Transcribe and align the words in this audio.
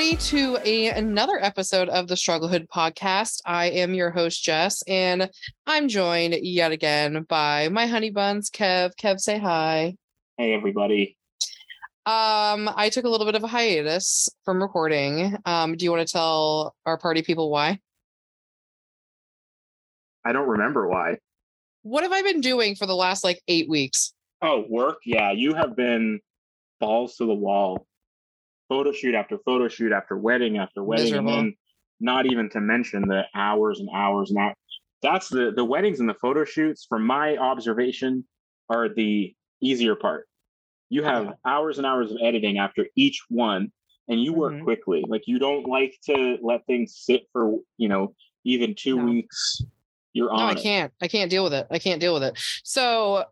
everybody, 0.00 0.16
to 0.16 0.58
a, 0.64 0.88
another 0.88 1.38
episode 1.44 1.90
of 1.90 2.08
the 2.08 2.14
Strugglehood 2.14 2.66
podcast. 2.68 3.42
I 3.44 3.66
am 3.66 3.92
your 3.92 4.10
host, 4.10 4.42
Jess, 4.42 4.82
and 4.88 5.28
I'm 5.66 5.88
joined 5.88 6.36
yet 6.40 6.72
again 6.72 7.26
by 7.28 7.68
my 7.68 7.86
honey 7.86 8.08
buns, 8.08 8.48
Kev. 8.48 8.92
Kev, 8.98 9.20
say 9.20 9.38
hi. 9.38 9.96
Hey, 10.38 10.54
everybody. 10.54 11.18
Um, 12.06 12.70
I 12.74 12.88
took 12.90 13.04
a 13.04 13.10
little 13.10 13.26
bit 13.26 13.34
of 13.34 13.44
a 13.44 13.46
hiatus 13.46 14.30
from 14.42 14.62
recording. 14.62 15.36
Um, 15.44 15.76
do 15.76 15.84
you 15.84 15.90
want 15.90 16.06
to 16.08 16.10
tell 16.10 16.74
our 16.86 16.96
party 16.96 17.20
people 17.20 17.50
why? 17.50 17.78
I 20.24 20.32
don't 20.32 20.48
remember 20.48 20.88
why. 20.88 21.18
What 21.82 22.04
have 22.04 22.12
I 22.12 22.22
been 22.22 22.40
doing 22.40 22.74
for 22.74 22.86
the 22.86 22.96
last 22.96 23.22
like 23.22 23.42
eight 23.48 23.68
weeks? 23.68 24.14
Oh, 24.40 24.64
work? 24.66 25.00
Yeah, 25.04 25.32
you 25.32 25.52
have 25.52 25.76
been 25.76 26.20
balls 26.80 27.16
to 27.16 27.26
the 27.26 27.34
wall 27.34 27.86
photo 28.70 28.92
shoot 28.92 29.14
after 29.14 29.36
photo 29.44 29.68
shoot 29.68 29.92
after 29.92 30.16
wedding 30.16 30.56
after 30.56 30.82
wedding, 30.82 31.06
Miserable. 31.06 31.34
and 31.34 31.38
then 31.38 31.56
not 32.00 32.24
even 32.24 32.48
to 32.50 32.60
mention 32.60 33.02
the 33.02 33.24
hours 33.34 33.80
and 33.80 33.90
hours 33.94 34.30
and 34.30 34.38
hours. 34.38 34.54
That's 35.02 35.28
the 35.28 35.52
the 35.54 35.64
weddings 35.64 36.00
and 36.00 36.08
the 36.08 36.14
photo 36.14 36.44
shoots, 36.44 36.86
from 36.88 37.04
my 37.04 37.36
observation, 37.36 38.24
are 38.70 38.88
the 38.88 39.34
easier 39.60 39.96
part. 39.96 40.26
You 40.88 41.02
have 41.02 41.34
hours 41.44 41.78
and 41.78 41.86
hours 41.86 42.10
of 42.10 42.18
editing 42.22 42.58
after 42.58 42.86
each 42.96 43.22
one, 43.28 43.70
and 44.08 44.22
you 44.22 44.32
work 44.32 44.54
mm-hmm. 44.54 44.64
quickly. 44.64 45.04
Like 45.06 45.22
you 45.26 45.38
don't 45.38 45.66
like 45.66 45.94
to 46.06 46.38
let 46.40 46.64
things 46.66 46.96
sit 46.96 47.24
for 47.32 47.58
you 47.76 47.88
know 47.88 48.14
even 48.44 48.74
two 48.74 48.96
no. 48.96 49.04
weeks. 49.04 49.62
You're 50.12 50.30
on. 50.30 50.38
No, 50.38 50.46
I 50.46 50.54
can't. 50.54 50.92
I 51.02 51.08
can't 51.08 51.30
deal 51.30 51.44
with 51.44 51.54
it. 51.54 51.66
I 51.70 51.78
can't 51.78 52.00
deal 52.00 52.14
with 52.14 52.22
it. 52.22 52.38
So 52.64 53.24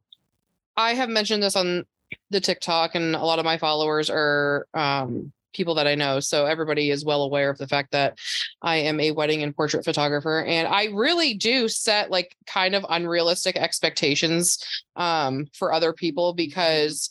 I 0.77 0.95
have 0.95 1.09
mentioned 1.09 1.43
this 1.43 1.57
on 1.57 1.85
the 2.31 2.41
TikTok, 2.41 2.95
and 2.95 3.15
a 3.15 3.25
lot 3.25 3.39
of 3.39 3.45
my 3.45 3.59
followers 3.59 4.11
are 4.11 4.67
um, 4.75 5.33
people 5.53 5.75
that 5.75 5.87
I 5.87 5.95
know. 5.95 6.21
So 6.21 6.47
everybody 6.47 6.91
is 6.91 7.05
well 7.05 7.23
aware 7.23 7.51
of 7.51 7.59
the 7.59 7.67
fact 7.67 7.93
that 7.93 8.19
I 8.63 8.77
am 8.77 9.01
a 9.01 9.13
wedding 9.13 9.43
and 9.43 9.55
portrait 9.55 9.85
photographer. 9.85 10.45
And 10.45 10.69
I 10.69 10.87
really 10.87 11.35
do 11.35 11.69
set 11.69 12.11
like 12.11 12.37
kind 12.47 12.75
of 12.75 12.87
unrealistic 12.89 13.57
expectations 13.57 14.59
um, 14.97 15.47
for 15.53 15.73
other 15.73 15.93
people 15.93 16.33
because 16.33 17.11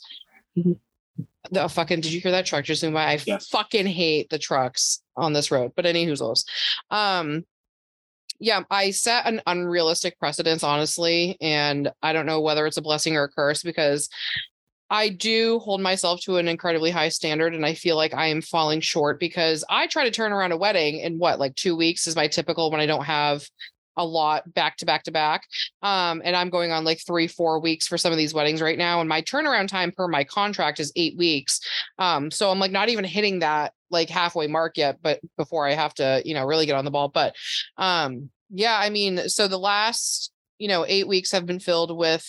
the 1.51 1.69
fucking 1.69 2.01
did 2.01 2.13
you 2.13 2.21
hear 2.21 2.31
that 2.31 2.45
truck 2.45 2.65
just 2.65 2.81
zoom 2.81 2.93
by? 2.93 3.05
I 3.05 3.19
yes. 3.25 3.47
fucking 3.47 3.87
hate 3.87 4.29
the 4.29 4.39
trucks 4.39 5.01
on 5.15 5.33
this 5.33 5.51
road. 5.51 5.73
But 5.75 5.85
any 5.85 6.05
who's 6.05 6.21
Um 6.89 7.45
yeah, 8.39 8.61
I 8.69 8.91
set 8.91 9.25
an 9.25 9.41
unrealistic 9.47 10.19
precedence, 10.19 10.63
honestly. 10.63 11.37
And 11.41 11.91
I 12.03 12.13
don't 12.13 12.27
know 12.27 12.39
whether 12.39 12.67
it's 12.67 12.77
a 12.77 12.83
blessing 12.83 13.17
or 13.17 13.23
a 13.23 13.29
curse 13.29 13.63
because 13.63 14.09
I 14.89 15.09
do 15.09 15.59
hold 15.59 15.81
myself 15.81 16.21
to 16.21 16.37
an 16.37 16.47
incredibly 16.47 16.91
high 16.91 17.09
standard 17.09 17.53
and 17.53 17.65
I 17.65 17.73
feel 17.73 17.95
like 17.95 18.13
I 18.13 18.27
am 18.27 18.41
falling 18.41 18.81
short 18.81 19.19
because 19.19 19.63
I 19.69 19.87
try 19.87 20.05
to 20.05 20.11
turn 20.11 20.31
around 20.31 20.53
a 20.53 20.57
wedding 20.57 20.99
in 20.99 21.17
what 21.17 21.39
like 21.39 21.55
2 21.55 21.75
weeks 21.75 22.07
is 22.07 22.15
my 22.15 22.27
typical 22.27 22.71
when 22.71 22.79
I 22.79 22.85
don't 22.85 23.03
have 23.03 23.45
a 23.97 24.05
lot 24.05 24.53
back 24.53 24.77
to 24.77 24.85
back 24.85 25.03
to 25.03 25.11
back. 25.11 25.43
Um, 25.81 26.21
and 26.23 26.35
I'm 26.35 26.49
going 26.49 26.71
on 26.71 26.85
like 26.85 27.01
three, 27.05 27.27
four 27.27 27.59
weeks 27.59 27.87
for 27.87 27.97
some 27.97 28.11
of 28.11 28.17
these 28.17 28.33
weddings 28.33 28.61
right 28.61 28.77
now. 28.77 29.01
And 29.01 29.09
my 29.09 29.21
turnaround 29.21 29.67
time 29.67 29.91
per 29.91 30.07
my 30.07 30.23
contract 30.23 30.79
is 30.79 30.93
eight 30.95 31.17
weeks. 31.17 31.59
Um, 31.99 32.31
so 32.31 32.49
I'm 32.49 32.59
like 32.59 32.71
not 32.71 32.89
even 32.89 33.03
hitting 33.03 33.39
that 33.39 33.73
like 33.89 34.09
halfway 34.09 34.47
mark 34.47 34.77
yet, 34.77 34.99
but 35.01 35.19
before 35.35 35.67
I 35.67 35.73
have 35.73 35.93
to, 35.95 36.21
you 36.23 36.33
know, 36.33 36.45
really 36.45 36.65
get 36.65 36.75
on 36.75 36.85
the 36.85 36.91
ball. 36.91 37.09
But 37.09 37.35
um, 37.77 38.29
yeah, 38.49 38.77
I 38.77 38.89
mean, 38.89 39.27
so 39.29 39.47
the 39.47 39.59
last, 39.59 40.31
you 40.59 40.67
know, 40.67 40.85
eight 40.87 41.07
weeks 41.07 41.31
have 41.31 41.45
been 41.45 41.59
filled 41.59 41.95
with 41.95 42.25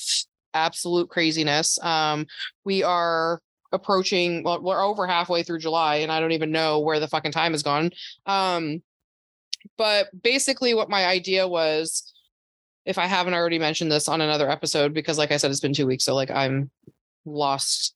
absolute 0.54 1.08
craziness. 1.08 1.82
Um, 1.82 2.26
we 2.64 2.82
are 2.82 3.40
approaching 3.72 4.42
well, 4.42 4.62
we're 4.62 4.82
over 4.82 5.06
halfway 5.06 5.42
through 5.42 5.58
July 5.58 5.96
and 5.96 6.10
I 6.10 6.20
don't 6.20 6.32
even 6.32 6.50
know 6.50 6.80
where 6.80 7.00
the 7.00 7.08
fucking 7.08 7.32
time 7.32 7.52
has 7.52 7.62
gone. 7.62 7.90
Um, 8.26 8.82
but 9.76 10.08
basically 10.22 10.74
what 10.74 10.88
my 10.88 11.06
idea 11.06 11.46
was 11.46 12.12
if 12.86 12.96
I 12.96 13.06
haven't 13.06 13.34
already 13.34 13.58
mentioned 13.58 13.92
this 13.92 14.08
on 14.08 14.20
another 14.20 14.50
episode 14.50 14.94
because 14.94 15.18
like 15.18 15.32
I 15.32 15.36
said 15.36 15.50
it's 15.50 15.60
been 15.60 15.74
2 15.74 15.86
weeks 15.86 16.04
so 16.04 16.14
like 16.14 16.30
I'm 16.30 16.70
lost 17.26 17.94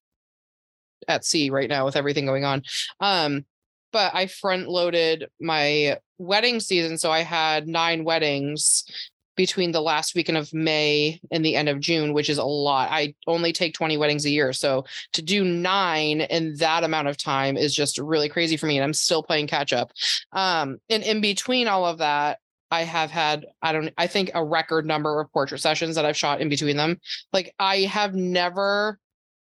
at 1.09 1.25
sea 1.25 1.51
right 1.51 1.69
now 1.69 1.85
with 1.85 1.97
everything 1.97 2.27
going 2.27 2.45
on. 2.45 2.63
Um, 3.01 3.45
but 3.93 4.15
I 4.15 4.27
front 4.27 4.69
loaded 4.69 5.29
my 5.41 5.99
wedding 6.19 6.61
season 6.61 6.99
so 6.99 7.11
I 7.11 7.21
had 7.21 7.67
9 7.67 8.05
weddings 8.05 8.85
between 9.37 9.73
the 9.73 9.81
last 9.81 10.15
weekend 10.15 10.39
of 10.39 10.53
May 10.53 11.21
and 11.31 11.45
the 11.45 11.57
end 11.57 11.69
of 11.69 11.81
June, 11.81 12.13
which 12.13 12.29
is 12.29 12.39
a 12.39 12.45
lot. 12.45 12.91
I 12.91 13.15
only 13.27 13.53
take 13.53 13.75
20 13.75 13.97
weddings 13.97 14.25
a 14.25 14.31
year. 14.31 14.53
So 14.53 14.85
to 15.13 15.23
do 15.23 15.45
nine 15.45 16.23
in 16.23 16.57
that 16.57 16.85
amount 16.85 17.09
of 17.09 17.17
time 17.17 17.57
is 17.57 17.75
just 17.75 17.99
really 17.99 18.29
crazy 18.29 18.57
for 18.57 18.67
me. 18.67 18.77
And 18.77 18.85
I'm 18.85 18.95
still 18.95 19.23
playing 19.23 19.47
catch 19.47 19.73
up. 19.73 19.93
Um, 20.33 20.79
and 20.91 21.03
in 21.03 21.21
between 21.21 21.69
all 21.69 21.87
of 21.87 21.99
that, 21.99 22.39
I 22.71 22.85
have 22.85 23.11
had, 23.11 23.47
I 23.61 23.73
don't, 23.73 23.93
I 23.99 24.07
think 24.07 24.31
a 24.35 24.45
record 24.45 24.87
number 24.87 25.21
of 25.21 25.31
portrait 25.33 25.61
sessions 25.61 25.97
that 25.97 26.07
I've 26.07 26.17
shot 26.17 26.41
in 26.41 26.49
between 26.49 26.77
them. 26.77 27.01
Like 27.33 27.55
I 27.59 27.81
have 27.81 28.15
never 28.15 28.99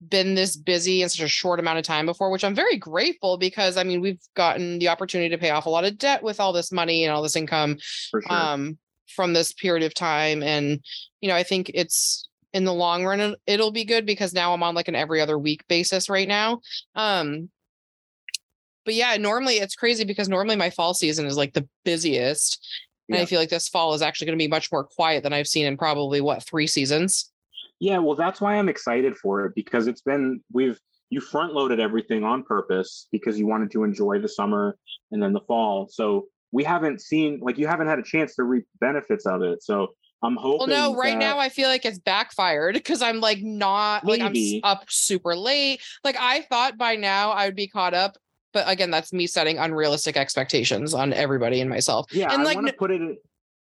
been 0.09 0.35
this 0.35 0.57
busy 0.57 1.03
in 1.03 1.09
such 1.09 1.25
a 1.25 1.29
short 1.29 1.61
amount 1.61 1.79
of 1.79 1.85
time 1.85 2.07
before, 2.07 2.31
which 2.31 2.45
I'm 2.45 2.55
very 2.55 2.77
grateful 2.77 3.39
because 3.39 3.77
I 3.77 3.85
mean, 3.85 4.01
we've 4.01 4.21
gotten 4.35 4.79
the 4.79 4.89
opportunity 4.89 5.31
to 5.31 5.39
pay 5.39 5.51
off 5.51 5.67
a 5.67 5.71
lot 5.71 5.85
of 5.85 5.99
debt 5.99 6.23
with 6.23 6.41
all 6.41 6.53
this 6.53 6.73
money 6.73 7.05
and 7.05 7.13
all 7.13 7.23
this 7.23 7.37
income. 7.37 7.79
Sure. 7.81 8.23
Um, 8.29 8.79
from 9.09 9.33
this 9.33 9.53
period 9.53 9.85
of 9.85 9.95
time 9.95 10.43
and 10.43 10.81
you 11.21 11.29
know 11.29 11.35
i 11.35 11.43
think 11.43 11.71
it's 11.75 12.29
in 12.53 12.65
the 12.65 12.73
long 12.73 13.05
run 13.05 13.35
it'll 13.47 13.73
be 13.73 13.85
good 13.85 14.07
because 14.07 14.33
now 14.33 14.53
i'm 14.53 14.63
on 14.63 14.75
like 14.75 14.89
an 14.89 14.95
every 14.95 15.21
other 15.21 15.39
week 15.39 15.67
basis 15.69 16.09
right 16.09 16.29
now 16.29 16.61
um 16.95 17.49
but 18.85 18.95
yeah 18.95 19.17
normally 19.17 19.55
it's 19.55 19.75
crazy 19.75 20.05
because 20.05 20.29
normally 20.29 20.57
my 20.57 20.71
fall 20.71 20.95
season 20.95 21.27
is 21.27 21.37
like 21.37 21.53
the 21.53 21.69
busiest 21.85 22.65
and 23.09 23.19
i 23.19 23.25
feel 23.25 23.41
like 23.41 23.51
this 23.51 23.69
fall 23.69 23.95
is 23.95 24.03
actually 24.03 24.27
going 24.27 24.39
to 24.39 24.43
be 24.43 24.49
much 24.49 24.71
more 24.73 24.85
quiet 24.85 25.23
than 25.23 25.33
i've 25.33 25.49
seen 25.49 25.67
in 25.67 25.77
probably 25.77 26.21
what 26.21 26.43
three 26.43 26.67
seasons? 26.67 27.31
Yeah 27.81 27.99
well 27.99 28.17
that's 28.17 28.41
why 28.41 28.57
i'm 28.57 28.69
excited 28.69 29.17
for 29.17 29.45
it 29.45 29.55
because 29.55 29.87
it's 29.87 30.01
been 30.01 30.41
we've 30.53 30.79
you 31.11 31.21
front 31.21 31.53
loaded 31.53 31.81
everything 31.81 32.25
on 32.25 32.43
purpose 32.43 33.09
because 33.13 33.39
you 33.39 33.47
wanted 33.47 33.71
to 33.73 33.85
enjoy 33.85 34.19
the 34.19 34.29
summer 34.29 34.77
and 35.13 35.23
then 35.23 35.33
the 35.33 35.41
fall 35.41 35.87
so 35.91 36.27
we 36.55 36.63
haven't 36.63 37.01
seen 37.01 37.41
like 37.43 37.59
you 37.59 37.67
haven't 37.67 37.89
had 37.89 37.99
a 37.99 38.03
chance 38.03 38.37
to 38.37 38.45
reap 38.45 38.65
benefits 38.81 39.27
of 39.27 39.43
it. 39.43 39.61
So 39.63 39.89
I'm 40.23 40.37
hoping. 40.37 40.71
Well, 40.71 40.93
no, 40.93 40.97
right 40.97 41.19
now 41.19 41.37
I 41.37 41.49
feel 41.49 41.69
like 41.69 41.85
it's 41.85 41.99
backfired 41.99 42.75
because 42.75 43.03
I'm 43.03 43.21
like 43.21 43.43
not 43.43 44.05
maybe. 44.05 44.63
like 44.63 44.71
I'm 44.73 44.79
up 44.79 44.85
super 44.89 45.35
late. 45.35 45.83
Like 46.05 46.17
I 46.19 46.43
thought 46.43 46.79
by 46.79 46.95
now 46.95 47.33
I 47.33 47.47
would 47.47 47.57
be 47.57 47.67
caught 47.67 47.93
up, 47.93 48.17
but 48.53 48.69
again, 48.69 48.93
that's 48.93 49.13
me 49.13 49.27
setting 49.27 49.59
unrealistic 49.59 50.17
expectations 50.17 50.95
on 50.95 51.13
everybody 51.13 51.61
and 51.61 51.69
myself. 51.69 52.07
Yeah, 52.13 52.33
and 52.33 52.43
I 52.43 52.45
like, 52.45 52.55
want 52.55 52.69
to 52.69 52.73
put 52.75 52.93
it. 52.93 53.03
In, 53.03 53.17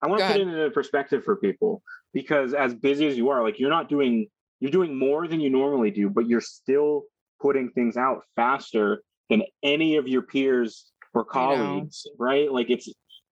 I 0.01 0.07
want 0.07 0.21
to 0.21 0.27
put 0.27 0.37
ahead. 0.37 0.47
it 0.47 0.65
in 0.65 0.71
perspective 0.71 1.25
for 1.25 1.35
people 1.35 1.83
because 2.13 2.53
as 2.53 2.73
busy 2.73 3.07
as 3.07 3.17
you 3.17 3.29
are, 3.29 3.43
like 3.43 3.59
you're 3.59 3.69
not 3.69 3.89
doing 3.89 4.27
you're 4.61 4.71
doing 4.71 4.97
more 4.97 5.27
than 5.27 5.41
you 5.41 5.49
normally 5.49 5.91
do, 5.91 6.09
but 6.09 6.27
you're 6.29 6.39
still 6.39 7.03
putting 7.41 7.71
things 7.71 7.97
out 7.97 8.23
faster 8.37 9.03
than 9.29 9.43
any 9.63 9.97
of 9.97 10.07
your 10.07 10.21
peers 10.21 10.91
for 11.13 11.23
colleagues, 11.23 12.05
right? 12.17 12.51
Like 12.51 12.69
it's 12.69 12.89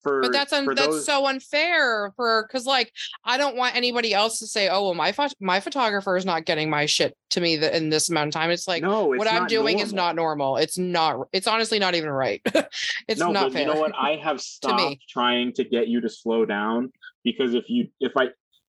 for 0.02 0.22
but 0.22 0.32
that's 0.32 0.52
un- 0.54 0.74
that's 0.76 1.06
so 1.06 1.28
unfair 1.28 2.12
for 2.16 2.48
because 2.48 2.66
like 2.66 2.92
I 3.24 3.38
don't 3.38 3.56
want 3.56 3.76
anybody 3.76 4.14
else 4.14 4.40
to 4.40 4.48
say, 4.48 4.68
oh 4.70 4.84
well, 4.84 4.94
my 4.94 5.12
pho- 5.12 5.28
my 5.40 5.60
photographer 5.60 6.18
is 6.18 6.26
not 6.26 6.46
getting 6.46 6.70
my 6.70 6.86
shit 6.86 7.16
to 7.32 7.42
me 7.42 7.56
in 7.56 7.90
this 7.90 8.10
amount 8.10 8.30
of 8.30 8.34
time. 8.34 8.52
It's 8.52 8.68
like 8.68 8.82
no, 8.82 9.14
it's 9.14 9.20
what 9.20 9.32
I'm 9.32 9.48
doing 9.48 9.78
normal. 9.78 9.86
is 9.86 9.94
not 9.94 10.16
normal. 10.16 10.58
It's 10.58 10.78
not. 10.78 11.28
It's 11.34 11.48
honestly 11.48 11.80
not 11.80 11.96
even 11.96 12.10
right. 12.10 12.42
it's 13.08 13.20
no, 13.20 13.32
not. 13.32 13.46
But 13.46 13.54
fair. 13.54 13.62
you 13.62 13.74
know 13.74 13.80
what? 13.80 13.94
I 13.96 14.16
have 14.24 14.42
stopped 14.42 14.98
trying 15.10 15.54
to 15.54 15.64
get 15.64 15.88
you 15.88 16.02
to 16.02 16.10
slow 16.10 16.46
down 16.46 16.92
because 17.24 17.54
if 17.54 17.66
you 17.68 17.88
if 18.00 18.14
I 18.18 18.30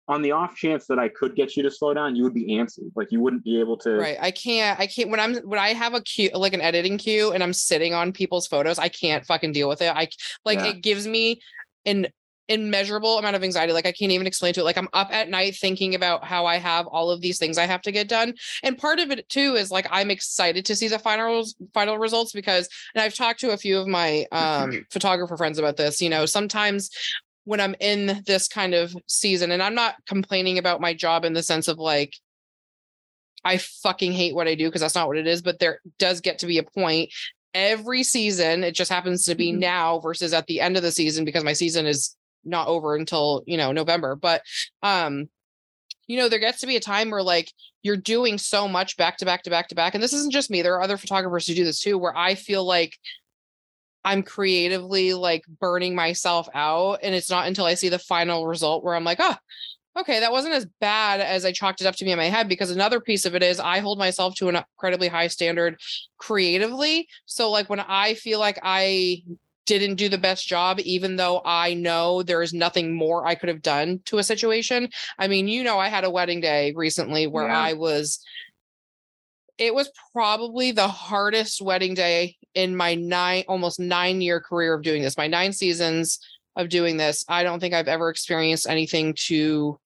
on 0.07 0.21
the 0.21 0.31
off 0.31 0.55
chance 0.55 0.85
that 0.87 0.99
I 0.99 1.09
could 1.09 1.35
get 1.35 1.57
you 1.57 1.63
to 1.63 1.71
slow 1.71 1.93
down, 1.93 2.15
you 2.15 2.23
would 2.23 2.33
be 2.33 2.47
antsy. 2.47 2.91
Like 2.95 3.11
you 3.11 3.19
wouldn't 3.19 3.43
be 3.43 3.59
able 3.59 3.77
to. 3.77 3.95
Right. 3.95 4.17
I 4.19 4.31
can't. 4.31 4.79
I 4.79 4.87
can't. 4.87 5.09
When 5.09 5.19
I'm 5.19 5.35
when 5.37 5.59
I 5.59 5.73
have 5.73 5.93
a 5.93 6.01
queue 6.01 6.29
like 6.33 6.53
an 6.53 6.61
editing 6.61 6.97
queue 6.97 7.31
and 7.31 7.41
I'm 7.41 7.53
sitting 7.53 7.93
on 7.93 8.11
people's 8.11 8.47
photos, 8.47 8.77
I 8.77 8.89
can't 8.89 9.25
fucking 9.25 9.51
deal 9.51 9.67
with 9.67 9.81
it. 9.81 9.91
I 9.95 10.07
like 10.43 10.59
yeah. 10.59 10.67
it 10.67 10.81
gives 10.81 11.07
me 11.07 11.41
an 11.85 12.07
immeasurable 12.47 13.17
amount 13.17 13.35
of 13.35 13.43
anxiety. 13.43 13.73
Like 13.73 13.85
I 13.85 13.91
can't 13.91 14.11
even 14.11 14.27
explain 14.27 14.53
to 14.53 14.61
it. 14.61 14.63
Like 14.63 14.77
I'm 14.77 14.89
up 14.93 15.11
at 15.11 15.29
night 15.29 15.55
thinking 15.55 15.95
about 15.95 16.23
how 16.23 16.45
I 16.45 16.57
have 16.57 16.87
all 16.87 17.09
of 17.09 17.21
these 17.21 17.39
things 17.39 17.57
I 17.57 17.65
have 17.65 17.81
to 17.83 17.91
get 17.91 18.07
done. 18.07 18.33
And 18.63 18.77
part 18.77 18.99
of 18.99 19.11
it 19.11 19.27
too 19.29 19.55
is 19.55 19.71
like 19.71 19.87
I'm 19.89 20.11
excited 20.11 20.65
to 20.65 20.75
see 20.75 20.87
the 20.87 20.99
final 20.99 21.45
final 21.73 21.97
results 21.97 22.31
because 22.31 22.69
and 22.93 23.01
I've 23.01 23.15
talked 23.15 23.39
to 23.39 23.51
a 23.51 23.57
few 23.57 23.79
of 23.79 23.87
my 23.87 24.25
um 24.31 24.85
photographer 24.91 25.37
friends 25.37 25.57
about 25.57 25.77
this. 25.77 26.01
You 26.01 26.09
know, 26.09 26.25
sometimes 26.25 26.89
when 27.45 27.61
I'm 27.61 27.75
in 27.79 28.21
this 28.25 28.47
kind 28.47 28.73
of 28.73 28.95
season, 29.07 29.51
and 29.51 29.63
I'm 29.63 29.75
not 29.75 29.95
complaining 30.05 30.57
about 30.57 30.81
my 30.81 30.93
job 30.93 31.25
in 31.25 31.33
the 31.33 31.43
sense 31.43 31.67
of 31.67 31.77
like, 31.77 32.13
I 33.43 33.57
fucking 33.57 34.11
hate 34.11 34.35
what 34.35 34.47
I 34.47 34.55
do 34.55 34.67
because 34.67 34.81
that's 34.81 34.95
not 34.95 35.07
what 35.07 35.17
it 35.17 35.27
is, 35.27 35.41
but 35.41 35.59
there 35.59 35.79
does 35.99 36.19
get 36.19 36.39
to 36.39 36.47
be 36.47 36.57
a 36.57 36.63
point 36.63 37.11
every 37.53 38.03
season. 38.03 38.63
It 38.63 38.73
just 38.73 38.91
happens 38.91 39.23
to 39.25 39.35
be 39.35 39.51
mm-hmm. 39.51 39.59
now 39.59 39.99
versus 39.99 40.33
at 40.33 40.47
the 40.47 40.59
end 40.59 40.75
of 40.75 40.83
the 40.83 40.91
season 40.91 41.23
because 41.23 41.43
my 41.43 41.53
season 41.53 41.85
is 41.85 42.15
not 42.43 42.67
over 42.67 42.95
until, 42.95 43.43
you 43.45 43.57
know, 43.57 43.71
November. 43.71 44.15
But, 44.15 44.41
um, 44.81 45.29
you 46.07 46.17
know, 46.17 46.29
there 46.29 46.39
gets 46.39 46.59
to 46.61 46.67
be 46.67 46.75
a 46.75 46.81
time 46.81 47.11
where 47.11 47.23
like 47.23 47.51
you're 47.83 47.97
doing 47.97 48.37
so 48.39 48.67
much 48.67 48.97
back 48.97 49.17
to 49.17 49.25
back 49.25 49.43
to 49.43 49.49
back 49.51 49.67
to 49.69 49.75
back. 49.75 49.93
And 49.93 50.03
this 50.03 50.13
isn't 50.13 50.33
just 50.33 50.49
me. 50.49 50.61
There 50.61 50.75
are 50.75 50.81
other 50.81 50.97
photographers 50.97 51.47
who 51.47 51.53
do 51.53 51.63
this 51.63 51.79
too, 51.79 51.97
where 51.97 52.15
I 52.17 52.33
feel 52.35 52.65
like 52.65 52.97
I'm 54.05 54.23
creatively 54.23 55.13
like 55.13 55.43
burning 55.59 55.95
myself 55.95 56.47
out. 56.53 56.99
And 57.03 57.13
it's 57.13 57.29
not 57.29 57.47
until 57.47 57.65
I 57.65 57.73
see 57.73 57.89
the 57.89 57.99
final 57.99 58.47
result 58.47 58.83
where 58.83 58.95
I'm 58.95 59.03
like, 59.03 59.17
oh, 59.19 59.35
okay, 59.97 60.19
that 60.19 60.31
wasn't 60.31 60.53
as 60.53 60.67
bad 60.79 61.21
as 61.21 61.45
I 61.45 61.51
chalked 61.51 61.81
it 61.81 61.87
up 61.87 61.95
to 61.95 62.05
be 62.05 62.11
in 62.11 62.17
my 62.17 62.25
head. 62.25 62.47
Because 62.47 62.71
another 62.71 62.99
piece 62.99 63.25
of 63.25 63.35
it 63.35 63.43
is 63.43 63.59
I 63.59 63.79
hold 63.79 63.97
myself 63.97 64.35
to 64.35 64.49
an 64.49 64.55
incredibly 64.55 65.07
high 65.07 65.27
standard 65.27 65.79
creatively. 66.17 67.07
So, 67.25 67.49
like, 67.49 67.69
when 67.69 67.79
I 67.79 68.13
feel 68.13 68.39
like 68.39 68.59
I 68.61 69.23
didn't 69.65 69.95
do 69.95 70.09
the 70.09 70.17
best 70.17 70.47
job, 70.47 70.79
even 70.81 71.15
though 71.15 71.41
I 71.43 71.73
know 71.73 72.21
there 72.21 72.43
is 72.43 72.53
nothing 72.53 72.93
more 72.93 73.25
I 73.25 73.35
could 73.35 73.49
have 73.49 73.63
done 73.63 73.99
to 74.05 74.19
a 74.19 74.23
situation. 74.23 74.89
I 75.17 75.27
mean, 75.27 75.47
you 75.47 75.63
know, 75.63 75.79
I 75.79 75.89
had 75.89 76.03
a 76.03 76.11
wedding 76.11 76.39
day 76.39 76.73
recently 76.75 77.25
where 77.25 77.47
yeah. 77.47 77.59
I 77.59 77.73
was 77.73 78.19
it 79.57 79.73
was 79.73 79.89
probably 80.11 80.71
the 80.71 80.87
hardest 80.87 81.61
wedding 81.61 81.93
day 81.93 82.35
in 82.55 82.75
my 82.75 82.95
nine 82.95 83.43
almost 83.47 83.79
nine 83.79 84.21
year 84.21 84.39
career 84.39 84.73
of 84.73 84.81
doing 84.81 85.01
this 85.01 85.17
my 85.17 85.27
nine 85.27 85.53
seasons 85.53 86.19
of 86.55 86.69
doing 86.69 86.97
this 86.97 87.23
i 87.27 87.43
don't 87.43 87.59
think 87.59 87.73
i've 87.73 87.87
ever 87.87 88.09
experienced 88.09 88.67
anything 88.67 89.13
to 89.13 89.79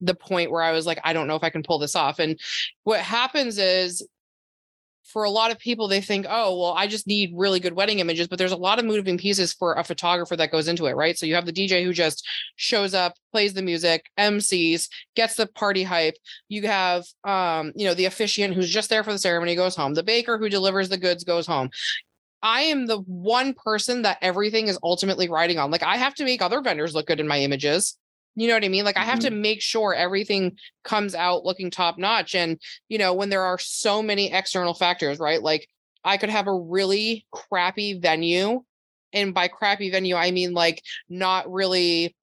the 0.00 0.14
point 0.14 0.50
where 0.50 0.62
i 0.62 0.72
was 0.72 0.86
like 0.86 1.00
i 1.04 1.12
don't 1.12 1.26
know 1.26 1.36
if 1.36 1.44
i 1.44 1.50
can 1.50 1.62
pull 1.62 1.78
this 1.78 1.96
off. 1.96 2.18
And 2.18 2.38
what 2.84 3.00
happens 3.00 3.58
is 3.58 4.06
for 5.12 5.24
a 5.24 5.30
lot 5.30 5.50
of 5.50 5.58
people, 5.58 5.88
they 5.88 6.00
think, 6.00 6.26
oh, 6.28 6.58
well, 6.58 6.72
I 6.72 6.86
just 6.86 7.06
need 7.06 7.32
really 7.34 7.60
good 7.60 7.74
wedding 7.74 7.98
images, 7.98 8.28
but 8.28 8.38
there's 8.38 8.52
a 8.52 8.56
lot 8.56 8.78
of 8.78 8.84
moving 8.84 9.18
pieces 9.18 9.52
for 9.52 9.74
a 9.74 9.84
photographer 9.84 10.36
that 10.36 10.50
goes 10.50 10.68
into 10.68 10.86
it, 10.86 10.96
right? 10.96 11.18
So 11.18 11.26
you 11.26 11.34
have 11.34 11.46
the 11.46 11.52
DJ 11.52 11.84
who 11.84 11.92
just 11.92 12.26
shows 12.56 12.94
up, 12.94 13.14
plays 13.30 13.52
the 13.52 13.62
music, 13.62 14.06
MCs, 14.18 14.88
gets 15.14 15.34
the 15.34 15.46
party 15.46 15.82
hype. 15.82 16.14
You 16.48 16.66
have, 16.66 17.04
um, 17.24 17.72
you 17.76 17.86
know, 17.86 17.94
the 17.94 18.06
officiant 18.06 18.54
who's 18.54 18.70
just 18.70 18.88
there 18.88 19.04
for 19.04 19.12
the 19.12 19.18
ceremony 19.18 19.54
goes 19.54 19.76
home. 19.76 19.94
The 19.94 20.02
baker 20.02 20.38
who 20.38 20.48
delivers 20.48 20.88
the 20.88 20.98
goods 20.98 21.24
goes 21.24 21.46
home. 21.46 21.70
I 22.42 22.62
am 22.62 22.86
the 22.86 22.98
one 22.98 23.54
person 23.54 24.02
that 24.02 24.18
everything 24.20 24.66
is 24.66 24.78
ultimately 24.82 25.28
riding 25.28 25.58
on. 25.58 25.70
Like 25.70 25.82
I 25.84 25.96
have 25.96 26.14
to 26.16 26.24
make 26.24 26.42
other 26.42 26.60
vendors 26.60 26.94
look 26.94 27.06
good 27.06 27.20
in 27.20 27.28
my 27.28 27.38
images. 27.38 27.96
You 28.34 28.48
know 28.48 28.54
what 28.54 28.64
I 28.64 28.68
mean? 28.68 28.84
Like 28.84 28.96
I 28.96 29.04
have 29.04 29.18
mm-hmm. 29.18 29.34
to 29.34 29.40
make 29.40 29.60
sure 29.60 29.94
everything 29.94 30.56
comes 30.84 31.14
out 31.14 31.44
looking 31.44 31.70
top 31.70 31.98
notch. 31.98 32.34
And, 32.34 32.58
you 32.88 32.98
know, 32.98 33.12
when 33.12 33.28
there 33.28 33.42
are 33.42 33.58
so 33.58 34.02
many 34.02 34.32
external 34.32 34.74
factors, 34.74 35.18
right? 35.18 35.42
Like 35.42 35.68
I 36.04 36.16
could 36.16 36.30
have 36.30 36.46
a 36.46 36.54
really 36.54 37.26
crappy 37.30 37.98
venue. 37.98 38.62
And 39.12 39.34
by 39.34 39.48
crappy 39.48 39.90
venue, 39.90 40.16
I 40.16 40.30
mean 40.30 40.54
like 40.54 40.82
not 41.08 41.50
really 41.52 42.16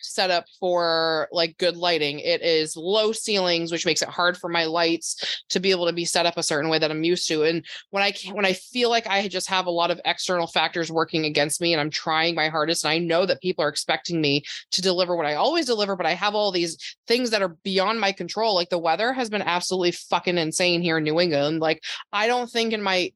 set 0.00 0.30
up 0.30 0.46
for 0.58 1.28
like 1.32 1.58
good 1.58 1.76
lighting. 1.76 2.20
It 2.20 2.42
is 2.42 2.76
low 2.76 3.12
ceilings, 3.12 3.72
which 3.72 3.86
makes 3.86 4.02
it 4.02 4.08
hard 4.08 4.36
for 4.36 4.48
my 4.48 4.64
lights 4.64 5.42
to 5.50 5.60
be 5.60 5.70
able 5.70 5.86
to 5.86 5.92
be 5.92 6.04
set 6.04 6.26
up 6.26 6.36
a 6.36 6.42
certain 6.42 6.70
way 6.70 6.78
that 6.78 6.90
I'm 6.90 7.04
used 7.04 7.28
to. 7.28 7.42
And 7.44 7.64
when 7.90 8.02
I 8.02 8.12
when 8.32 8.44
I 8.44 8.52
feel 8.54 8.90
like 8.90 9.06
I 9.06 9.28
just 9.28 9.48
have 9.48 9.66
a 9.66 9.70
lot 9.70 9.90
of 9.90 10.00
external 10.04 10.46
factors 10.46 10.90
working 10.90 11.24
against 11.24 11.60
me 11.60 11.72
and 11.72 11.80
I'm 11.80 11.90
trying 11.90 12.34
my 12.34 12.48
hardest 12.48 12.84
and 12.84 12.92
I 12.92 12.98
know 12.98 13.26
that 13.26 13.42
people 13.42 13.64
are 13.64 13.68
expecting 13.68 14.20
me 14.20 14.42
to 14.72 14.82
deliver 14.82 15.16
what 15.16 15.26
I 15.26 15.34
always 15.34 15.66
deliver, 15.66 15.96
but 15.96 16.06
I 16.06 16.14
have 16.14 16.34
all 16.34 16.52
these 16.52 16.96
things 17.06 17.30
that 17.30 17.42
are 17.42 17.56
beyond 17.62 18.00
my 18.00 18.12
control. 18.12 18.54
Like 18.54 18.70
the 18.70 18.78
weather 18.78 19.12
has 19.12 19.30
been 19.30 19.42
absolutely 19.42 19.92
fucking 19.92 20.38
insane 20.38 20.82
here 20.82 20.98
in 20.98 21.04
New 21.04 21.20
England. 21.20 21.60
Like 21.60 21.82
I 22.12 22.26
don't 22.26 22.50
think 22.50 22.72
in 22.72 22.82
my 22.82 23.12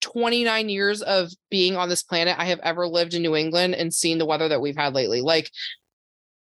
29 0.00 0.68
years 0.68 1.02
of 1.02 1.30
being 1.50 1.76
on 1.76 1.88
this 1.88 2.02
planet, 2.02 2.36
I 2.38 2.46
have 2.46 2.60
ever 2.60 2.86
lived 2.86 3.14
in 3.14 3.22
New 3.22 3.36
England 3.36 3.74
and 3.74 3.92
seen 3.92 4.18
the 4.18 4.26
weather 4.26 4.48
that 4.48 4.60
we've 4.60 4.76
had 4.76 4.94
lately. 4.94 5.20
Like, 5.20 5.50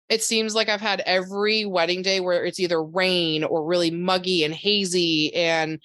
it 0.09 0.23
seems 0.23 0.55
like 0.55 0.69
I've 0.69 0.81
had 0.81 1.03
every 1.05 1.65
wedding 1.65 2.03
day 2.03 2.21
where 2.21 2.45
it's 2.45 2.61
either 2.61 2.83
rain 2.83 3.45
or 3.45 3.65
really 3.65 3.91
muggy 3.91 4.45
and 4.45 4.55
hazy. 4.55 5.35
And 5.35 5.81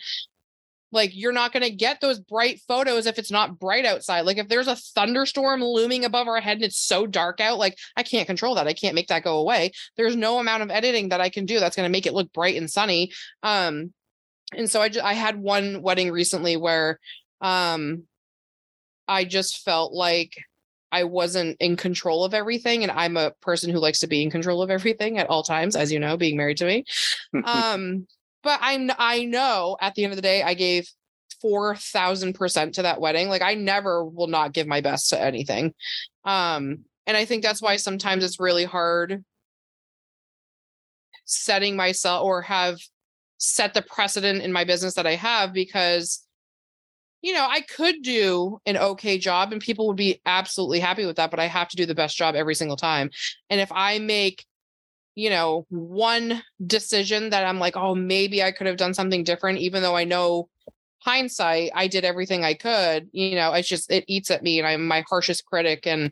like, 0.92 1.12
you're 1.14 1.32
not 1.32 1.54
going 1.54 1.64
to 1.64 1.72
get 1.72 2.02
those 2.02 2.20
bright 2.20 2.60
photos 2.68 3.06
if 3.06 3.18
it's 3.18 3.32
not 3.32 3.58
bright 3.58 3.86
outside. 3.86 4.22
Like, 4.22 4.38
if 4.38 4.48
there's 4.48 4.68
a 4.68 4.76
thunderstorm 4.76 5.64
looming 5.64 6.06
above 6.06 6.28
our 6.28 6.42
head 6.42 6.58
and 6.58 6.66
it's 6.66 6.78
so 6.78 7.08
dark 7.08 7.40
out, 7.40 7.58
like, 7.58 7.78
I 7.96 8.04
can't 8.04 8.28
control 8.28 8.56
that. 8.56 8.68
I 8.68 8.74
can't 8.74 8.96
make 8.96 9.08
that 9.08 9.24
go 9.24 9.38
away. 9.38 9.72
There's 9.98 10.16
no 10.16 10.40
amount 10.40 10.64
of 10.64 10.70
editing 10.70 11.10
that 11.10 11.22
I 11.22 11.30
can 11.30 11.46
do 11.46 11.60
that's 11.60 11.76
going 11.76 11.88
to 11.88 11.92
make 11.92 12.06
it 12.06 12.14
look 12.14 12.32
bright 12.34 12.58
and 12.58 12.70
sunny. 12.70 13.12
Um, 13.42 13.94
and 14.54 14.70
so 14.70 14.82
I, 14.82 14.90
just, 14.90 15.06
I 15.06 15.14
had 15.14 15.40
one 15.40 15.82
wedding 15.82 16.12
recently 16.12 16.58
where 16.58 17.00
um 17.42 18.04
i 19.08 19.24
just 19.24 19.64
felt 19.64 19.94
like 19.94 20.36
i 20.92 21.04
wasn't 21.04 21.58
in 21.60 21.76
control 21.76 22.24
of 22.24 22.34
everything 22.34 22.84
and 22.84 22.92
i'm 22.92 23.18
a 23.18 23.32
person 23.42 23.72
who 23.72 23.80
likes 23.80 24.00
to 24.00 24.08
be 24.08 24.22
in 24.22 24.32
control 24.32 24.62
of 24.62 24.70
everything 24.70 25.18
at 25.18 25.30
all 25.30 25.44
times 25.44 25.76
as 25.76 25.92
you 25.92 26.00
know 26.00 26.18
being 26.18 26.38
married 26.38 26.58
to 26.58 26.66
me. 26.66 26.86
Um 27.46 28.08
but 28.44 28.60
I'm 28.62 28.90
i 28.98 29.24
know 29.24 29.78
at 29.80 29.96
the 29.96 30.04
end 30.04 30.14
of 30.14 30.18
the 30.18 30.22
day 30.22 30.42
i 30.44 30.54
gave 30.54 30.90
4000% 31.44 32.74
to 32.74 32.82
that 32.84 33.02
wedding. 33.02 33.28
Like 33.28 33.42
i 33.42 33.56
never 33.56 34.06
will 34.06 34.28
not 34.28 34.54
give 34.54 34.68
my 34.68 34.82
best 34.82 35.10
to 35.10 35.22
anything. 35.22 35.74
Um 36.24 36.86
and 37.08 37.18
i 37.18 37.26
think 37.26 37.44
that's 37.44 37.62
why 37.62 37.78
sometimes 37.78 38.24
it's 38.24 38.40
really 38.40 38.66
hard 38.66 39.24
setting 41.26 41.76
myself 41.76 42.24
or 42.24 42.42
have 42.42 42.80
set 43.38 43.74
the 43.74 43.82
precedent 43.82 44.42
in 44.42 44.52
my 44.52 44.64
business 44.64 44.96
that 44.96 45.08
i 45.08 45.16
have 45.16 45.54
because 45.54 46.26
you 47.22 47.34
know, 47.34 47.46
I 47.48 47.62
could 47.62 48.02
do 48.02 48.60
an 48.66 48.78
okay 48.78 49.18
job 49.18 49.52
and 49.52 49.62
people 49.62 49.88
would 49.88 49.98
be 49.98 50.22
absolutely 50.26 50.80
happy 50.80 51.06
with 51.06 51.18
that, 51.18 51.32
but 51.32 51.40
I 51.40 51.48
have 51.48 51.70
to 51.70 51.78
do 51.78 51.86
the 51.86 51.96
best 51.96 52.18
job 52.18 52.36
every 52.36 52.56
single 52.56 52.78
time. 52.78 53.12
And 53.50 53.62
if 53.62 53.72
I 53.72 54.00
make, 54.00 54.46
you 55.16 55.30
know, 55.30 55.66
one 55.70 56.42
decision 56.66 57.30
that 57.30 57.46
I'm 57.46 57.60
like, 57.60 57.78
oh, 57.78 57.94
maybe 57.94 58.42
I 58.42 58.52
could 58.52 58.68
have 58.68 58.78
done 58.78 58.94
something 58.94 59.24
different, 59.24 59.60
even 59.60 59.84
though 59.84 59.96
I 59.96 60.04
know 60.04 60.50
hindsight, 61.00 61.72
I 61.76 61.88
did 61.88 62.06
everything 62.06 62.44
I 62.44 62.54
could, 62.54 63.10
you 63.12 63.36
know, 63.36 63.54
it's 63.54 63.68
just, 63.68 63.92
it 63.92 64.06
eats 64.08 64.32
at 64.32 64.44
me 64.44 64.60
and 64.60 64.68
I'm 64.68 64.88
my 64.88 65.04
harshest 65.08 65.46
critic. 65.46 65.86
And, 65.86 66.12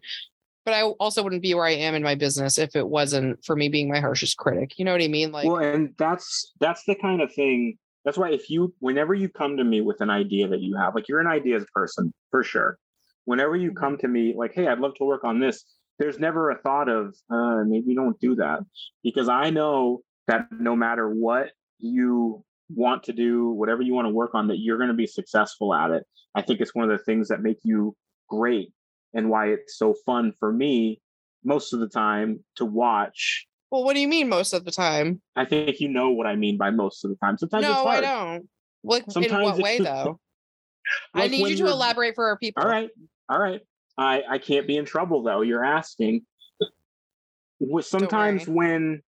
but 0.65 0.73
I 0.73 0.83
also 0.83 1.23
wouldn't 1.23 1.41
be 1.41 1.53
where 1.53 1.65
I 1.65 1.71
am 1.71 1.95
in 1.95 2.03
my 2.03 2.15
business 2.15 2.57
if 2.57 2.75
it 2.75 2.87
wasn't 2.87 3.43
for 3.43 3.55
me 3.55 3.69
being 3.69 3.89
my 3.89 3.99
harshest 3.99 4.37
critic. 4.37 4.77
You 4.77 4.85
know 4.85 4.91
what 4.91 5.01
I 5.01 5.07
mean? 5.07 5.31
Like, 5.31 5.47
well, 5.47 5.57
and 5.57 5.95
that's, 5.97 6.53
that's 6.59 6.83
the 6.83 6.95
kind 6.95 7.21
of 7.21 7.33
thing 7.33 7.77
that's 8.09 8.17
why 8.17 8.31
if 8.31 8.49
you 8.49 8.73
whenever 8.79 9.13
you 9.13 9.29
come 9.29 9.55
to 9.55 9.63
me 9.63 9.81
with 9.81 10.01
an 10.01 10.09
idea 10.09 10.47
that 10.47 10.61
you 10.61 10.75
have, 10.75 10.95
like 10.95 11.07
you're 11.07 11.19
an 11.19 11.27
ideas 11.27 11.63
person 11.75 12.11
for 12.31 12.43
sure. 12.43 12.79
Whenever 13.25 13.55
you 13.55 13.71
come 13.71 13.93
mm-hmm. 13.93 14.01
to 14.01 14.07
me 14.07 14.33
like, 14.35 14.51
hey, 14.55 14.65
I'd 14.65 14.79
love 14.79 14.95
to 14.95 15.03
work 15.03 15.23
on 15.23 15.39
this, 15.39 15.63
there's 15.99 16.17
never 16.17 16.49
a 16.49 16.57
thought 16.57 16.89
of 16.89 17.15
uh, 17.29 17.63
maybe 17.67 17.93
don't 17.93 18.19
do 18.19 18.33
that 18.37 18.61
because 19.03 19.29
I 19.29 19.51
know 19.51 20.01
that 20.27 20.47
no 20.51 20.75
matter 20.75 21.07
what 21.07 21.51
you 21.77 22.43
want 22.71 23.03
to 23.03 23.13
do, 23.13 23.51
whatever 23.51 23.83
you 23.83 23.93
want 23.93 24.07
to 24.07 24.13
work 24.13 24.33
on, 24.33 24.47
that 24.47 24.57
you're 24.57 24.77
going 24.77 24.89
to 24.89 24.95
be 24.95 25.05
successful 25.05 25.71
at 25.71 25.91
it. 25.91 26.03
I 26.33 26.41
think 26.41 26.61
it's 26.61 26.73
one 26.73 26.89
of 26.89 26.97
the 26.97 27.03
things 27.03 27.27
that 27.27 27.43
make 27.43 27.59
you 27.61 27.95
great 28.27 28.73
and 29.13 29.29
why 29.29 29.49
it's 29.49 29.77
so 29.77 29.93
fun 30.03 30.33
for 30.39 30.51
me 30.51 30.99
most 31.43 31.73
of 31.73 31.79
the 31.79 31.89
time 31.89 32.43
to 32.55 32.65
watch 32.65 33.45
well, 33.71 33.83
what 33.83 33.93
do 33.93 33.99
you 33.99 34.07
mean 34.07 34.29
most 34.29 34.53
of 34.53 34.65
the 34.65 34.71
time? 34.71 35.21
I 35.35 35.45
think 35.45 35.79
you 35.79 35.89
know 35.89 36.09
what 36.11 36.25
I 36.25 36.35
mean 36.35 36.57
by 36.57 36.71
most 36.71 37.05
of 37.05 37.11
the 37.11 37.17
time. 37.17 37.37
Sometimes 37.37 37.63
no, 37.63 37.85
I 37.85 38.01
don't. 38.01 38.49
Like 38.83 39.03
Sometimes 39.09 39.33
in 39.33 39.41
what 39.41 39.57
way 39.57 39.79
though? 39.79 40.19
like 41.13 41.25
I 41.25 41.27
need 41.27 41.47
you 41.49 41.57
to 41.57 41.67
elaborate 41.67 42.15
for 42.15 42.27
our 42.27 42.37
people. 42.37 42.63
All 42.63 42.69
right, 42.69 42.89
all 43.29 43.39
right. 43.39 43.61
I 43.97 44.23
I 44.27 44.37
can't 44.37 44.65
be 44.65 44.77
in 44.77 44.85
trouble 44.85 45.23
though. 45.23 45.41
You're 45.41 45.63
asking. 45.63 46.21
Sometimes 47.81 48.47
when 48.47 49.01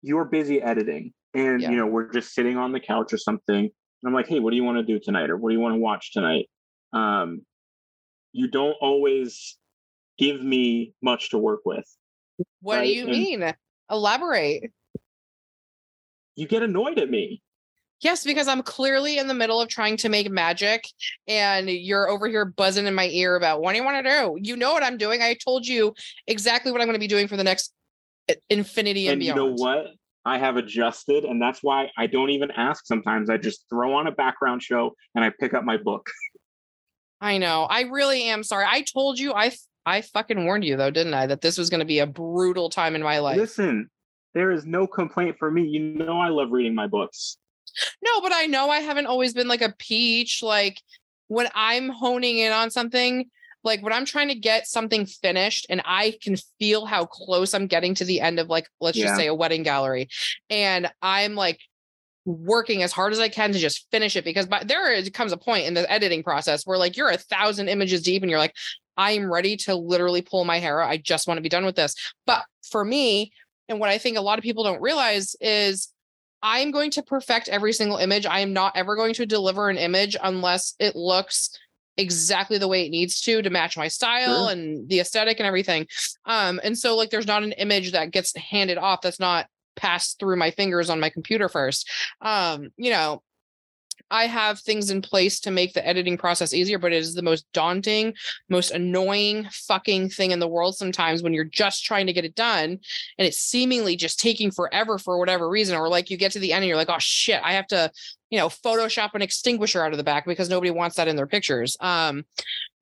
you're 0.00 0.24
busy 0.24 0.62
editing 0.62 1.12
and 1.34 1.60
yeah. 1.60 1.70
you 1.70 1.76
know 1.76 1.86
we're 1.86 2.10
just 2.12 2.32
sitting 2.32 2.56
on 2.56 2.72
the 2.72 2.80
couch 2.80 3.12
or 3.12 3.18
something, 3.18 3.64
and 3.64 3.70
I'm 4.06 4.14
like, 4.14 4.28
hey, 4.28 4.38
what 4.38 4.50
do 4.50 4.56
you 4.56 4.64
want 4.64 4.78
to 4.78 4.84
do 4.84 4.98
tonight, 4.98 5.28
or 5.28 5.36
what 5.36 5.50
do 5.50 5.54
you 5.54 5.60
want 5.60 5.74
to 5.74 5.80
watch 5.80 6.12
tonight? 6.12 6.48
Um, 6.92 7.42
you 8.32 8.48
don't 8.48 8.76
always 8.80 9.58
give 10.16 10.40
me 10.42 10.94
much 11.02 11.30
to 11.30 11.38
work 11.38 11.60
with. 11.64 11.84
What 12.60 12.76
right? 12.76 12.84
do 12.84 12.92
you 12.92 13.02
and, 13.02 13.12
mean? 13.12 13.54
Elaborate. 13.90 14.72
You 16.36 16.46
get 16.46 16.62
annoyed 16.62 16.98
at 16.98 17.10
me. 17.10 17.42
Yes, 18.00 18.24
because 18.24 18.48
I'm 18.48 18.62
clearly 18.62 19.18
in 19.18 19.28
the 19.28 19.34
middle 19.34 19.60
of 19.60 19.68
trying 19.68 19.96
to 19.98 20.08
make 20.08 20.30
magic 20.30 20.86
and 21.26 21.70
you're 21.70 22.08
over 22.08 22.28
here 22.28 22.44
buzzing 22.44 22.86
in 22.86 22.94
my 22.94 23.06
ear 23.06 23.36
about 23.36 23.62
what 23.62 23.72
do 23.72 23.78
you 23.78 23.84
want 23.84 24.04
to 24.04 24.10
do? 24.10 24.36
You 24.40 24.56
know 24.56 24.72
what 24.72 24.82
I'm 24.82 24.98
doing. 24.98 25.22
I 25.22 25.34
told 25.34 25.66
you 25.66 25.94
exactly 26.26 26.70
what 26.70 26.80
I'm 26.80 26.86
going 26.86 26.96
to 26.96 27.00
be 27.00 27.06
doing 27.06 27.28
for 27.28 27.36
the 27.36 27.44
next 27.44 27.72
uh, 28.28 28.34
infinity 28.50 29.06
and, 29.06 29.12
and 29.12 29.20
beyond. 29.20 29.38
You 29.38 29.46
know 29.46 29.54
what? 29.54 29.86
I 30.26 30.38
have 30.38 30.56
adjusted, 30.56 31.24
and 31.24 31.40
that's 31.40 31.62
why 31.62 31.90
I 31.98 32.06
don't 32.06 32.30
even 32.30 32.50
ask 32.50 32.86
sometimes. 32.86 33.28
I 33.28 33.36
just 33.36 33.66
throw 33.68 33.94
on 33.94 34.06
a 34.06 34.12
background 34.12 34.62
show 34.62 34.94
and 35.14 35.24
I 35.24 35.30
pick 35.38 35.54
up 35.54 35.64
my 35.64 35.76
book. 35.76 36.10
I 37.20 37.38
know. 37.38 37.64
I 37.64 37.82
really 37.82 38.24
am 38.24 38.42
sorry. 38.42 38.66
I 38.68 38.82
told 38.82 39.18
you 39.18 39.32
I 39.32 39.52
I 39.86 40.00
fucking 40.00 40.44
warned 40.44 40.64
you 40.64 40.76
though, 40.76 40.90
didn't 40.90 41.14
I, 41.14 41.26
that 41.26 41.40
this 41.40 41.58
was 41.58 41.70
going 41.70 41.80
to 41.80 41.84
be 41.86 41.98
a 41.98 42.06
brutal 42.06 42.70
time 42.70 42.94
in 42.94 43.02
my 43.02 43.18
life. 43.18 43.36
Listen, 43.36 43.90
there 44.34 44.50
is 44.50 44.64
no 44.64 44.86
complaint 44.86 45.36
for 45.38 45.50
me. 45.50 45.64
You 45.66 45.80
know 45.80 46.18
I 46.18 46.28
love 46.28 46.50
reading 46.50 46.74
my 46.74 46.86
books. 46.86 47.36
No, 48.02 48.20
but 48.20 48.32
I 48.32 48.46
know 48.46 48.70
I 48.70 48.80
haven't 48.80 49.06
always 49.06 49.34
been 49.34 49.48
like 49.48 49.62
a 49.62 49.74
peach. 49.78 50.42
Like 50.42 50.80
when 51.28 51.48
I'm 51.54 51.88
honing 51.88 52.38
in 52.38 52.52
on 52.52 52.70
something, 52.70 53.26
like 53.62 53.82
when 53.82 53.92
I'm 53.92 54.04
trying 54.04 54.28
to 54.28 54.34
get 54.34 54.66
something 54.66 55.06
finished 55.06 55.66
and 55.68 55.82
I 55.84 56.16
can 56.22 56.36
feel 56.58 56.86
how 56.86 57.06
close 57.06 57.54
I'm 57.54 57.66
getting 57.66 57.94
to 57.96 58.04
the 58.04 58.20
end 58.20 58.38
of 58.38 58.48
like, 58.48 58.68
let's 58.80 58.96
Yeah. 58.96 59.06
just 59.06 59.16
say 59.16 59.26
a 59.26 59.34
wedding 59.34 59.62
gallery. 59.62 60.08
And 60.50 60.90
I'm 61.02 61.34
like 61.34 61.60
working 62.26 62.82
as 62.82 62.92
hard 62.92 63.12
as 63.12 63.18
I 63.20 63.28
can 63.28 63.52
to 63.52 63.58
just 63.58 63.86
finish 63.90 64.16
it 64.16 64.24
because 64.24 64.46
by, 64.46 64.64
there 64.64 64.92
is- 64.92 65.10
comes 65.10 65.32
a 65.32 65.36
point 65.36 65.66
in 65.66 65.74
the 65.74 65.90
editing 65.90 66.22
process 66.22 66.64
where 66.66 66.78
like 66.78 66.96
you're 66.96 67.10
a 67.10 67.18
thousand 67.18 67.68
images 67.68 68.02
deep 68.02 68.22
and 68.22 68.30
you're 68.30 68.38
like, 68.38 68.54
I 68.96 69.12
am 69.12 69.32
ready 69.32 69.56
to 69.58 69.74
literally 69.74 70.22
pull 70.22 70.44
my 70.44 70.58
hair 70.58 70.80
out. 70.80 70.90
I 70.90 70.96
just 70.96 71.26
want 71.26 71.38
to 71.38 71.42
be 71.42 71.48
done 71.48 71.64
with 71.64 71.76
this. 71.76 71.94
But 72.26 72.44
for 72.70 72.84
me, 72.84 73.32
and 73.68 73.80
what 73.80 73.90
I 73.90 73.98
think 73.98 74.16
a 74.16 74.22
lot 74.22 74.38
of 74.38 74.42
people 74.42 74.64
don't 74.64 74.80
realize 74.82 75.36
is 75.40 75.88
I'm 76.42 76.70
going 76.70 76.90
to 76.92 77.02
perfect 77.02 77.48
every 77.48 77.72
single 77.72 77.96
image. 77.96 78.26
I 78.26 78.40
am 78.40 78.52
not 78.52 78.76
ever 78.76 78.96
going 78.96 79.14
to 79.14 79.26
deliver 79.26 79.70
an 79.70 79.78
image 79.78 80.16
unless 80.22 80.74
it 80.78 80.94
looks 80.94 81.50
exactly 81.96 82.58
the 82.58 82.68
way 82.68 82.84
it 82.84 82.90
needs 82.90 83.20
to 83.22 83.40
to 83.40 83.50
match 83.50 83.76
my 83.76 83.88
style 83.88 84.44
Sure. 84.46 84.52
and 84.52 84.88
the 84.88 85.00
aesthetic 85.00 85.38
and 85.40 85.46
everything. 85.46 85.86
Um, 86.26 86.60
and 86.62 86.76
so 86.76 86.96
like 86.96 87.10
there's 87.10 87.26
not 87.26 87.44
an 87.44 87.52
image 87.52 87.92
that 87.92 88.10
gets 88.10 88.36
handed 88.36 88.78
off 88.78 89.00
that's 89.00 89.20
not 89.20 89.46
passed 89.76 90.18
through 90.18 90.36
my 90.36 90.50
fingers 90.50 90.90
on 90.90 91.00
my 91.00 91.08
computer 91.08 91.48
first. 91.48 91.88
Um, 92.20 92.70
you 92.76 92.90
know, 92.90 93.22
I 94.10 94.26
have 94.26 94.60
things 94.60 94.90
in 94.90 95.02
place 95.02 95.40
to 95.40 95.50
make 95.50 95.72
the 95.72 95.86
editing 95.86 96.16
process 96.16 96.54
easier, 96.54 96.78
but 96.78 96.92
it 96.92 96.98
is 96.98 97.14
the 97.14 97.22
most 97.22 97.46
daunting, 97.52 98.14
most 98.48 98.70
annoying 98.70 99.48
fucking 99.50 100.10
thing 100.10 100.30
in 100.30 100.38
the 100.38 100.48
world 100.48 100.76
sometimes 100.76 101.22
when 101.22 101.32
you're 101.32 101.44
just 101.44 101.84
trying 101.84 102.06
to 102.06 102.12
get 102.12 102.24
it 102.24 102.34
done 102.34 102.78
and 103.18 103.26
it's 103.26 103.38
seemingly 103.38 103.96
just 103.96 104.20
taking 104.20 104.50
forever 104.50 104.98
for 104.98 105.18
whatever 105.18 105.48
reason. 105.48 105.76
Or 105.76 105.88
like 105.88 106.10
you 106.10 106.16
get 106.16 106.32
to 106.32 106.38
the 106.38 106.52
end 106.52 106.62
and 106.62 106.68
you're 106.68 106.76
like, 106.76 106.90
oh 106.90 106.98
shit, 106.98 107.40
I 107.42 107.52
have 107.54 107.66
to, 107.68 107.90
you 108.30 108.38
know, 108.38 108.48
Photoshop 108.48 109.14
an 109.14 109.22
extinguisher 109.22 109.82
out 109.82 109.92
of 109.92 109.98
the 109.98 110.04
back 110.04 110.26
because 110.26 110.48
nobody 110.48 110.70
wants 110.70 110.96
that 110.96 111.08
in 111.08 111.16
their 111.16 111.26
pictures. 111.26 111.76
Um, 111.80 112.24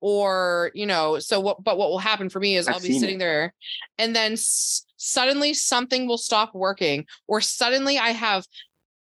or, 0.01 0.73
you 0.75 0.87
know, 0.87 1.21
so 1.21 1.39
what, 1.41 1.63
but 1.63 1.79
what 1.79 1.91
will 1.91 1.99
happen 1.99 2.29
for 2.29 2.41
me 2.41 2.57
is 2.57 2.67
I've 2.67 2.75
I'll 2.75 2.81
be 2.81 2.99
sitting 2.99 3.17
it. 3.17 3.21
there 3.21 3.55
and 3.99 4.15
then 4.15 4.33
s- 4.33 4.85
suddenly 4.97 5.55
something 5.55 6.09
will 6.09 6.19
stop 6.19 6.55
working 6.55 7.07
or 7.29 7.41
suddenly 7.41 7.99
I 7.99 8.11
have 8.11 8.45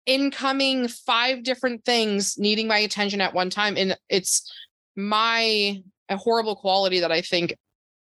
incoming 0.07 0.89
five 0.89 1.43
different 1.43 1.85
things 1.85 2.37
needing 2.39 2.67
my 2.67 2.79
attention 2.79 3.21
at 3.21 3.35
one 3.35 3.51
time 3.51 3.77
and 3.77 3.97
it's 4.09 4.53
my 4.97 5.81
horrible 6.11 6.57
quality 6.57 7.01
that 7.01 7.13
i 7.13 7.21
think 7.21 7.57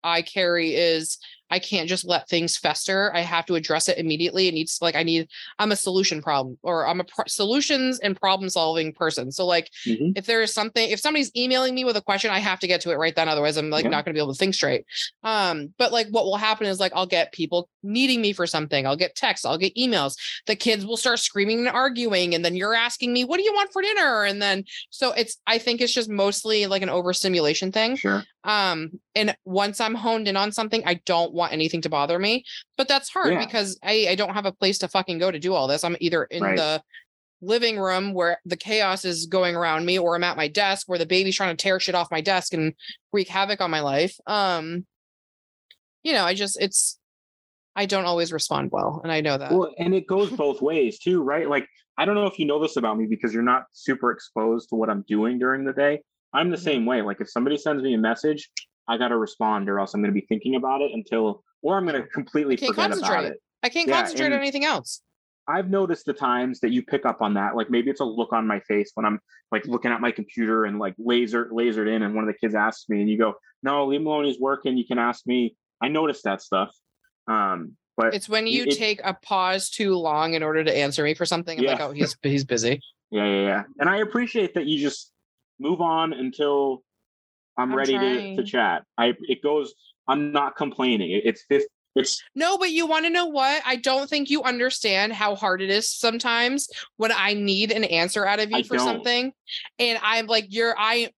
i 0.03 0.21
carry 0.21 0.73
is 0.73 1.17
i 1.49 1.59
can't 1.59 1.87
just 1.89 2.05
let 2.05 2.27
things 2.29 2.57
fester. 2.57 3.11
I 3.15 3.21
have 3.21 3.45
to 3.47 3.55
address 3.55 3.89
it 3.89 3.97
immediately. 3.97 4.47
It 4.47 4.53
needs 4.53 4.79
like 4.81 4.95
i 4.95 5.03
need 5.03 5.27
i'm 5.59 5.71
a 5.71 5.75
solution 5.75 6.21
problem 6.21 6.57
or 6.63 6.87
i'm 6.87 6.99
a 6.99 7.03
pro- 7.03 7.25
solutions 7.27 7.99
and 7.99 8.15
problem 8.19 8.49
solving 8.49 8.93
person. 8.93 9.31
So 9.31 9.45
like 9.45 9.69
Mhm. 9.85 10.13
if 10.15 10.25
there 10.25 10.41
is 10.41 10.53
something 10.53 10.89
if 10.89 10.99
somebody's 10.99 11.31
emailing 11.35 11.73
me 11.75 11.83
with 11.85 11.97
a 11.97 12.01
question 12.01 12.31
i 12.31 12.39
have 12.39 12.59
to 12.59 12.67
get 12.67 12.81
to 12.81 12.91
it 12.91 12.95
right 12.95 13.15
then. 13.15 13.29
Otherwise 13.29 13.57
i'm 13.57 13.69
like 13.69 13.83
Yeah. 13.85 13.89
not 13.91 14.05
going 14.05 14.13
to 14.13 14.17
be 14.17 14.23
able 14.23 14.33
to 14.33 14.37
think 14.39 14.53
straight. 14.53 14.85
Um 15.23 15.73
but 15.77 15.91
like 15.91 16.07
what 16.09 16.25
will 16.25 16.37
happen 16.37 16.67
is 16.67 16.79
like 16.79 16.91
i'll 16.95 17.05
get 17.05 17.31
people 17.31 17.69
needing 17.83 18.21
me 18.21 18.33
for 18.33 18.45
something. 18.45 18.85
I'll 18.85 18.97
get 18.97 19.15
texts. 19.15 19.45
I'll 19.45 19.57
get 19.57 19.73
emails. 19.75 20.15
The 20.47 20.55
kids 20.55 20.85
will 20.85 20.97
start 20.97 21.19
screaming 21.19 21.59
and 21.59 21.69
arguing 21.69 22.35
and 22.35 22.43
then 22.43 22.55
you're 22.55 22.75
asking 22.75 23.13
me 23.13 23.23
what 23.25 23.37
do 23.37 23.43
you 23.43 23.53
want 23.53 23.71
for 23.71 23.81
dinner? 23.81 24.23
And 24.25 24.41
then 24.41 24.65
so 24.89 25.11
it's 25.13 25.37
i 25.47 25.57
think 25.57 25.81
it's 25.81 25.93
just 25.93 26.09
mostly 26.09 26.65
like 26.67 26.81
an 26.81 26.89
overstimulation 26.89 27.71
thing. 27.71 27.95
Sure. 27.95 28.23
um 28.45 28.91
and 29.15 29.35
once 29.45 29.81
i'm 29.81 29.95
honed 29.95 30.27
in 30.27 30.37
on 30.37 30.49
something 30.51 30.81
i 30.85 30.93
don't 31.05 31.33
want 31.39 31.53
anything 31.53 31.81
to 31.81 31.89
bother 31.89 32.19
me 32.19 32.43
but 32.77 32.87
that's 32.87 33.09
hard 33.09 33.33
Yeah. 33.33 33.39
because 33.45 33.79
i 33.83 34.05
i 34.09 34.15
don't 34.15 34.33
have 34.35 34.45
a 34.45 34.51
place 34.51 34.77
to 34.79 34.87
fucking 34.87 35.17
go 35.17 35.31
to 35.31 35.39
do 35.39 35.53
all 35.55 35.67
this 35.67 35.83
i'm 35.83 35.97
either 35.99 36.25
in 36.25 36.43
Right. 36.43 36.57
the 36.57 36.83
living 37.41 37.79
room 37.79 38.13
where 38.13 38.39
the 38.45 38.57
chaos 38.57 39.05
is 39.05 39.25
going 39.25 39.55
around 39.55 39.85
me 39.85 39.97
or 39.97 40.15
i'm 40.15 40.23
at 40.23 40.37
my 40.37 40.47
desk 40.47 40.87
where 40.87 40.99
the 40.99 41.05
baby's 41.05 41.35
trying 41.37 41.55
to 41.55 41.61
tear 41.61 41.79
shit 41.79 41.95
off 41.95 42.11
my 42.11 42.21
desk 42.21 42.53
and 42.53 42.73
wreak 43.13 43.27
havoc 43.29 43.61
on 43.61 43.71
my 43.71 43.79
life 43.79 44.15
um 44.27 44.85
you 46.03 46.13
know 46.13 46.25
i 46.25 46.33
just 46.33 46.61
it's 46.61 46.99
i 47.75 47.85
don't 47.85 48.05
always 48.05 48.31
respond 48.33 48.69
well 48.71 48.99
and 49.03 49.11
i 49.11 49.21
know 49.21 49.37
that 49.37 49.51
Well, 49.51 49.73
and 49.79 49.93
it 49.93 50.05
goes 50.07 50.29
both 50.45 50.61
ways 50.61 50.99
too, 50.99 51.21
right? 51.23 51.47
Like, 51.49 51.65
I 51.97 52.05
don't 52.05 52.15
know 52.15 52.25
if 52.27 52.37
you 52.39 52.45
know 52.45 52.61
this 52.61 52.75
about 52.77 52.97
me 52.97 53.05
because 53.09 53.33
you're 53.33 53.43
not 53.43 53.63
super 53.73 54.11
exposed 54.11 54.69
to 54.69 54.75
what 54.75 54.89
I'm 54.89 55.03
doing 55.07 55.37
during 55.39 55.65
the 55.65 55.73
day. 55.73 56.01
I'm 56.33 56.49
the 56.49 56.57
Mhm. 56.57 56.63
same 56.69 56.85
way. 56.85 57.01
Like, 57.01 57.19
if 57.21 57.29
somebody 57.29 57.57
sends 57.57 57.81
me 57.83 57.93
a 57.93 57.97
message, 57.97 58.49
I 58.89 58.97
got 58.97 59.09
to 59.09 59.17
respond 59.17 59.69
or 59.69 59.79
else 59.79 59.93
I'm 59.93 60.01
going 60.01 60.13
to 60.13 60.19
be 60.19 60.25
thinking 60.27 60.55
about 60.55 60.81
it 60.81 60.91
until, 60.93 61.43
or 61.61 61.77
I'm 61.77 61.85
going 61.85 62.01
to 62.01 62.07
completely 62.07 62.57
forget 62.57 62.97
about 62.97 63.25
it. 63.25 63.41
i 63.63 63.69
can't 63.69 63.87
yeah, 63.87 64.01
concentrate 64.01 64.27
on 64.27 64.33
anything 64.33 64.65
else 64.65 65.01
I've 65.47 65.69
noticed 65.69 66.05
the 66.05 66.13
times 66.13 66.59
that 66.59 66.69
you 66.69 66.83
pick 66.83 67.07
up 67.07 67.23
on 67.23 67.33
that. 67.33 67.55
Like 67.55 67.71
maybe 67.71 67.89
it's 67.89 68.01
a 68.01 68.05
look 68.05 68.33
on 68.33 68.45
my 68.45 68.59
face 68.59 68.91
when 68.93 69.03
I'm 69.03 69.19
like 69.51 69.65
looking 69.65 69.91
at 69.91 69.99
my 69.99 70.11
computer 70.11 70.65
and 70.65 70.77
like 70.77 70.93
laser 70.99 71.49
lasered 71.51 71.93
in, 71.93 72.03
and 72.03 72.13
one 72.13 72.23
of 72.23 72.27
the 72.27 72.37
kids 72.37 72.53
asks 72.53 72.87
me, 72.87 73.01
and 73.01 73.09
you 73.09 73.17
go, 73.17 73.33
"No, 73.63 73.87
leave 73.87 74.01
Maloney's 74.01 74.39
working. 74.39 74.77
You 74.77 74.85
can 74.85 74.99
ask 74.99 75.25
me." 75.25 75.55
I 75.81 75.87
noticed 75.87 76.23
that 76.25 76.43
stuff. 76.43 76.69
Um, 77.27 77.75
but 77.99 78.13
it's 78.13 78.29
when 78.29 78.47
you 78.47 78.63
it- 78.63 78.77
take 78.77 79.01
a 79.03 79.13
pause 79.13 79.69
too 79.69 79.95
long 79.95 80.33
in 80.33 80.43
order 80.43 80.63
to 80.63 80.75
answer 80.75 81.03
me 81.03 81.13
for 81.13 81.25
something 81.25 81.59
i'm 81.59 81.65
like 81.65 81.79
Yeah. 81.79 81.85
oh 81.87 81.91
he's 81.91 82.15
he's 82.23 82.45
busy 82.45 82.79
yeah, 83.11 83.25
yeah, 83.25 83.41
yeah. 83.41 83.63
And 83.79 83.89
I 83.89 83.97
appreciate 83.97 84.53
that 84.53 84.65
you 84.65 84.79
just 84.79 85.11
move 85.59 85.81
on 85.81 86.13
until 86.13 86.83
I'm, 87.59 87.71
I'm 87.71 87.77
ready 87.77 87.97
to, 87.97 88.35
to 88.37 88.43
chat. 88.43 88.83
I 88.97 89.13
it 89.21 89.43
goes. 89.43 89.73
I'm 90.07 90.31
not 90.31 90.55
complaining. 90.55 91.11
It, 91.11 91.23
it's 91.25 91.43
fifth. 91.43 91.67
It's 91.95 92.21
No, 92.35 92.57
but 92.57 92.71
you 92.71 92.87
want 92.87 93.05
to 93.05 93.09
know 93.09 93.25
what? 93.25 93.61
I 93.65 93.75
don't 93.75 94.09
think 94.09 94.29
you 94.29 94.43
understand 94.43 95.13
how 95.13 95.35
hard 95.35 95.61
it 95.61 95.69
is 95.69 95.89
sometimes 95.89 96.69
when 96.97 97.11
I 97.11 97.33
need 97.33 97.71
an 97.71 97.83
answer 97.83 98.25
out 98.25 98.39
of 98.39 98.49
you 98.51 98.57
I 98.57 98.63
for 98.63 98.77
don't. 98.77 98.85
something. 98.85 99.33
And 99.77 99.99
I'm 100.01 100.27
like, 100.27 100.47
you're 100.49 100.75
I 100.77 101.11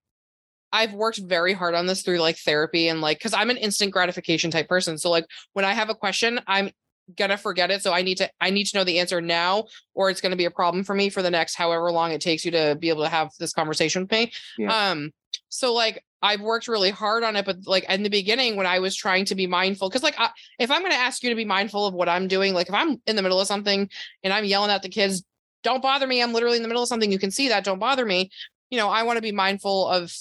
I've 0.72 0.94
worked 0.94 1.18
very 1.18 1.52
hard 1.52 1.74
on 1.74 1.86
this 1.86 2.02
through 2.02 2.18
like 2.18 2.38
therapy 2.38 2.88
and 2.88 3.00
like 3.00 3.20
cuz 3.20 3.34
I'm 3.34 3.50
an 3.50 3.58
instant 3.58 3.92
gratification 3.92 4.50
type 4.50 4.68
person. 4.68 4.98
So 4.98 5.10
like 5.10 5.26
when 5.52 5.64
I 5.64 5.74
have 5.74 5.90
a 5.90 5.94
question, 5.94 6.40
I'm 6.46 6.70
gonna 7.16 7.36
forget 7.36 7.70
it. 7.70 7.82
So 7.82 7.92
I 7.92 8.02
need 8.02 8.16
to 8.18 8.30
I 8.40 8.50
need 8.50 8.64
to 8.64 8.78
know 8.78 8.84
the 8.84 8.98
answer 8.98 9.20
now, 9.20 9.66
or 9.94 10.10
it's 10.10 10.20
gonna 10.20 10.36
be 10.36 10.46
a 10.46 10.50
problem 10.50 10.84
for 10.84 10.94
me 10.94 11.10
for 11.10 11.22
the 11.22 11.30
next 11.30 11.54
however 11.54 11.92
long 11.92 12.12
it 12.12 12.20
takes 12.20 12.44
you 12.44 12.50
to 12.52 12.76
be 12.80 12.88
able 12.88 13.02
to 13.02 13.08
have 13.08 13.30
this 13.38 13.52
conversation 13.52 14.02
with 14.02 14.10
me. 14.10 14.32
Yeah. 14.58 14.90
Um, 14.90 15.12
so 15.48 15.74
like 15.74 16.02
I've 16.22 16.40
worked 16.40 16.68
really 16.68 16.90
hard 16.90 17.24
on 17.24 17.36
it, 17.36 17.44
but 17.44 17.66
like 17.66 17.84
in 17.88 18.02
the 18.02 18.10
beginning 18.10 18.56
when 18.56 18.66
I 18.66 18.78
was 18.78 18.94
trying 18.94 19.24
to 19.26 19.34
be 19.34 19.46
mindful, 19.46 19.88
because 19.88 20.02
like 20.02 20.18
I, 20.18 20.30
if 20.58 20.70
I'm 20.70 20.80
going 20.80 20.92
to 20.92 20.98
ask 20.98 21.22
you 21.22 21.30
to 21.30 21.36
be 21.36 21.44
mindful 21.44 21.86
of 21.86 21.94
what 21.94 22.08
I'm 22.08 22.28
doing, 22.28 22.54
like 22.54 22.68
if 22.68 22.74
I'm 22.74 23.00
in 23.06 23.16
the 23.16 23.22
middle 23.22 23.40
of 23.40 23.46
something 23.48 23.90
and 24.22 24.32
I'm 24.32 24.44
yelling 24.44 24.70
at 24.70 24.82
the 24.82 24.88
kids, 24.88 25.24
don't 25.62 25.82
bother 25.82 26.06
me. 26.06 26.22
I'm 26.22 26.32
literally 26.32 26.56
in 26.56 26.62
the 26.62 26.68
middle 26.68 26.82
of 26.82 26.88
something. 26.88 27.10
You 27.10 27.18
can 27.18 27.30
see 27.30 27.48
that. 27.48 27.64
Don't 27.64 27.78
bother 27.78 28.04
me. 28.04 28.30
You 28.70 28.78
know, 28.78 28.88
I 28.88 29.02
want 29.02 29.16
to 29.16 29.22
be 29.22 29.32
mindful 29.32 29.88
of 29.88 30.12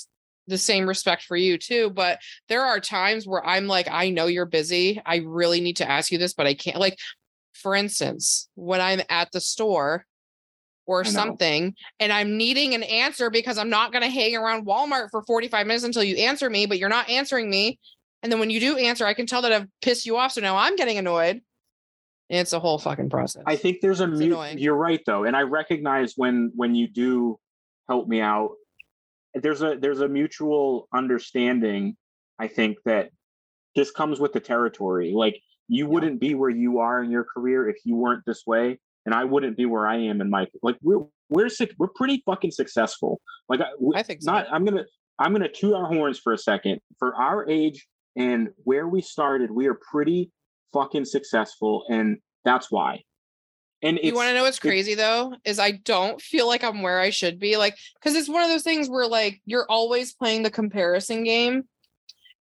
the 0.48 0.58
same 0.58 0.88
respect 0.88 1.24
for 1.24 1.38
you 1.38 1.58
too. 1.58 1.90
But 1.90 2.20
there 2.50 2.66
are 2.66 2.80
times 2.80 3.28
where 3.28 3.46
I'm 3.46 3.68
like, 3.68 3.88
I 3.90 4.10
know 4.10 4.26
you're 4.26 4.46
busy. 4.46 5.02
I 5.06 5.18
really 5.18 5.62
need 5.62 5.78
to 5.78 5.90
ask 5.90 6.12
you 6.12 6.18
this, 6.18 6.34
but 6.34 6.48
I 6.48 6.54
can't. 6.54 6.78
Like, 6.78 7.00
for 7.54 7.76
instance, 7.76 8.50
when 8.56 8.82
I'm 8.82 9.02
at 9.10 9.32
the 9.32 9.42
store 9.42 10.06
or 10.88 11.04
something 11.06 11.74
and 12.00 12.12
I'm 12.12 12.38
needing 12.38 12.74
an 12.74 12.84
answer 12.84 13.30
because 13.30 13.58
I'm 13.58 13.70
not 13.70 13.92
going 13.92 14.04
to 14.04 14.10
hang 14.10 14.36
around 14.36 14.66
Walmart 14.66 15.10
for 15.12 15.22
45 15.24 15.68
minutes 15.68 15.84
until 15.86 16.04
you 16.04 16.16
answer 16.18 16.50
me, 16.50 16.66
but 16.66 16.80
you're 16.80 16.90
not 16.90 17.10
answering 17.10 17.50
me. 17.50 17.80
And 18.24 18.32
then 18.32 18.40
when 18.40 18.50
you 18.50 18.60
do 18.60 18.78
answer, 18.78 19.06
I 19.06 19.14
can 19.14 19.26
tell 19.26 19.42
that 19.44 19.52
I've 19.52 19.68
pissed 19.82 20.06
you 20.06 20.18
off. 20.18 20.34
So 20.34 20.42
now 20.42 20.58
I'm 20.58 20.76
getting 20.76 20.98
annoyed. 20.98 21.42
It's 22.30 22.54
a 22.54 22.60
whole 22.60 22.78
fucking 22.78 23.10
process. 23.10 23.44
I 23.46 23.56
think 23.56 23.82
there's 23.82 24.00
a 24.02 24.10
It's 24.10 24.20
mu- 24.20 24.26
annoying. 24.28 24.58
you're 24.58 24.76
right 24.76 25.02
though, 25.06 25.26
and 25.26 25.36
I 25.36 25.42
recognize 25.42 26.14
when 26.16 26.52
when 26.56 26.76
you 26.76 26.88
do 26.88 27.40
help 27.90 28.08
me 28.08 28.22
out. 28.22 28.52
There's 29.34 29.62
a 29.62 29.76
there's 29.78 30.00
a 30.02 30.08
mutual 30.08 30.88
understanding. 30.94 31.96
I 32.40 32.48
think 32.48 32.78
that 32.86 33.10
this 33.76 33.92
comes 33.92 34.20
with 34.20 34.34
the 34.34 34.40
territory. 34.40 35.12
Like 35.14 35.42
you 35.68 35.88
wouldn't 35.88 36.20
be 36.20 36.34
where 36.36 36.50
you 36.50 36.80
are 36.80 37.04
in 37.04 37.12
your 37.12 37.24
career 37.26 37.70
if 37.70 37.78
you 37.86 37.96
weren't 37.96 38.24
this 38.26 38.46
way, 38.48 38.80
and 39.06 39.16
I 39.16 39.24
wouldn't 39.24 39.58
be 39.58 39.66
where 39.66 39.88
I 39.88 39.98
am 39.98 40.22
in 40.22 40.30
my 40.30 40.48
like 40.62 40.78
we're 40.82 41.06
we're 41.30 41.50
suc- 41.50 41.76
we're 41.78 41.88
pretty 41.88 42.22
fucking 42.26 42.52
successful. 42.52 43.22
Like 43.50 43.62
I, 43.62 43.70
I 43.96 44.04
think 44.04 44.22
so. 44.22 44.32
not 44.32 44.48
I'm 44.52 44.66
gonna 44.66 44.86
I'm 45.20 45.32
gonna 45.34 45.50
toot 45.50 45.74
our 45.74 45.88
horns 45.88 46.20
for 46.20 46.34
a 46.34 46.38
second. 46.38 46.80
For 47.00 47.16
our 47.16 47.50
age 47.50 47.88
and 48.16 48.50
where 48.64 48.88
we 48.88 49.02
started, 49.02 49.52
we 49.52 49.68
are 49.68 49.80
pretty 49.92 50.32
fucking 50.74 51.06
successful, 51.06 51.86
and 51.90 52.18
that's 52.44 52.72
why. 52.72 53.04
And 53.84 54.00
you 54.04 54.14
want 54.14 54.30
to 54.30 54.36
know 54.36 54.44
what's 54.44 54.60
crazy 54.60 54.94
though? 54.94 55.34
Is 55.44 55.58
I 55.58 55.72
don't 55.72 56.22
feel 56.22 56.48
like 56.48 56.64
I'm 56.64 56.82
where 56.82 57.00
I 57.00 57.10
should 57.10 57.40
be. 57.40 57.58
Like, 57.58 57.78
because 57.96 58.16
it's 58.16 58.30
one 58.30 58.44
of 58.44 58.50
those 58.50 58.64
things 58.64 58.90
where 58.90 59.08
like 59.08 59.42
you're 59.46 59.66
always 59.70 60.14
playing 60.14 60.44
the 60.44 60.52
comparison 60.52 61.24
game. 61.24 61.64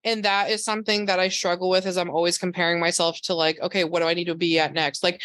And 0.03 0.25
that 0.25 0.49
is 0.49 0.63
something 0.63 1.05
that 1.05 1.19
I 1.19 1.27
struggle 1.27 1.69
with 1.69 1.85
is 1.85 1.95
I'm 1.95 2.09
always 2.09 2.39
comparing 2.39 2.79
myself 2.79 3.21
to 3.21 3.35
like, 3.35 3.59
okay, 3.61 3.83
what 3.83 3.99
do 3.99 4.07
I 4.07 4.15
need 4.15 4.25
to 4.25 4.35
be 4.35 4.57
at 4.57 4.73
next? 4.73 5.03
Like 5.03 5.21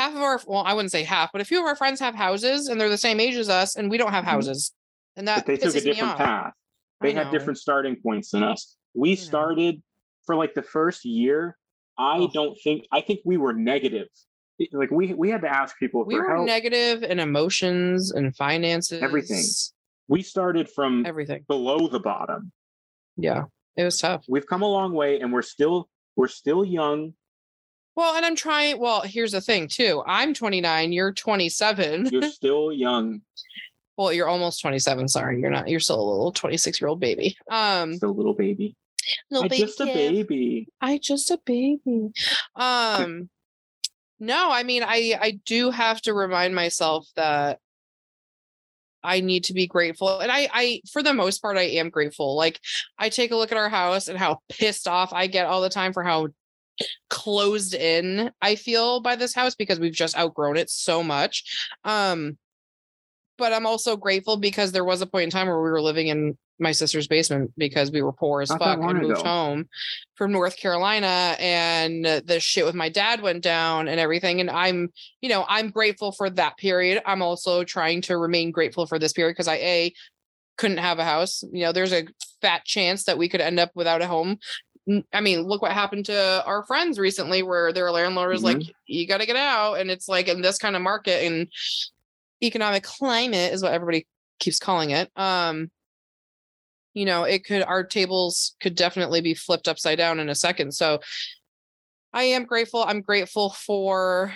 half 0.00 0.14
of 0.14 0.22
our 0.22 0.40
well, 0.46 0.62
I 0.64 0.72
wouldn't 0.74 0.92
say 0.92 1.02
half, 1.04 1.30
but 1.32 1.40
a 1.40 1.44
few 1.44 1.60
of 1.60 1.66
our 1.66 1.76
friends 1.76 2.00
have 2.00 2.14
houses 2.14 2.68
and 2.68 2.80
they're 2.80 2.88
the 2.88 2.96
same 2.98 3.20
age 3.20 3.36
as 3.36 3.48
us, 3.48 3.76
and 3.76 3.90
we 3.90 3.98
don't 3.98 4.12
have 4.12 4.24
Mhm. 4.24 4.28
houses. 4.28 4.72
And 5.16 5.28
that 5.28 5.38
but 5.38 5.46
they 5.46 5.56
took 5.56 5.74
a 5.76 5.80
different 5.80 6.16
path. 6.16 6.54
They 7.00 7.12
had 7.12 7.30
different 7.30 7.58
starting 7.58 7.96
points 8.02 8.30
than 8.30 8.42
us. 8.42 8.76
We 8.94 9.14
started 9.16 9.82
for 10.26 10.36
like 10.36 10.54
the 10.54 10.62
first 10.62 11.04
year. 11.04 11.56
I 11.98 12.18
Oh. 12.18 12.30
don't 12.32 12.56
think 12.64 12.86
I 12.90 13.00
think 13.02 13.20
we 13.24 13.36
were 13.36 13.52
negative. 13.52 14.08
Like 14.72 14.90
we 14.90 15.12
we 15.14 15.30
had 15.30 15.42
to 15.42 15.48
ask 15.48 15.78
people 15.78 16.04
We 16.04 16.14
for 16.14 16.22
were 16.28 16.34
help. 16.36 16.46
negative 16.46 17.02
in 17.02 17.18
emotions 17.18 18.10
and 18.12 18.34
finances. 18.36 19.02
Everything. 19.02 19.44
We 20.08 20.22
started 20.22 20.68
from 20.70 21.06
Everything. 21.06 21.44
below 21.48 21.88
the 21.88 22.00
bottom. 22.00 22.52
Yeah. 23.16 23.44
It 23.76 23.84
was 23.84 23.98
tough. 23.98 24.24
We've 24.28 24.46
come 24.46 24.62
a 24.62 24.68
long 24.68 24.92
way 24.92 25.20
and 25.20 25.32
we're 25.32 25.42
still 25.42 25.88
we're 26.16 26.28
still 26.28 26.64
young. 26.64 27.14
Well, 28.00 28.16
and 28.16 28.24
I'm 28.24 28.34
trying. 28.34 28.80
Well, 28.80 29.02
here's 29.02 29.32
the 29.32 29.42
thing 29.42 29.68
too. 29.68 30.02
I'm 30.06 30.32
29. 30.32 30.90
You're 30.90 31.12
27. 31.12 32.08
You're 32.10 32.22
still 32.30 32.72
young. 32.72 33.20
well, 33.98 34.10
you're 34.10 34.26
almost 34.26 34.62
27. 34.62 35.06
Sorry, 35.06 35.38
you're 35.38 35.50
not. 35.50 35.68
You're 35.68 35.80
still 35.80 36.00
a 36.00 36.08
little 36.10 36.32
26 36.32 36.80
year 36.80 36.88
old 36.88 36.98
baby. 36.98 37.36
Um, 37.50 37.92
Still 37.96 38.08
a 38.08 38.12
little 38.12 38.32
baby. 38.32 38.74
little 39.30 39.44
I 39.44 39.48
baby 39.48 39.60
just 39.60 39.80
a 39.82 39.84
baby. 39.84 40.68
I 40.80 40.96
just 40.96 41.30
a 41.30 41.38
baby. 41.44 42.08
Um, 42.56 43.28
no, 44.18 44.50
I 44.50 44.62
mean, 44.62 44.82
I 44.82 45.18
I 45.20 45.38
do 45.44 45.70
have 45.70 46.00
to 46.02 46.14
remind 46.14 46.54
myself 46.54 47.06
that 47.16 47.58
I 49.04 49.20
need 49.20 49.44
to 49.44 49.52
be 49.52 49.66
grateful, 49.66 50.20
and 50.20 50.32
I 50.32 50.48
I 50.50 50.80
for 50.90 51.02
the 51.02 51.12
most 51.12 51.42
part 51.42 51.58
I 51.58 51.64
am 51.64 51.90
grateful. 51.90 52.34
Like 52.34 52.60
I 52.98 53.10
take 53.10 53.30
a 53.30 53.36
look 53.36 53.52
at 53.52 53.58
our 53.58 53.68
house 53.68 54.08
and 54.08 54.18
how 54.18 54.38
pissed 54.48 54.88
off 54.88 55.12
I 55.12 55.26
get 55.26 55.44
all 55.44 55.60
the 55.60 55.68
time 55.68 55.92
for 55.92 56.02
how 56.02 56.28
closed 57.08 57.74
in 57.74 58.30
I 58.40 58.54
feel 58.54 59.00
by 59.00 59.16
this 59.16 59.34
house 59.34 59.54
because 59.54 59.80
we've 59.80 59.92
just 59.92 60.16
outgrown 60.16 60.56
it 60.56 60.70
so 60.70 61.02
much. 61.02 61.44
Um, 61.84 62.38
but 63.38 63.52
I'm 63.52 63.66
also 63.66 63.96
grateful 63.96 64.36
because 64.36 64.70
there 64.70 64.84
was 64.84 65.00
a 65.00 65.06
point 65.06 65.24
in 65.24 65.30
time 65.30 65.46
where 65.46 65.62
we 65.62 65.70
were 65.70 65.80
living 65.80 66.08
in 66.08 66.36
my 66.60 66.72
sister's 66.72 67.08
basement 67.08 67.50
because 67.56 67.90
we 67.90 68.02
were 68.02 68.12
poor 68.12 68.42
as 68.42 68.50
Not 68.50 68.58
fuck 68.58 68.78
and 68.82 69.00
moved 69.00 69.18
ago. 69.18 69.22
home 69.22 69.68
from 70.14 70.30
North 70.30 70.58
Carolina 70.58 71.34
and 71.40 72.04
the 72.04 72.38
shit 72.38 72.66
with 72.66 72.74
my 72.74 72.90
dad 72.90 73.22
went 73.22 73.42
down 73.42 73.88
and 73.88 73.98
everything 73.98 74.40
and 74.40 74.50
I'm 74.50 74.90
you 75.22 75.30
know 75.30 75.46
I'm 75.48 75.70
grateful 75.70 76.12
for 76.12 76.28
that 76.28 76.58
period 76.58 77.02
I'm 77.06 77.22
also 77.22 77.64
trying 77.64 78.02
to 78.02 78.18
remain 78.18 78.50
grateful 78.50 78.86
for 78.86 78.98
this 78.98 79.14
period 79.14 79.32
because 79.32 79.48
I 79.48 79.54
a 79.56 79.94
couldn't 80.58 80.76
have 80.78 80.98
a 80.98 81.04
house 81.04 81.42
you 81.50 81.64
know 81.64 81.72
there's 81.72 81.94
a 81.94 82.04
fat 82.42 82.66
chance 82.66 83.04
that 83.04 83.16
we 83.16 83.28
could 83.28 83.40
end 83.40 83.58
up 83.58 83.70
without 83.74 84.02
a 84.02 84.06
home 84.06 84.36
I 85.12 85.20
mean 85.20 85.42
look 85.42 85.62
what 85.62 85.72
happened 85.72 86.06
to 86.06 86.44
our 86.44 86.64
friends 86.64 86.98
recently 86.98 87.42
where 87.42 87.72
their 87.72 87.90
landlord 87.90 88.30
was 88.30 88.42
like 88.42 88.62
you 88.86 89.06
got 89.06 89.18
to 89.18 89.26
get 89.26 89.36
out 89.36 89.74
and 89.74 89.90
it's 89.90 90.08
like 90.08 90.26
in 90.28 90.42
this 90.42 90.58
kind 90.58 90.74
of 90.74 90.82
market 90.82 91.24
and 91.24 91.48
economic 92.42 92.82
climate 92.82 93.52
is 93.52 93.62
what 93.62 93.72
everybody 93.72 94.06
keeps 94.38 94.58
calling 94.58 94.90
it 94.90 95.10
um 95.16 95.70
you 96.94 97.04
know 97.04 97.24
it 97.24 97.44
could 97.44 97.62
our 97.62 97.84
tables 97.84 98.56
could 98.60 98.74
definitely 98.74 99.20
be 99.20 99.34
flipped 99.34 99.68
upside 99.68 99.98
down 99.98 100.20
in 100.20 100.28
a 100.28 100.34
second. 100.34 100.72
So 100.72 101.00
i 102.12 102.24
am 102.24 102.44
grateful. 102.44 102.82
I'm 102.84 103.02
grateful 103.02 103.50
for 103.50 104.32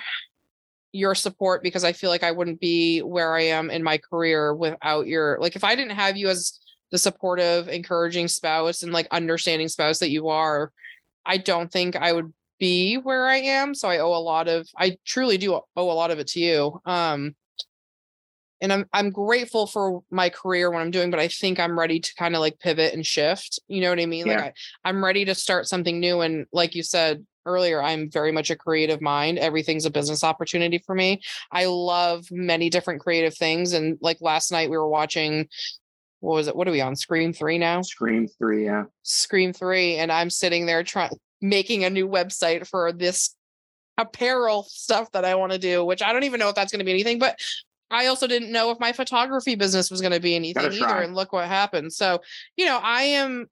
your 0.92 1.16
support 1.16 1.60
because 1.64 1.82
i 1.82 1.92
feel 1.92 2.08
like 2.08 2.22
i 2.22 2.30
wouldn't 2.30 2.60
be 2.60 3.00
where 3.00 3.34
i 3.34 3.40
am 3.40 3.68
in 3.68 3.82
my 3.82 3.98
career 3.98 4.54
without 4.54 5.08
your 5.08 5.36
like 5.40 5.56
if 5.56 5.64
i 5.64 5.74
didn't 5.74 5.96
have 5.96 6.16
you 6.16 6.28
as 6.28 6.60
the 6.94 6.98
supportive 6.98 7.68
encouraging 7.68 8.28
spouse 8.28 8.84
and 8.84 8.92
like 8.92 9.08
understanding 9.10 9.66
spouse 9.66 9.98
that 9.98 10.10
you 10.10 10.28
are 10.28 10.70
i 11.26 11.36
don't 11.36 11.72
think 11.72 11.96
i 11.96 12.12
would 12.12 12.32
be 12.60 12.94
where 12.94 13.26
i 13.26 13.34
am 13.34 13.74
so 13.74 13.88
i 13.88 13.98
owe 13.98 14.14
a 14.14 14.22
lot 14.22 14.46
of 14.46 14.68
i 14.78 14.96
truly 15.04 15.36
do 15.36 15.54
owe 15.54 15.90
a 15.90 15.92
lot 15.92 16.12
of 16.12 16.20
it 16.20 16.28
to 16.28 16.38
you 16.38 16.80
um 16.86 17.34
and 18.60 18.72
I'm 18.72 18.86
I'm 18.92 19.10
grateful 19.10 19.66
for 19.66 20.04
my 20.10 20.30
career 20.30 20.70
what 20.70 20.80
I'm 20.80 20.92
doing, 20.92 21.10
but 21.10 21.20
I 21.20 21.28
think 21.28 21.60
I'm 21.60 21.78
ready 21.78 22.00
to 22.00 22.14
kind 22.14 22.34
of 22.34 22.40
like 22.40 22.58
pivot 22.60 22.94
and 22.94 23.04
shift. 23.04 23.58
You 23.68 23.82
know 23.82 23.90
what 23.90 24.00
I 24.00 24.06
mean? 24.06 24.26
Like 24.26 24.38
I, 24.84 24.88
I'm 24.88 25.04
ready 25.04 25.26
to 25.26 25.34
start 25.34 25.66
something 25.66 26.00
new. 26.00 26.22
And 26.22 26.46
like 26.50 26.74
you 26.74 26.82
said 26.82 27.26
earlier, 27.44 27.82
I'm 27.82 28.10
very 28.10 28.32
much 28.32 28.50
a 28.50 28.56
creative 28.56 29.02
mind. 29.02 29.38
Everything's 29.38 29.84
a 29.84 29.90
business 29.90 30.24
opportunity 30.24 30.78
for 30.78 30.94
me. 30.94 31.20
I 31.52 31.66
love 31.66 32.24
many 32.30 32.70
different 32.70 33.02
creative 33.02 33.36
things. 33.36 33.74
And 33.74 33.98
like 34.00 34.22
last 34.22 34.50
night 34.50 34.70
we 34.70 34.78
were 34.78 34.88
watching 34.88 35.48
what 36.24 36.36
was 36.36 36.48
it? 36.48 36.56
What 36.56 36.66
are 36.66 36.72
we 36.72 36.80
on? 36.80 36.96
Scream 36.96 37.32
three 37.32 37.58
now? 37.58 37.82
Scream 37.82 38.26
three, 38.26 38.64
yeah. 38.64 38.84
Scream 39.02 39.52
three. 39.52 39.96
And 39.96 40.10
I'm 40.10 40.30
sitting 40.30 40.66
there 40.66 40.82
trying 40.82 41.10
making 41.42 41.84
a 41.84 41.90
new 41.90 42.08
website 42.08 42.66
for 42.66 42.92
this 42.92 43.36
apparel 43.98 44.64
stuff 44.68 45.12
that 45.12 45.24
I 45.24 45.34
want 45.34 45.52
to 45.52 45.58
do, 45.58 45.84
which 45.84 46.02
I 46.02 46.12
don't 46.12 46.24
even 46.24 46.40
know 46.40 46.48
if 46.48 46.54
that's 46.54 46.72
going 46.72 46.78
to 46.78 46.84
be 46.84 46.92
anything, 46.92 47.18
but 47.18 47.38
I 47.90 48.06
also 48.06 48.26
didn't 48.26 48.50
know 48.50 48.70
if 48.70 48.80
my 48.80 48.92
photography 48.92 49.54
business 49.54 49.90
was 49.90 50.00
going 50.00 50.14
to 50.14 50.20
be 50.20 50.34
anything 50.34 50.72
either. 50.72 51.02
And 51.02 51.14
look 51.14 51.32
what 51.32 51.46
happened. 51.46 51.92
So, 51.92 52.20
you 52.56 52.64
know, 52.64 52.80
I 52.82 53.02
am, 53.02 53.46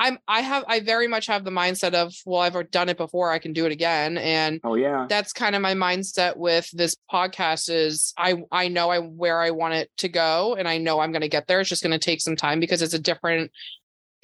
I'm, 0.00 0.18
I 0.26 0.40
have, 0.40 0.64
I 0.66 0.80
very 0.80 1.06
much 1.06 1.26
have 1.26 1.44
the 1.44 1.50
mindset 1.50 1.92
of, 1.92 2.14
well, 2.24 2.40
I've 2.40 2.70
done 2.70 2.88
it 2.88 2.96
before. 2.96 3.30
I 3.30 3.38
can 3.38 3.52
do 3.52 3.66
it 3.66 3.72
again. 3.72 4.16
And 4.16 4.58
Oh 4.64 4.74
yeah. 4.74 5.06
that's 5.10 5.34
kind 5.34 5.54
of 5.54 5.60
my 5.60 5.74
mindset 5.74 6.38
with 6.38 6.70
this 6.72 6.96
podcast 7.12 7.68
is 7.70 8.14
I, 8.16 8.42
I 8.50 8.68
know 8.68 8.88
I, 8.88 8.98
where 8.98 9.40
I 9.40 9.50
want 9.50 9.74
it 9.74 9.90
to 9.98 10.08
go 10.08 10.56
and 10.58 10.66
I 10.66 10.78
know 10.78 11.00
I'm 11.00 11.12
going 11.12 11.20
to 11.20 11.28
get 11.28 11.46
there. 11.46 11.60
It's 11.60 11.68
just 11.68 11.82
going 11.82 11.92
to 11.92 11.98
take 11.98 12.22
some 12.22 12.34
time 12.34 12.60
because 12.60 12.80
it's 12.80 12.94
a 12.94 12.98
different 12.98 13.50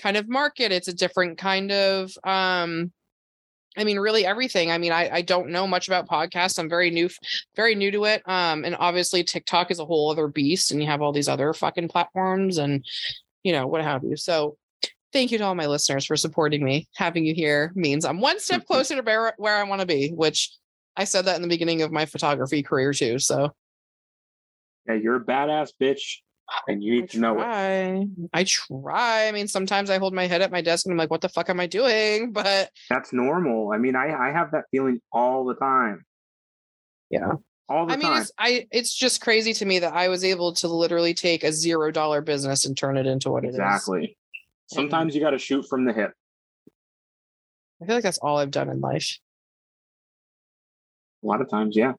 kind 0.01 0.17
of 0.17 0.31
market. 0.31 0.73
It's 0.73 0.89
a 0.89 0.95
different 0.95 1.37
kind 1.37 1.71
of, 1.71 2.11
um, 2.25 2.91
I 3.77 3.85
mean, 3.85 3.99
really 3.99 4.25
everything. 4.25 4.71
I 4.71 4.79
mean, 4.79 4.93
I, 4.93 5.11
I 5.17 5.21
don't 5.21 5.51
know 5.51 5.67
much 5.67 5.89
about 5.89 6.09
podcasts. 6.09 6.59
I'm 6.59 6.71
very 6.71 6.91
new, 6.91 7.11
very 7.55 7.75
new 7.75 7.91
to 7.91 8.05
it. 8.07 8.23
Um, 8.25 8.65
and 8.65 8.75
obviously 8.79 9.23
TikTok 9.23 9.71
is 9.71 9.79
a 9.79 9.85
whole 9.85 10.11
other 10.11 10.29
beast, 10.29 10.71
and 10.71 10.81
you 10.81 10.87
have 10.87 11.03
all 11.03 11.13
these 11.13 11.29
other 11.29 11.53
fucking 11.53 11.89
platforms, 11.89 12.57
and 12.57 12.83
you 13.43 13.53
know 13.53 13.67
what 13.67 13.83
have 13.83 14.03
you. 14.03 14.17
So, 14.17 14.57
thank 15.17 15.33
you 15.33 15.39
to 15.39 15.45
all 15.45 15.55
my 15.55 15.67
listeners 15.67 16.05
for 16.05 16.15
supporting 16.17 16.63
me. 16.63 16.87
Having 16.97 17.25
you 17.25 17.35
here 17.35 17.73
means 17.75 18.05
I'm 18.05 18.21
one 18.21 18.39
step 18.39 18.67
closer 18.71 18.97
to 18.97 19.03
where, 19.03 19.33
where 19.39 19.57
I 19.57 19.63
want 19.63 19.81
to 19.81 19.87
be. 19.87 20.11
Which 20.11 20.53
I 20.97 21.05
said 21.05 21.25
that 21.25 21.37
in 21.37 21.43
the 21.43 21.49
beginning 21.49 21.81
of 21.83 21.91
my 21.91 22.05
photography 22.05 22.63
career 22.63 22.93
too. 22.93 23.19
So 23.19 23.55
Yeah, 24.87 24.95
you're 24.95 25.17
a 25.17 25.25
badass 25.25 25.71
bitch 25.81 26.19
and 26.69 26.83
you 26.83 26.93
need 26.93 27.05
I 27.05 27.07
to 27.07 27.19
know 27.19 27.41
it. 27.41 28.09
I 28.35 28.45
try. 28.45 29.27
I 29.27 29.33
mean, 29.33 29.49
sometimes 29.49 29.89
I 29.89 29.99
hold 29.99 30.13
my 30.13 30.27
head 30.27 30.43
at 30.43 30.53
my 30.53 30.61
desk 30.61 30.85
and 30.87 30.93
I'm 30.93 30.99
like, 30.99 31.11
"What 31.11 31.23
the 31.23 31.29
fuck 31.29 31.49
am 31.49 31.61
I 31.61 31.67
doing?" 31.67 32.33
But 32.37 32.71
That's 32.91 33.13
normal. 33.13 33.73
I 33.73 33.79
mean, 33.79 33.97
I, 33.97 34.15
I 34.15 34.33
have 34.33 34.53
that 34.53 34.65
feeling 34.71 35.01
all 35.13 35.47
the 35.47 35.55
time. 35.55 36.05
Yeah. 37.11 37.33
All 37.69 37.87
the 37.87 37.95
I 37.95 37.97
mean, 37.97 38.07
time. 38.07 38.21
it's 38.21 38.33
I 38.39 38.67
it's 38.71 38.95
just 38.95 39.23
crazy 39.23 39.53
to 39.55 39.65
me 39.65 39.79
that 39.81 39.95
I 39.95 40.09
was 40.09 40.25
able 40.25 40.53
to 40.55 40.69
literally 40.69 41.15
take 41.15 41.43
a 41.43 41.53
zero 41.53 41.91
dollar 41.91 42.21
business 42.21 42.65
and 42.67 42.77
turn 42.77 42.97
it 42.97 43.07
into 43.07 43.31
what 43.31 43.45
it 43.45 43.49
is. 43.49 43.55
Exactly. 43.55 44.17
Mm-hmm. 44.73 44.77
Sometimes 44.77 45.15
you 45.15 45.21
got 45.21 45.31
to 45.31 45.39
shoot 45.39 45.63
from 45.69 45.85
the 45.85 45.93
hip. 45.93 46.13
I 47.83 47.87
feel 47.87 47.95
like 47.95 48.05
that's 48.05 48.19
all 48.19 48.39
I've 48.39 48.51
done 48.51 48.71
in 48.71 48.81
life. 48.81 49.19
A 51.23 51.27
lot 51.27 51.41
of 51.41 51.51
times, 51.51 51.77
yeah. 51.77 51.93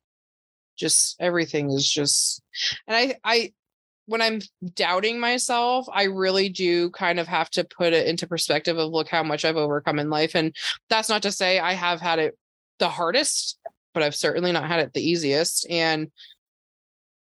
Just 0.77 1.15
everything 1.19 1.71
is 1.71 1.89
just, 1.89 2.41
and 2.87 2.95
I 2.95 3.15
I 3.23 3.53
when 4.05 4.21
I'm 4.21 4.39
doubting 4.73 5.19
myself, 5.19 5.87
I 5.91 6.03
really 6.03 6.49
do 6.49 6.89
kind 6.91 7.19
of 7.19 7.27
have 7.27 7.49
to 7.51 7.63
put 7.63 7.93
it 7.93 8.07
into 8.07 8.27
perspective 8.27 8.77
of 8.77 8.91
look 8.91 9.09
how 9.09 9.23
much 9.23 9.43
I've 9.43 9.57
overcome 9.57 9.99
in 9.99 10.09
life, 10.09 10.35
and 10.35 10.55
that's 10.89 11.09
not 11.09 11.23
to 11.23 11.31
say 11.31 11.59
I 11.59 11.73
have 11.73 11.99
had 11.99 12.19
it 12.19 12.37
the 12.79 12.89
hardest, 12.89 13.57
but 13.93 14.03
I've 14.03 14.15
certainly 14.15 14.51
not 14.51 14.67
had 14.67 14.79
it 14.79 14.93
the 14.93 15.01
easiest, 15.01 15.69
and 15.69 16.11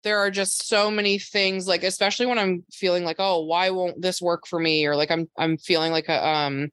there 0.02 0.18
are 0.18 0.30
just 0.30 0.68
so 0.68 0.90
many 0.90 1.18
things 1.18 1.66
like 1.66 1.82
especially 1.82 2.26
when 2.26 2.38
i'm 2.38 2.64
feeling 2.72 3.04
like 3.04 3.16
oh 3.18 3.40
why 3.44 3.70
won't 3.70 4.00
this 4.00 4.20
work 4.20 4.46
for 4.46 4.58
me? 4.58 4.86
or 4.86 4.96
like 4.96 5.10
i'm 5.10 5.28
i'm 5.38 5.56
feeling 5.56 5.92
like 5.92 6.08
a 6.08 6.26
um 6.26 6.68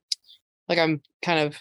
like 0.68 0.78
i'm 0.78 1.00
kind 1.22 1.40
of 1.40 1.60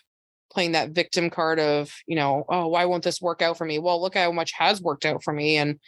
playing 0.51 0.71
that 0.71 0.91
victim 0.91 1.29
card 1.29 1.59
of 1.59 1.93
you 2.07 2.15
know 2.15 2.43
oh 2.49 2.67
why 2.67 2.85
won't 2.85 3.03
this 3.03 3.21
work 3.21 3.41
out 3.41 3.57
for 3.57 3.65
me? 3.65 3.77
Well 3.77 4.01
look 4.01 4.15
how 4.15 4.31
much 4.31 4.51
has 4.53 4.81
worked 4.81 5.05
out 5.05 5.23
for 5.23 5.33
me 5.33 5.57
and 5.57 5.79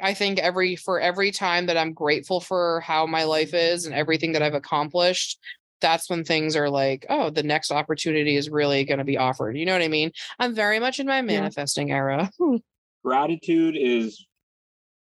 i 0.00 0.14
think 0.14 0.38
every 0.38 0.74
for 0.76 1.00
every 1.00 1.30
time 1.30 1.66
that 1.66 1.76
i'm 1.76 1.92
grateful 1.92 2.40
for 2.40 2.80
how 2.80 3.06
my 3.06 3.24
life 3.24 3.54
is 3.54 3.86
and 3.86 3.94
everything 3.94 4.32
that 4.32 4.42
i've 4.42 4.54
accomplished 4.54 5.38
that's 5.80 6.08
when 6.08 6.24
things 6.24 6.56
are 6.56 6.70
like 6.70 7.06
oh 7.10 7.30
the 7.30 7.42
next 7.42 7.70
opportunity 7.70 8.36
is 8.36 8.48
really 8.50 8.84
going 8.84 8.98
to 8.98 9.04
be 9.04 9.18
offered. 9.18 9.56
You 9.56 9.66
know 9.66 9.72
what 9.72 9.82
i 9.82 9.88
mean? 9.88 10.12
I'm 10.38 10.54
very 10.54 10.78
much 10.78 10.98
in 11.00 11.06
my 11.06 11.22
manifesting 11.22 11.90
era. 11.90 12.30
Gratitude 13.04 13.76
is 13.76 14.24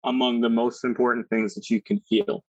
among 0.08 0.40
the 0.40 0.48
most 0.48 0.84
important 0.84 1.28
things 1.28 1.54
that 1.54 1.70
you 1.70 1.80
can 1.80 2.00
feel. 2.00 2.44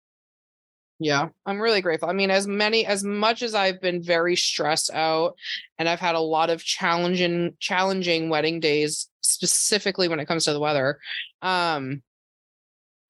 Yeah, 0.99 1.27
I'm 1.45 1.59
really 1.59 1.81
grateful. 1.81 2.09
I 2.09 2.13
mean, 2.13 2.31
as 2.31 2.47
many 2.47 2.85
as 2.85 3.03
much 3.03 3.43
as 3.43 3.53
I've 3.53 3.79
been 3.79 4.01
very 4.01 4.35
stressed 4.35 4.91
out 4.91 5.35
and 5.77 5.87
I've 5.87 5.99
had 5.99 6.15
a 6.15 6.19
lot 6.19 6.49
of 6.49 6.63
challenging 6.63 7.55
challenging 7.59 8.29
wedding 8.29 8.59
days 8.59 9.07
specifically 9.21 10.07
when 10.07 10.19
it 10.19 10.25
comes 10.25 10.45
to 10.45 10.53
the 10.53 10.59
weather. 10.59 10.99
Um 11.41 12.01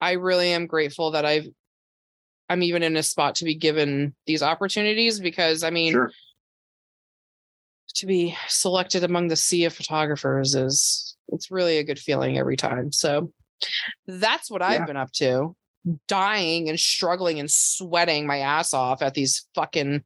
I 0.00 0.12
really 0.12 0.52
am 0.52 0.66
grateful 0.66 1.12
that 1.12 1.24
I've 1.24 1.48
I'm 2.50 2.62
even 2.62 2.82
in 2.82 2.96
a 2.96 3.02
spot 3.02 3.36
to 3.36 3.44
be 3.44 3.54
given 3.54 4.14
these 4.26 4.42
opportunities 4.42 5.18
because 5.18 5.62
I 5.64 5.70
mean, 5.70 5.92
Sure. 5.92 6.10
to 7.96 8.06
be 8.06 8.36
selected 8.48 9.02
among 9.02 9.28
the 9.28 9.36
sea 9.36 9.64
of 9.64 9.74
photographers 9.74 10.54
is 10.54 11.16
it's 11.28 11.50
really 11.50 11.78
a 11.78 11.84
good 11.84 11.98
feeling 11.98 12.38
every 12.38 12.56
time. 12.56 12.92
So 12.92 13.32
that's 14.06 14.50
what 14.50 14.62
I've 14.62 14.86
been 14.86 14.96
up 14.96 15.12
to. 15.12 15.54
Dying 16.06 16.68
and 16.68 16.78
struggling 16.78 17.40
and 17.40 17.50
sweating 17.50 18.26
my 18.26 18.38
ass 18.38 18.74
off 18.74 19.02
at 19.02 19.14
these 19.14 19.46
fucking 19.54 20.04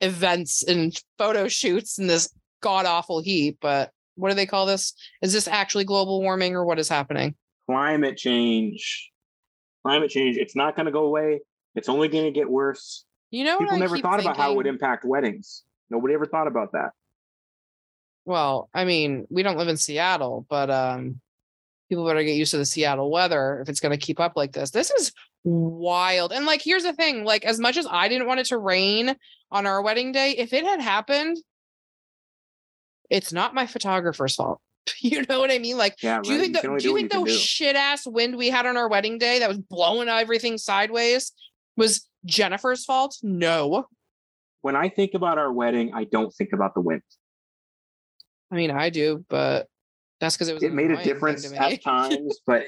events 0.00 0.62
and 0.62 1.00
photo 1.16 1.48
shoots 1.48 1.98
in 1.98 2.06
this 2.06 2.32
god 2.60 2.86
awful 2.86 3.20
heat. 3.20 3.58
But 3.60 3.90
what 4.14 4.28
do 4.28 4.34
they 4.34 4.46
call 4.46 4.66
this? 4.66 4.94
Is 5.22 5.32
this 5.32 5.48
actually 5.48 5.84
global 5.84 6.20
warming 6.20 6.54
or 6.54 6.64
what 6.64 6.78
is 6.78 6.88
happening? 6.88 7.34
Climate 7.66 8.16
change. 8.16 9.10
Climate 9.84 10.10
change. 10.10 10.36
It's 10.36 10.56
not 10.56 10.76
going 10.76 10.86
to 10.86 10.92
go 10.92 11.04
away. 11.04 11.40
It's 11.74 11.88
only 11.88 12.08
going 12.08 12.24
to 12.24 12.30
get 12.30 12.48
worse. 12.48 13.04
You 13.30 13.44
know, 13.44 13.58
people 13.58 13.76
never 13.76 13.98
thought 13.98 14.16
thinking? 14.16 14.30
about 14.30 14.36
how 14.36 14.52
it 14.52 14.56
would 14.56 14.66
impact 14.66 15.04
weddings. 15.04 15.64
Nobody 15.90 16.14
ever 16.14 16.26
thought 16.26 16.46
about 16.46 16.72
that. 16.72 16.90
Well, 18.24 18.68
I 18.74 18.84
mean, 18.84 19.26
we 19.30 19.42
don't 19.42 19.56
live 19.56 19.68
in 19.68 19.76
Seattle, 19.76 20.46
but 20.48 20.70
um, 20.70 21.20
people 21.88 22.06
better 22.06 22.22
get 22.22 22.36
used 22.36 22.50
to 22.52 22.58
the 22.58 22.64
Seattle 22.64 23.10
weather 23.10 23.60
if 23.60 23.68
it's 23.68 23.80
going 23.80 23.98
to 23.98 24.04
keep 24.04 24.20
up 24.20 24.32
like 24.36 24.52
this. 24.52 24.70
This 24.70 24.90
is 24.90 25.12
wild. 25.44 26.32
And 26.32 26.46
like, 26.46 26.62
here's 26.62 26.82
the 26.82 26.92
thing: 26.92 27.24
like, 27.24 27.44
as 27.44 27.58
much 27.58 27.76
as 27.76 27.86
I 27.90 28.08
didn't 28.08 28.26
want 28.26 28.40
it 28.40 28.46
to 28.46 28.58
rain 28.58 29.16
on 29.50 29.66
our 29.66 29.82
wedding 29.82 30.12
day, 30.12 30.32
if 30.32 30.52
it 30.52 30.64
had 30.64 30.80
happened, 30.80 31.38
it's 33.10 33.32
not 33.32 33.54
my 33.54 33.66
photographer's 33.66 34.34
fault. 34.34 34.60
You 35.00 35.22
know 35.28 35.38
what 35.38 35.50
I 35.50 35.58
mean? 35.58 35.76
Like, 35.76 36.02
yeah, 36.02 36.20
do 36.22 36.32
you 36.32 36.40
think 36.40 36.54
the, 36.54 36.76
do 36.78 36.88
you 36.88 36.96
think 36.96 37.12
the 37.12 37.30
shit 37.30 37.76
ass 37.76 38.06
wind 38.06 38.36
we 38.36 38.48
had 38.48 38.64
on 38.64 38.78
our 38.78 38.88
wedding 38.88 39.18
day 39.18 39.40
that 39.40 39.48
was 39.48 39.58
blowing 39.58 40.08
everything 40.08 40.56
sideways 40.56 41.32
was 41.76 42.08
Jennifer's 42.24 42.86
fault? 42.86 43.14
No. 43.22 43.84
When 44.62 44.76
I 44.76 44.88
think 44.88 45.12
about 45.12 45.36
our 45.36 45.52
wedding, 45.52 45.92
I 45.92 46.04
don't 46.04 46.32
think 46.34 46.54
about 46.54 46.72
the 46.72 46.80
wind. 46.80 47.02
I 48.50 48.56
mean, 48.56 48.70
I 48.70 48.88
do, 48.88 49.26
but 49.28 49.66
that's 50.20 50.36
because 50.36 50.48
it 50.48 50.54
was. 50.54 50.62
It 50.62 50.72
made 50.72 50.90
a 50.90 51.02
difference 51.02 51.50
at 51.52 51.82
times, 51.82 52.38
but 52.46 52.64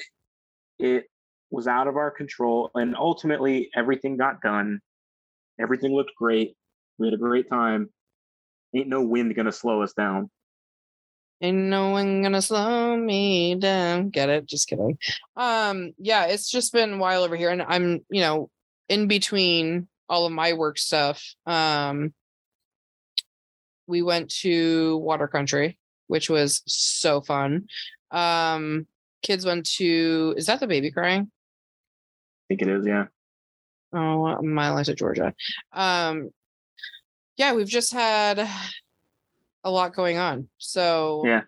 it 0.79 1.05
was 1.51 1.67
out 1.67 1.89
of 1.89 1.97
our 1.97 2.11
control, 2.11 2.71
and 2.75 2.97
ultimately 2.97 3.71
everything 3.75 4.17
got 4.17 4.41
done. 4.41 4.81
Everything 5.61 5.95
looked 5.95 6.15
great. 6.17 6.57
We 6.99 7.07
had 7.07 7.15
a 7.15 7.19
great 7.19 7.49
time. 7.49 7.91
Ain't 8.75 8.89
no 8.89 9.03
wind 9.03 9.35
gonna 9.35 9.53
slow 9.53 9.83
us 9.83 9.93
down. 9.93 10.31
Ain't 11.43 11.57
no 11.57 11.91
one 11.91 12.23
gonna 12.23 12.43
slow 12.43 12.97
me 12.97 13.55
down. 13.55 14.11
Get 14.11 14.29
it? 14.29 14.47
Just 14.47 14.69
kidding. 14.69 14.99
Um, 15.37 15.93
yeah, 15.99 16.27
it's 16.27 16.51
just 16.51 16.73
been 16.73 16.95
a 16.95 16.99
while 16.99 17.23
over 17.25 17.37
here, 17.37 17.51
and 17.51 17.63
I'm, 17.63 18.01
you 18.11 18.21
know, 18.21 18.51
in 18.89 19.09
between 19.09 19.89
all 20.09 20.27
of 20.27 20.33
my 20.33 20.53
work 20.53 20.79
stuff. 20.79 21.35
Um, 21.47 22.13
we 23.87 24.03
went 24.03 24.31
to 24.43 24.99
Water 24.99 25.27
Country, 25.27 25.79
which 26.11 26.29
was 26.29 26.63
so 26.67 27.21
fun. 27.21 27.69
Um, 28.11 28.87
kids 29.23 29.47
went 29.47 29.67
to 29.77 30.35
is 30.37 30.47
that 30.47 30.61
the 30.61 30.67
baby 30.67 30.91
crying? 30.91 31.31
I 31.31 32.45
think 32.49 32.63
it 32.63 32.69
is, 32.69 32.85
yeah. 32.87 33.07
Oh, 33.93 34.43
my 34.43 34.71
life 34.71 34.87
to 34.87 34.95
Georgia. 34.95 35.35
Um, 35.73 36.31
yeah, 37.37 37.55
we've 37.55 37.69
just 37.69 37.93
had 37.93 38.49
a 39.65 39.71
lot 39.71 39.95
going 39.95 40.19
on. 40.19 40.49
So 40.59 41.23
yeah, 41.25 41.43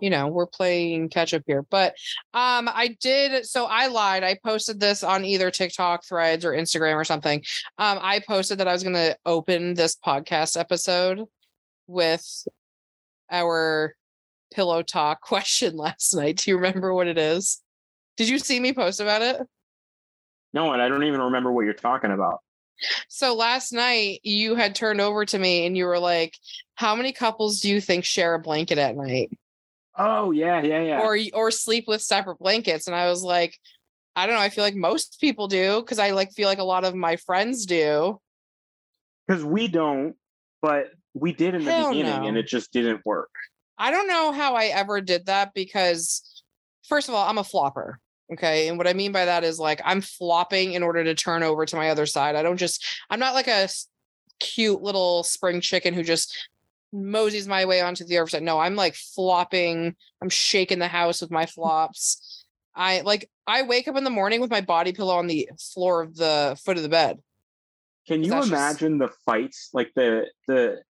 you 0.00 0.10
know, 0.10 0.28
we're 0.28 0.46
playing 0.46 1.08
catch 1.08 1.34
up 1.34 1.42
here. 1.46 1.62
But 1.62 1.94
um 2.34 2.68
I 2.72 2.96
did 3.00 3.46
so 3.46 3.66
I 3.66 3.88
lied. 3.88 4.24
I 4.24 4.38
posted 4.44 4.80
this 4.80 5.02
on 5.02 5.24
either 5.24 5.50
TikTok 5.50 6.04
threads 6.04 6.44
or 6.44 6.52
Instagram 6.52 6.94
or 6.94 7.04
something. 7.04 7.40
Um 7.78 7.98
I 8.00 8.20
posted 8.26 8.58
that 8.58 8.68
I 8.68 8.72
was 8.72 8.82
gonna 8.82 9.16
open 9.26 9.74
this 9.74 9.96
podcast 9.96 10.58
episode 10.58 11.24
with 11.86 12.46
our 13.30 13.94
pillow 14.50 14.82
talk 14.82 15.20
question 15.22 15.76
last 15.76 16.14
night. 16.14 16.38
Do 16.38 16.50
you 16.50 16.56
remember 16.56 16.92
what 16.94 17.06
it 17.06 17.18
is? 17.18 17.60
Did 18.16 18.28
you 18.28 18.38
see 18.38 18.58
me 18.58 18.72
post 18.72 19.00
about 19.00 19.22
it? 19.22 19.40
No, 20.52 20.72
and 20.72 20.82
I 20.82 20.88
don't 20.88 21.04
even 21.04 21.20
remember 21.20 21.52
what 21.52 21.64
you're 21.64 21.74
talking 21.74 22.10
about. 22.10 22.40
So 23.08 23.34
last 23.34 23.72
night 23.72 24.20
you 24.22 24.54
had 24.54 24.74
turned 24.74 25.00
over 25.00 25.24
to 25.26 25.38
me 25.38 25.66
and 25.66 25.76
you 25.76 25.84
were 25.84 25.98
like, 25.98 26.34
"How 26.74 26.94
many 26.94 27.12
couples 27.12 27.60
do 27.60 27.68
you 27.68 27.80
think 27.80 28.04
share 28.04 28.34
a 28.34 28.38
blanket 28.38 28.78
at 28.78 28.96
night?" 28.96 29.30
Oh 29.96 30.30
yeah, 30.30 30.62
yeah, 30.62 30.82
yeah. 30.82 31.00
Or 31.00 31.18
or 31.34 31.50
sleep 31.50 31.84
with 31.88 32.00
separate 32.00 32.38
blankets, 32.38 32.86
and 32.86 32.94
I 32.94 33.08
was 33.08 33.22
like, 33.22 33.58
I 34.18 34.26
don't 34.26 34.34
know. 34.34 34.40
I 34.40 34.48
feel 34.48 34.64
like 34.64 34.74
most 34.74 35.20
people 35.20 35.46
do 35.46 35.80
because 35.80 36.00
I 36.00 36.10
like 36.10 36.32
feel 36.32 36.48
like 36.48 36.58
a 36.58 36.64
lot 36.64 36.84
of 36.84 36.94
my 36.94 37.16
friends 37.16 37.66
do. 37.66 38.20
Because 39.26 39.44
we 39.44 39.68
don't, 39.68 40.16
but 40.60 40.86
we 41.14 41.32
did 41.32 41.54
in 41.54 41.64
the 41.64 41.70
Hell 41.72 41.90
beginning, 41.90 42.22
no. 42.22 42.28
and 42.28 42.36
it 42.36 42.48
just 42.48 42.72
didn't 42.72 43.04
work. 43.04 43.30
I 43.78 43.90
don't 43.90 44.08
know 44.08 44.32
how 44.32 44.54
I 44.54 44.66
ever 44.66 45.00
did 45.00 45.26
that 45.26 45.54
because, 45.54 46.42
first 46.86 47.08
of 47.08 47.14
all, 47.14 47.28
I'm 47.28 47.38
a 47.38 47.44
flopper. 47.44 48.00
Okay. 48.32 48.68
And 48.68 48.76
what 48.76 48.88
I 48.88 48.92
mean 48.92 49.12
by 49.12 49.24
that 49.24 49.44
is 49.44 49.58
like 49.58 49.80
I'm 49.84 50.02
flopping 50.02 50.72
in 50.72 50.82
order 50.82 51.02
to 51.04 51.14
turn 51.14 51.42
over 51.42 51.64
to 51.64 51.76
my 51.76 51.88
other 51.88 52.04
side. 52.04 52.36
I 52.36 52.42
don't 52.42 52.58
just, 52.58 52.84
I'm 53.08 53.20
not 53.20 53.34
like 53.34 53.48
a 53.48 53.68
cute 54.40 54.82
little 54.82 55.22
spring 55.22 55.60
chicken 55.60 55.94
who 55.94 56.02
just 56.02 56.36
moseys 56.92 57.48
my 57.48 57.64
way 57.64 57.80
onto 57.80 58.04
the 58.04 58.18
other 58.18 58.28
side. 58.28 58.42
No, 58.42 58.58
I'm 58.58 58.76
like 58.76 58.94
flopping. 58.94 59.96
I'm 60.20 60.28
shaking 60.28 60.78
the 60.78 60.88
house 60.88 61.22
with 61.22 61.30
my 61.30 61.46
flops. 61.46 62.44
I 62.74 63.00
like, 63.00 63.30
I 63.46 63.62
wake 63.62 63.88
up 63.88 63.96
in 63.96 64.04
the 64.04 64.10
morning 64.10 64.40
with 64.40 64.50
my 64.50 64.60
body 64.60 64.92
pillow 64.92 65.16
on 65.16 65.26
the 65.26 65.48
floor 65.58 66.02
of 66.02 66.14
the 66.14 66.58
foot 66.64 66.76
of 66.76 66.82
the 66.82 66.88
bed. 66.88 67.18
Can 68.06 68.22
you 68.22 68.32
imagine 68.32 68.98
just... 68.98 69.10
the 69.12 69.16
fights, 69.24 69.70
like 69.72 69.90
the, 69.94 70.26
the, 70.46 70.82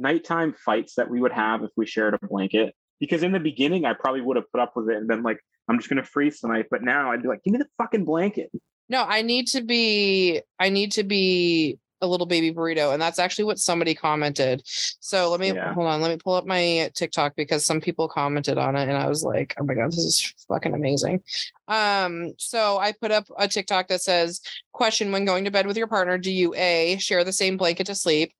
nighttime 0.00 0.54
fights 0.54 0.94
that 0.94 1.10
we 1.10 1.20
would 1.20 1.32
have 1.32 1.62
if 1.62 1.70
we 1.76 1.86
shared 1.86 2.14
a 2.14 2.26
blanket 2.26 2.74
because 2.98 3.22
in 3.22 3.32
the 3.32 3.40
beginning 3.40 3.84
I 3.84 3.94
probably 3.94 4.20
would 4.20 4.36
have 4.36 4.50
put 4.52 4.60
up 4.60 4.72
with 4.76 4.90
it 4.90 4.96
and 4.96 5.08
been 5.08 5.22
like, 5.22 5.38
I'm 5.68 5.78
just 5.78 5.88
gonna 5.88 6.04
freeze 6.04 6.40
tonight. 6.40 6.66
But 6.70 6.82
now 6.82 7.12
I'd 7.12 7.22
be 7.22 7.28
like, 7.28 7.42
give 7.44 7.52
me 7.52 7.58
the 7.58 7.68
fucking 7.78 8.04
blanket. 8.04 8.50
No, 8.88 9.04
I 9.04 9.22
need 9.22 9.46
to 9.48 9.62
be 9.62 10.42
I 10.58 10.68
need 10.68 10.92
to 10.92 11.04
be 11.04 11.78
a 12.02 12.06
little 12.06 12.26
baby 12.26 12.52
burrito. 12.52 12.92
And 12.92 13.00
that's 13.00 13.18
actually 13.18 13.44
what 13.44 13.58
somebody 13.58 13.94
commented. 13.94 14.62
So 14.64 15.30
let 15.30 15.40
me 15.40 15.52
yeah. 15.52 15.74
hold 15.74 15.86
on, 15.86 16.00
let 16.00 16.10
me 16.10 16.16
pull 16.16 16.34
up 16.34 16.46
my 16.46 16.90
TikTok 16.94 17.36
because 17.36 17.64
some 17.64 17.80
people 17.80 18.08
commented 18.08 18.58
on 18.58 18.76
it 18.76 18.88
and 18.88 18.96
I 18.96 19.08
was 19.08 19.22
like, 19.22 19.54
oh 19.60 19.64
my 19.64 19.74
God, 19.74 19.88
this 19.88 19.98
is 19.98 20.34
fucking 20.48 20.74
amazing. 20.74 21.22
Um, 21.68 22.32
so 22.38 22.78
I 22.78 22.92
put 22.92 23.10
up 23.10 23.26
a 23.38 23.48
TikTok 23.48 23.88
that 23.88 24.00
says, 24.00 24.40
question 24.72 25.12
when 25.12 25.24
going 25.24 25.44
to 25.44 25.50
bed 25.50 25.66
with 25.66 25.76
your 25.76 25.86
partner, 25.86 26.16
do 26.18 26.32
you 26.32 26.54
A 26.54 26.96
share 26.98 27.24
the 27.24 27.32
same 27.32 27.56
blanket 27.56 27.86
to 27.86 27.94
sleep? 27.94 28.32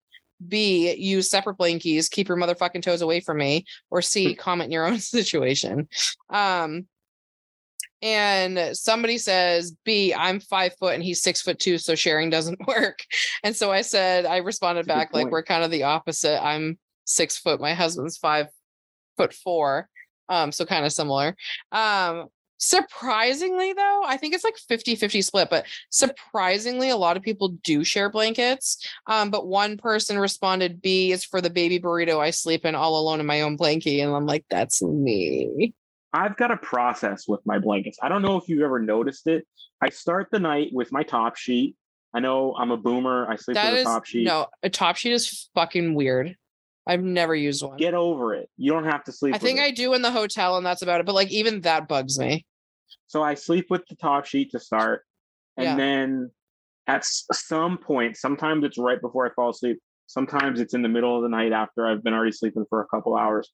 B, 0.47 0.95
use 0.95 1.31
separate 1.31 1.59
blankies, 1.59 2.11
keep 2.11 2.29
your 2.29 2.37
motherfucking 2.37 2.83
toes 2.83 3.03
away 3.03 3.21
from 3.21 3.39
me, 3.39 3.65
or 3.91 4.03
C, 4.03 4.35
comment 4.35 4.69
in 4.69 4.73
your 4.73 4.87
own 4.87 4.99
situation. 4.99 5.89
Um, 6.29 6.87
and 8.03 8.75
somebody 8.75 9.19
says, 9.19 9.77
B, 9.85 10.15
I'm 10.15 10.41
five 10.41 10.73
foot 10.79 10.95
and 10.95 11.03
he's 11.03 11.23
six 11.23 11.43
foot 11.43 11.59
two, 11.59 11.77
so 11.77 11.95
sharing 11.95 12.31
doesn't 12.31 12.59
work. 12.67 13.01
And 13.43 13.55
so 13.55 13.71
I 13.71 13.83
said, 13.83 14.25
I 14.25 14.39
responded 14.39 14.87
back 14.87 15.13
like 15.13 15.31
we're 15.31 15.43
kind 15.43 15.65
of 15.65 15.71
the 15.71 15.83
opposite. 15.83 16.43
I'm 16.43 16.79
six 17.05 17.37
foot, 17.37 17.61
my 17.61 17.75
husband's 17.75 18.17
five 18.17 18.47
foot 19.17 19.35
four. 19.35 19.89
Um, 20.29 20.53
so 20.53 20.65
kind 20.65 20.87
of 20.87 20.93
similar. 20.93 21.37
Um, 21.73 22.29
Surprisingly, 22.63 23.73
though, 23.73 24.03
I 24.05 24.19
think 24.19 24.35
it's 24.35 24.45
like 24.45 24.59
50 24.59 24.95
50 24.95 25.23
split, 25.23 25.49
but 25.49 25.65
surprisingly, 25.89 26.91
a 26.91 26.97
lot 26.97 27.17
of 27.17 27.23
people 27.23 27.57
do 27.65 27.83
share 27.83 28.11
blankets. 28.11 28.87
Um, 29.07 29.31
but 29.31 29.47
one 29.47 29.79
person 29.79 30.19
responded, 30.19 30.83
B 30.83 31.11
is 31.11 31.25
for 31.25 31.41
the 31.41 31.49
baby 31.49 31.81
burrito 31.81 32.19
I 32.19 32.31
sleep 32.31 32.67
in 32.67 32.75
all 32.75 33.01
alone 33.01 33.19
in 33.19 33.25
my 33.25 33.41
own 33.41 33.57
blankie. 33.57 34.05
And 34.05 34.15
I'm 34.15 34.27
like, 34.27 34.45
that's 34.51 34.83
me. 34.83 35.73
I've 36.13 36.37
got 36.37 36.51
a 36.51 36.59
process 36.59 37.27
with 37.27 37.41
my 37.47 37.59
blankets. 37.59 37.99
I 38.03 38.11
don't 38.11 38.21
know 38.21 38.37
if 38.37 38.47
you've 38.47 38.63
ever 38.63 38.79
noticed 38.79 39.27
it. 39.27 39.47
I 39.81 39.89
start 39.89 40.29
the 40.31 40.39
night 40.39 40.69
with 40.71 40.93
my 40.93 41.03
top 41.03 41.37
sheet. 41.37 41.77
I 42.13 42.21
know 42.21 42.55
I'm 42.59 42.73
a 42.73 42.77
boomer. 42.77 43.27
I 43.27 43.37
sleep 43.37 43.55
that 43.55 43.71
with 43.71 43.81
is, 43.81 43.87
a 43.87 43.91
top 43.91 44.05
sheet. 44.05 44.27
No, 44.27 44.49
a 44.63 44.69
top 44.69 44.97
sheet 44.97 45.13
is 45.13 45.49
fucking 45.55 45.95
weird. 45.95 46.37
I've 46.87 47.03
never 47.03 47.35
used 47.35 47.63
one. 47.63 47.79
Get 47.79 47.95
over 47.95 48.35
it. 48.35 48.51
You 48.59 48.73
don't 48.73 48.85
have 48.85 49.05
to 49.05 49.13
sleep. 49.13 49.35
I 49.35 49.39
think 49.39 49.61
it. 49.61 49.63
I 49.63 49.71
do 49.71 49.95
in 49.95 50.03
the 50.03 50.11
hotel, 50.11 50.57
and 50.57 50.67
that's 50.67 50.83
about 50.83 51.01
it. 51.01 51.07
But 51.07 51.15
like 51.15 51.31
even 51.31 51.63
that 51.63 51.89
bugs 51.89 52.19
me. 52.19 52.45
So 53.11 53.25
I 53.25 53.35
sleep 53.35 53.67
with 53.71 53.85
the 53.89 53.97
top 53.97 54.25
sheet 54.25 54.53
to 54.53 54.61
start. 54.61 55.03
And 55.57 55.65
yeah. 55.65 55.75
then 55.75 56.31
at 56.87 57.05
some 57.05 57.77
point, 57.77 58.17
sometimes 58.17 58.63
it's 58.63 58.79
right 58.79 59.01
before 59.01 59.27
I 59.27 59.35
fall 59.35 59.51
asleep. 59.51 59.81
Sometimes 60.07 60.61
it's 60.61 60.75
in 60.75 60.83
the 60.83 60.89
middle 60.89 61.17
of 61.17 61.25
the 61.25 61.29
night 61.29 61.51
after 61.51 61.89
I've 61.89 62.05
been 62.05 62.15
already 62.15 62.31
sleeping 62.31 62.67
for 62.71 62.81
a 62.83 62.87
couple 62.87 63.17
hours. 63.17 63.51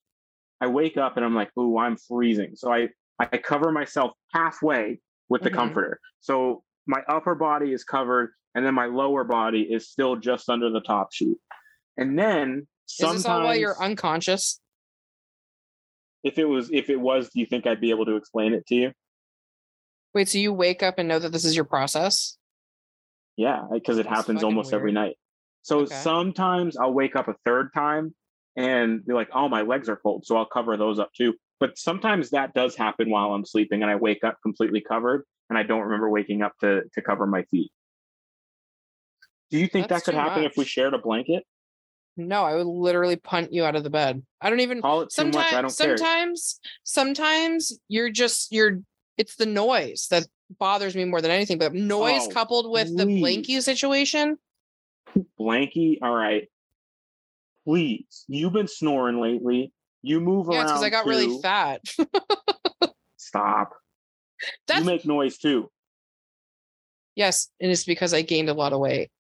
I 0.60 0.66
wake 0.66 0.98
up 0.98 1.16
and 1.16 1.24
I'm 1.24 1.34
like, 1.34 1.48
"Ooh, 1.58 1.78
I'm 1.78 1.96
freezing." 1.96 2.50
So 2.54 2.70
I 2.70 2.90
I 3.18 3.38
cover 3.38 3.72
myself 3.72 4.12
halfway 4.34 5.00
with 5.30 5.40
the 5.40 5.48
mm-hmm. 5.48 5.58
comforter. 5.58 6.00
So 6.20 6.62
my 6.86 7.00
upper 7.08 7.34
body 7.34 7.72
is 7.72 7.82
covered 7.82 8.32
and 8.54 8.64
then 8.64 8.74
my 8.74 8.86
lower 8.86 9.24
body 9.24 9.62
is 9.62 9.88
still 9.88 10.16
just 10.16 10.50
under 10.50 10.68
the 10.68 10.82
top 10.82 11.14
sheet. 11.14 11.38
And 11.96 12.18
then 12.18 12.68
sometimes 12.84 13.16
Is 13.16 13.22
this 13.22 13.30
all 13.30 13.42
while 13.42 13.56
you're 13.56 13.82
unconscious? 13.82 14.60
If 16.22 16.38
it 16.38 16.44
was 16.44 16.68
if 16.70 16.90
it 16.90 17.00
was, 17.00 17.30
do 17.30 17.40
you 17.40 17.46
think 17.46 17.66
I'd 17.66 17.80
be 17.80 17.88
able 17.88 18.04
to 18.04 18.16
explain 18.16 18.52
it 18.52 18.66
to 18.66 18.74
you? 18.74 18.92
Wait, 20.16 20.30
so 20.30 20.38
you 20.38 20.50
wake 20.50 20.82
up 20.82 20.94
and 20.96 21.06
know 21.10 21.18
that 21.18 21.30
this 21.30 21.44
is 21.44 21.54
your 21.54 21.66
process? 21.66 22.38
Yeah, 23.36 23.64
because 23.70 23.98
it 23.98 24.06
happens 24.06 24.42
almost 24.42 24.72
weird. 24.72 24.80
every 24.80 24.92
night. 24.92 25.16
So 25.60 25.80
okay. 25.80 25.94
sometimes 25.94 26.78
I'll 26.78 26.94
wake 26.94 27.16
up 27.16 27.28
a 27.28 27.34
third 27.44 27.68
time 27.74 28.14
and 28.56 29.04
be 29.04 29.12
like, 29.12 29.28
oh, 29.34 29.46
my 29.50 29.60
legs 29.60 29.90
are 29.90 29.96
cold. 29.96 30.24
So 30.24 30.38
I'll 30.38 30.46
cover 30.46 30.78
those 30.78 30.98
up 30.98 31.10
too. 31.14 31.34
But 31.60 31.76
sometimes 31.76 32.30
that 32.30 32.54
does 32.54 32.74
happen 32.74 33.10
while 33.10 33.34
I'm 33.34 33.44
sleeping 33.44 33.82
and 33.82 33.90
I 33.90 33.96
wake 33.96 34.24
up 34.24 34.38
completely 34.42 34.80
covered 34.80 35.26
and 35.50 35.58
I 35.58 35.64
don't 35.64 35.82
remember 35.82 36.08
waking 36.08 36.40
up 36.40 36.54
to, 36.62 36.84
to 36.94 37.02
cover 37.02 37.26
my 37.26 37.42
feet. 37.50 37.70
Do 39.50 39.58
you 39.58 39.66
think 39.66 39.88
That's 39.88 40.06
that 40.06 40.12
could 40.12 40.18
happen 40.18 40.44
much. 40.44 40.52
if 40.52 40.56
we 40.56 40.64
shared 40.64 40.94
a 40.94 40.98
blanket? 40.98 41.44
No, 42.16 42.42
I 42.42 42.54
would 42.54 42.66
literally 42.66 43.16
punt 43.16 43.52
you 43.52 43.66
out 43.66 43.76
of 43.76 43.84
the 43.84 43.90
bed. 43.90 44.22
I 44.40 44.48
don't 44.48 44.60
even 44.60 44.80
call 44.80 45.02
it 45.02 45.12
sometimes, 45.12 45.36
much. 45.36 45.52
I 45.52 45.60
don't 45.60 45.68
sometimes, 45.68 46.58
care. 46.62 46.72
sometimes 46.84 47.78
you're 47.88 48.08
just 48.08 48.50
you're 48.50 48.80
it's 49.16 49.36
the 49.36 49.46
noise 49.46 50.08
that 50.10 50.26
bothers 50.58 50.94
me 50.94 51.04
more 51.04 51.20
than 51.20 51.30
anything. 51.30 51.58
But 51.58 51.74
noise 51.74 52.22
oh, 52.26 52.30
coupled 52.30 52.70
with 52.70 52.88
please. 52.88 52.96
the 52.96 53.04
blankie 53.04 53.62
situation. 53.62 54.38
Blanky, 55.40 55.98
all 56.02 56.14
right. 56.14 56.48
Please, 57.64 58.24
you've 58.28 58.52
been 58.52 58.68
snoring 58.68 59.20
lately. 59.20 59.72
You 60.02 60.20
move 60.20 60.46
Yeah, 60.50 60.58
around. 60.58 60.64
it's 60.64 60.72
because 60.72 60.82
I 60.84 60.90
got 60.90 61.04
too. 61.04 61.10
really 61.10 61.42
fat. 61.42 61.80
Stop. 63.16 63.72
That's 64.68 64.80
You 64.80 64.86
make 64.86 65.04
noise 65.06 65.38
too. 65.38 65.70
yes, 67.16 67.48
and 67.60 67.70
it's 67.72 67.84
because 67.84 68.14
I 68.14 68.22
gained 68.22 68.48
a 68.48 68.54
lot 68.54 68.72
of 68.72 68.78
weight. 68.80 69.10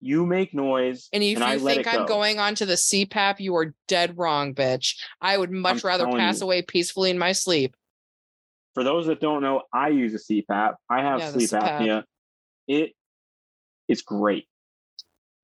You 0.00 0.26
make 0.26 0.54
noise. 0.54 1.08
And 1.12 1.24
if 1.24 1.42
I 1.42 1.54
you 1.54 1.60
think 1.60 1.86
I'm 1.88 2.02
go. 2.02 2.06
going 2.06 2.38
on 2.38 2.54
to 2.56 2.66
the 2.66 2.74
CPAP, 2.74 3.40
you 3.40 3.56
are 3.56 3.74
dead 3.88 4.16
wrong, 4.16 4.54
bitch. 4.54 4.94
I 5.20 5.36
would 5.36 5.50
much 5.50 5.82
I'm 5.84 5.88
rather 5.88 6.06
pass 6.06 6.38
you. 6.40 6.44
away 6.46 6.62
peacefully 6.62 7.10
in 7.10 7.18
my 7.18 7.32
sleep. 7.32 7.74
For 8.78 8.84
those 8.84 9.06
that 9.08 9.18
don't 9.20 9.42
know, 9.42 9.62
I 9.72 9.88
use 9.88 10.14
a 10.14 10.18
CPAP. 10.32 10.74
I 10.88 11.02
have 11.02 11.18
Yeah, 11.18 11.30
sleep 11.32 11.50
apnea. 11.50 12.04
It 12.68 12.92
is 13.88 14.02
great. 14.02 14.46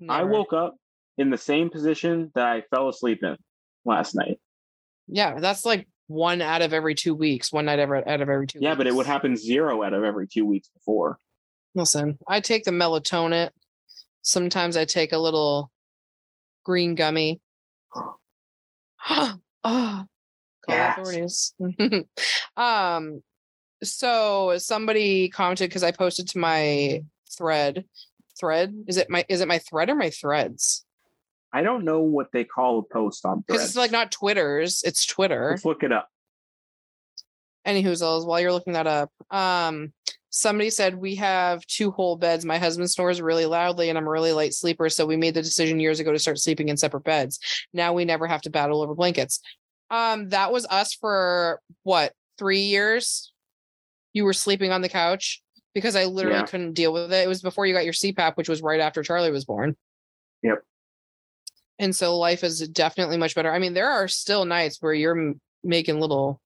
I 0.09 0.23
woke 0.23 0.53
up 0.53 0.77
in 1.19 1.31
the 1.31 1.37
same 1.37 1.69
position 1.69 2.31
that 2.37 2.47
I 2.47 2.63
fell 2.71 2.89
asleep 2.89 3.25
in 3.25 3.37
last 3.85 4.15
night. 4.15 4.39
Yeah, 5.09 5.41
that's 5.41 5.65
like 5.65 5.89
one 6.07 6.43
out 6.43 6.63
of 6.63 6.73
every 6.73 6.95
two 6.95 7.13
weeks, 7.13 7.53
one 7.53 7.65
night 7.65 7.81
ever 7.81 7.97
out 8.09 8.21
of 8.21 8.29
every 8.29 8.47
two 8.47 8.61
Yeah, 8.63 8.71
weeks. 8.71 8.79
but 8.79 8.87
it 8.87 8.95
would 8.95 9.07
happen 9.07 9.37
zero 9.37 9.83
out 9.83 9.95
of 9.95 10.05
every 10.05 10.29
two 10.29 10.47
weeks 10.47 10.69
before. 10.69 11.19
Listen, 11.75 12.21
I 12.29 12.39
take 12.39 12.63
the 12.63 12.71
melatonin. 12.71 13.51
Sometimes 14.23 14.77
I 14.77 14.85
take 14.85 15.11
a 15.11 15.19
little 15.19 15.73
green 16.65 16.95
gummy. 16.95 17.41
oh, 17.97 18.15
call 20.65 20.75
Yes. 20.77 20.99
authorities. 20.99 21.55
um, 22.57 23.23
so 23.83 24.57
somebody 24.59 25.29
commented 25.29 25.69
because 25.71 25.83
I 25.83 25.93
posted 25.93 26.29
to 26.29 26.39
my 26.39 27.03
thread. 27.37 27.85
Thread 28.39 28.75
is 28.89 28.97
it 28.97 29.09
my 29.11 29.25
is 29.29 29.41
it 29.41 29.49
my 29.49 29.59
thread 29.59 29.91
or 29.91 29.95
my 29.95 30.11
threads? 30.11 30.85
I 31.53 31.63
don't 31.63 31.85
know 31.85 32.01
what 32.01 32.33
they 32.33 32.43
call 32.45 32.81
a 32.81 32.83
post 32.83 33.25
on 33.25 33.45
Because 33.47 33.65
it's 33.65 33.77
like 33.77 33.93
not 33.93 34.11
Twitter's, 34.11 34.83
it's 34.85 35.07
Twitter. 35.07 35.51
Let's 35.51 35.65
look 35.65 35.85
it 35.85 35.93
up. 35.93 36.09
any 37.65 37.83
whoozles 37.85 38.27
while 38.27 38.41
you're 38.41 38.53
looking 38.53 38.73
that 38.75 38.87
up 38.87 39.11
um 39.31 39.93
somebody 40.31 40.69
said 40.69 40.97
we 40.97 41.15
have 41.15 41.65
two 41.67 41.91
whole 41.93 42.17
beds 42.17 42.45
my 42.45 42.59
husband 42.59 42.91
snores 42.91 43.23
really 43.23 43.47
loudly 43.47 43.89
and 43.89 43.97
i'm 43.97 44.07
a 44.07 44.11
really 44.11 44.33
light 44.33 44.53
sleeper 44.53 44.89
so 44.91 45.07
we 45.07 45.17
made 45.17 45.33
the 45.33 45.41
decision 45.41 45.79
years 45.81 46.01
ago 46.01 46.13
to 46.13 46.19
start 46.19 46.39
sleeping 46.39 46.69
in 46.69 46.77
separate 46.77 47.05
beds 47.05 47.39
now 47.73 47.93
we 47.95 48.05
never 48.05 48.27
have 48.27 48.43
to 48.43 48.51
battle 48.51 48.83
over 48.83 48.95
blankets 48.95 49.41
um 49.91 50.29
that 50.31 50.53
was 50.53 50.67
us 50.67 50.95
for 50.95 51.61
what 51.83 52.13
three 52.39 52.63
years? 52.63 53.33
You 54.13 54.25
were 54.25 54.33
sleeping 54.33 54.73
on 54.73 54.81
the 54.83 54.89
couch? 54.89 55.43
Because 55.75 55.97
i 55.97 56.05
literally 56.05 56.39
Yeah. 56.39 56.47
couldn't 56.47 56.75
deal 56.75 56.93
with 56.93 57.13
it. 57.13 57.25
It 57.25 57.29
was 57.29 57.43
before 57.43 57.67
you 57.67 57.75
got 57.75 57.85
your 57.85 57.93
cpap 57.95 58.37
which 58.37 58.49
was 58.49 58.63
right 58.63 58.81
after 58.81 59.03
charlie 59.03 59.31
was 59.31 59.45
born. 59.45 59.77
Yep. 60.43 60.63
and 61.79 61.95
so 61.97 62.17
life 62.19 62.45
is 62.45 62.67
definitely 62.69 63.17
much 63.17 63.35
better. 63.35 63.53
I 63.53 63.59
mean 63.59 63.75
there 63.75 63.91
are 63.91 64.09
still 64.09 64.45
nights 64.45 64.79
where 64.81 64.95
you're 64.95 65.19
m- 65.19 65.41
making 65.63 66.01
little 66.01 66.41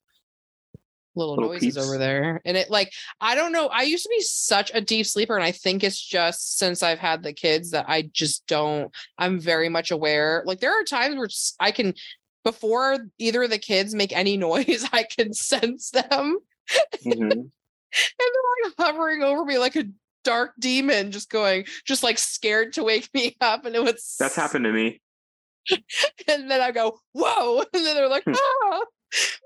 little, 1.17 1.35
Little 1.35 1.51
noises 1.51 1.75
peeps. 1.75 1.77
over 1.89 1.99
there. 1.99 2.41
And 2.45 2.57
it 2.57 2.71
like 2.71 2.93
i 3.21 3.35
don't 3.35 3.51
know. 3.53 3.67
I 3.67 3.83
used 3.83 4.05
to 4.05 4.09
be 4.11 4.21
such 4.23 4.71
a 4.73 4.81
deep 4.81 5.05
sleeper 5.05 5.35
and 5.37 5.45
i 5.45 5.51
think 5.53 5.83
it's 5.83 6.01
just 6.01 6.59
since 6.59 6.83
i've 6.83 7.01
had 7.01 7.23
the 7.25 7.33
kids 7.33 7.73
that 7.73 7.87
i 7.89 8.03
just 8.13 8.47
don't 8.47 8.95
i'm 9.19 9.41
very 9.41 9.69
much 9.69 9.91
aware. 9.91 10.43
Like 10.47 10.61
there 10.61 10.73
are 10.81 10.85
times 10.85 11.17
where 11.17 11.29
I 11.61 11.73
can 11.73 11.95
before 12.49 12.99
either 13.19 13.43
of 13.43 13.51
the 13.51 13.59
kids 13.59 13.95
make 13.95 14.13
any 14.17 14.37
noise 14.49 14.85
i 14.93 15.03
can 15.03 15.33
sense 15.35 15.91
them 15.91 16.39
Mhm. 17.05 17.21
and 17.33 17.51
they're 18.19 18.65
like 18.65 18.75
hovering 18.79 19.23
over 19.23 19.45
me 19.45 19.59
like 19.59 19.77
a 19.77 19.85
dark 20.25 20.53
demon 20.59 21.11
just 21.11 21.31
going 21.31 21.65
just 21.87 22.03
like 22.03 22.19
scared 22.19 22.73
to 22.75 22.85
wake 22.85 23.09
me 23.15 23.37
up 23.41 23.65
and 23.65 23.75
it 23.77 23.83
was 23.83 24.17
That's 24.19 24.37
happened 24.37 24.65
to 24.65 24.73
me. 24.73 25.01
and 26.29 26.51
then 26.51 26.61
i 26.61 26.71
go 26.71 26.99
whoa 27.13 27.59
and 27.61 27.85
then 27.87 27.95
they're 27.95 28.09
like 28.09 28.25
Hmm. 28.25 28.35
ah 28.35 28.81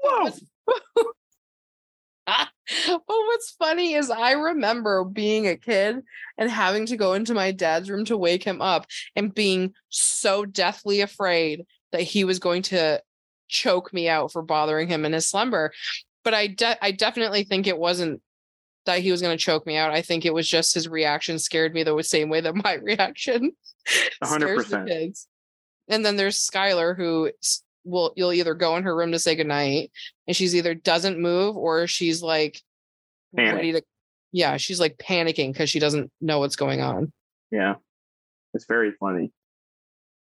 Whoa. 0.03 0.31
but 2.27 3.07
what's 3.07 3.51
funny 3.59 3.95
is 3.95 4.11
I 4.11 4.33
remember 4.33 5.05
being 5.05 5.47
a 5.49 5.57
kid 5.57 5.97
and 6.39 6.51
having 6.51 6.87
to 6.87 6.97
go 6.97 7.15
into 7.15 7.35
my 7.35 7.51
dad's 7.53 7.91
room 7.91 8.05
to 8.07 8.17
wake 8.17 8.45
him 8.45 8.63
up 8.63 8.87
and 9.17 9.35
being 9.35 9.75
so 9.89 10.45
deathly 10.45 11.01
afraid 11.01 11.65
that 11.93 12.03
he 12.03 12.25
was 12.25 12.39
going 12.39 12.63
to 12.63 13.01
choke 13.49 13.93
me 13.93 14.09
out 14.09 14.33
for 14.33 14.43
bothering 14.43 14.89
him 14.89 15.05
in 15.05 15.13
his 15.13 15.27
slumber. 15.27 15.73
But 16.25 16.35
I 16.35 16.47
de- 16.49 16.85
I 16.85 16.91
definitely 16.93 17.45
think 17.45 17.67
it 17.67 17.79
wasn't 17.79 18.23
that 18.87 19.01
he 19.01 19.11
was 19.11 19.23
going 19.23 19.37
to 19.37 19.43
choke 19.43 19.67
me 19.67 19.77
out. 19.77 19.93
I 19.93 20.03
think 20.03 20.25
it 20.25 20.35
was 20.35 20.49
just 20.49 20.75
his 20.75 20.89
reaction 20.89 21.39
scared 21.39 21.75
me 21.75 21.83
the 21.85 22.01
same 22.03 22.29
way 22.29 22.41
that 22.41 22.55
my 22.65 22.75
reaction 22.75 23.53
A 24.21 24.27
hundred 24.27 24.65
scares 24.65 24.69
the 24.69 24.85
kids. 24.85 25.29
And 25.89 26.05
then 26.05 26.17
there's 26.17 26.39
Skylar 26.39 26.97
who 26.97 27.31
will 27.85 28.13
you'll 28.17 28.33
either 28.33 28.55
go 28.55 28.77
in 28.77 28.85
her 28.85 28.95
room 28.95 29.13
to 29.13 29.19
say 29.19 29.35
goodnight 29.35 29.91
and 30.29 30.37
she's 30.37 30.55
either 30.55 30.73
doesn't 30.73 31.19
move 31.19 31.57
or 31.57 31.89
she's 31.89 32.23
like 32.23 32.61
ready 33.33 33.73
to 33.73 33.83
yeah, 34.31 34.57
she's 34.57 34.81
like 34.81 34.97
panicking 34.97 35.53
because 35.53 35.69
she 35.69 35.79
doesn't 35.79 36.11
know 36.21 36.39
what's 36.39 36.57
going 36.57 36.81
on. 36.81 37.13
Yeah. 37.51 37.75
It's 38.55 38.67
very 38.67 38.93
funny. 38.99 39.31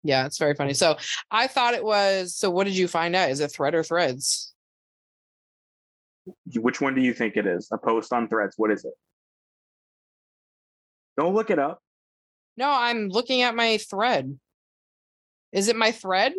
Yeah, 0.04 0.26
it's 0.26 0.38
very 0.38 0.56
funny. 0.56 0.74
So 0.74 0.98
I 1.30 1.48
thought 1.48 1.74
it 1.74 1.84
was 1.84 2.36
so 2.36 2.50
what 2.50 2.66
did 2.66 2.76
you 2.78 2.88
find 2.88 3.16
out? 3.16 3.30
Is 3.30 3.40
it 3.40 3.52
thread 3.52 3.76
or 3.76 3.84
threads? 3.84 4.54
Which 6.56 6.82
one 6.82 6.96
do 6.96 7.02
you 7.02 7.14
think 7.14 7.38
it 7.38 7.46
is? 7.46 7.68
A 7.72 7.78
post 7.78 8.14
on 8.14 8.28
threads. 8.28 8.56
What 8.58 8.72
is 8.72 8.86
it? 8.86 8.94
Don't 11.18 11.34
look 11.34 11.50
it 11.50 11.60
up. 11.60 11.82
No, 12.58 12.70
I'm 12.70 13.10
looking 13.10 13.42
at 13.42 13.56
my 13.56 13.78
thread. 13.78 14.38
Is 15.52 15.68
it 15.68 15.76
my 15.76 15.92
thread? 15.92 16.34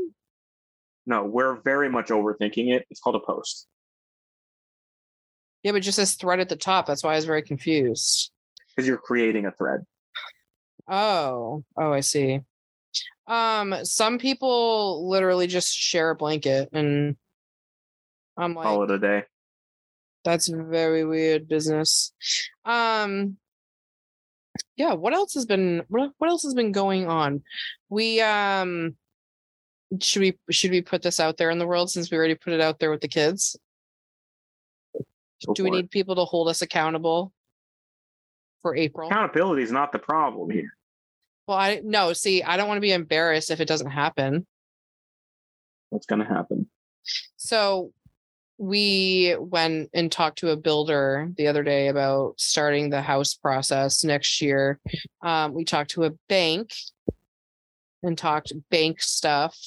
No, 1.07 1.25
we're 1.25 1.61
very 1.63 1.89
much 1.91 2.09
overthinking 2.09 2.75
it. 2.75 2.87
It's 2.91 3.01
called 3.01 3.17
a 3.17 3.21
post. 3.21 3.67
Yeah, 5.63 5.73
but 5.73 5.79
it 5.79 5.81
just 5.81 5.97
says 5.97 6.15
thread 6.15 6.41
at 6.41 6.49
the 6.49 6.57
top. 6.57 6.87
That's 6.87 7.03
why 7.05 7.13
I 7.13 7.17
was 7.17 7.25
very 7.25 7.43
confused. 7.43 8.31
Because 8.75 8.89
you're 8.89 8.99
creating 8.99 9.47
a 9.47 9.53
thread. 9.53 9.85
Oh, 10.89 11.65
oh, 11.77 11.93
I 11.93 12.01
see. 12.01 12.41
Um, 13.27 13.75
some 13.85 14.19
people 14.19 15.09
literally 15.09 15.47
just 15.47 15.75
share 15.77 16.11
a 16.11 16.15
blanket, 16.15 16.69
and 16.73 17.17
I'm 18.37 18.55
like, 18.55 18.65
Call 18.67 18.83
it 18.85 18.91
a 18.91 18.99
day. 18.99 19.25
that's 20.25 20.49
very 20.49 21.05
weird 21.05 21.49
business. 21.49 22.13
Um, 22.65 23.37
yeah. 24.77 24.95
What 24.95 25.15
else 25.15 25.35
has 25.35 25.47
been 25.47 25.83
what 25.89 26.11
what 26.19 26.31
else 26.31 26.43
has 26.43 26.55
been 26.55 26.73
going 26.73 27.07
on? 27.09 27.43
We 27.89 28.21
um, 28.21 28.97
should 30.01 30.21
we 30.21 30.39
should 30.51 30.71
we 30.71 30.83
put 30.83 31.03
this 31.03 31.21
out 31.21 31.37
there 31.37 31.51
in 31.51 31.59
the 31.59 31.67
world 31.67 31.91
since 31.91 32.11
we 32.11 32.17
already 32.19 32.35
put 32.35 32.53
it 32.53 32.61
out 32.61 32.79
there 32.81 32.91
with 32.91 33.01
the 33.01 33.09
kids? 33.09 33.57
Go 35.47 35.55
Do 35.55 35.65
we 35.65 35.71
for 35.71 35.75
it. 35.77 35.81
need 35.83 35.91
people 35.91 36.15
to 36.17 36.25
hold 36.25 36.49
us 36.49 36.63
accountable 36.63 37.33
for 38.63 38.77
April? 38.77 39.09
accountability 39.09 39.63
is 39.63 39.73
not 39.73 39.91
the 39.93 39.99
problem 39.99 40.51
here? 40.51 40.73
Well, 41.53 41.61
I 41.61 41.83
no. 41.85 42.15
See, 42.15 42.43
I 42.43 42.57
don't 42.57 42.67
want 42.67 42.79
to 42.79 42.81
be 42.83 42.93
embarrassed 42.93 43.51
if 43.51 43.61
it 43.61 43.69
doesn't 43.69 43.91
happen. 43.91 44.47
What's 45.91 46.07
going 46.07 46.21
to 46.21 46.27
happen? 46.27 46.71
So 47.37 47.93
we 48.57 49.37
went 49.39 49.91
and 49.93 50.11
talked 50.11 50.39
to 50.39 50.49
a 50.49 50.57
builder 50.57 51.31
the 51.37 51.49
other 51.49 51.63
day 51.63 51.89
about 51.89 52.41
starting 52.41 52.89
the 52.89 53.03
house 53.03 53.35
process 53.35 54.03
next 54.03 54.41
year. 54.41 54.81
Um, 55.21 55.53
we 55.53 55.67
talked 55.67 55.91
to 55.91 56.05
a 56.05 56.13
bank 56.27 56.73
and 58.03 58.17
talked 58.17 58.55
bank 58.71 59.03
stuff, 59.03 59.59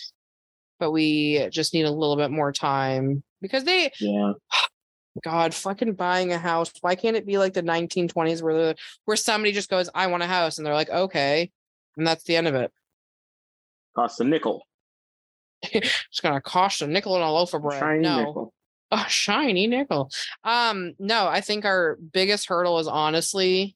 but 0.79 0.89
we 0.89 1.47
just 1.51 1.75
need 1.75 1.85
a 1.85 1.91
little 1.91 2.15
bit 2.15 2.31
more 2.31 2.51
time 2.51 3.21
because 3.43 3.63
they, 3.63 3.91
Yeah. 3.99 4.33
God, 5.23 5.53
fucking 5.53 5.93
buying 5.93 6.33
a 6.33 6.37
house. 6.37 6.73
Why 6.81 6.95
can't 6.95 7.15
it 7.15 7.25
be 7.25 7.37
like 7.37 7.53
the 7.53 7.63
1920s 7.63 8.41
where 8.41 8.53
the 8.53 8.75
where 9.05 9.15
somebody 9.15 9.53
just 9.53 9.69
goes, 9.69 9.89
"I 9.95 10.07
want 10.07 10.23
a 10.23 10.27
house," 10.27 10.57
and 10.57 10.67
they're 10.67 10.73
like, 10.73 10.89
"Okay," 10.89 11.51
and 11.97 12.05
that's 12.05 12.23
the 12.23 12.35
end 12.35 12.47
of 12.47 12.55
it. 12.55 12.71
Costs 13.95 14.19
a 14.19 14.23
nickel. 14.23 14.65
It's 15.71 16.19
gonna 16.21 16.41
cost 16.41 16.81
a 16.81 16.87
nickel 16.87 17.15
and 17.15 17.23
a 17.23 17.29
loaf 17.29 17.53
of 17.53 17.61
bread. 17.63 17.79
Shiny 17.79 17.99
no. 18.01 18.17
nickel. 18.19 18.53
a 18.91 19.05
shiny 19.09 19.67
nickel. 19.67 20.11
Um, 20.43 20.93
no, 20.99 21.27
I 21.27 21.41
think 21.41 21.65
our 21.65 21.97
biggest 22.13 22.47
hurdle 22.47 22.77
is 22.79 22.87
honestly 22.87 23.75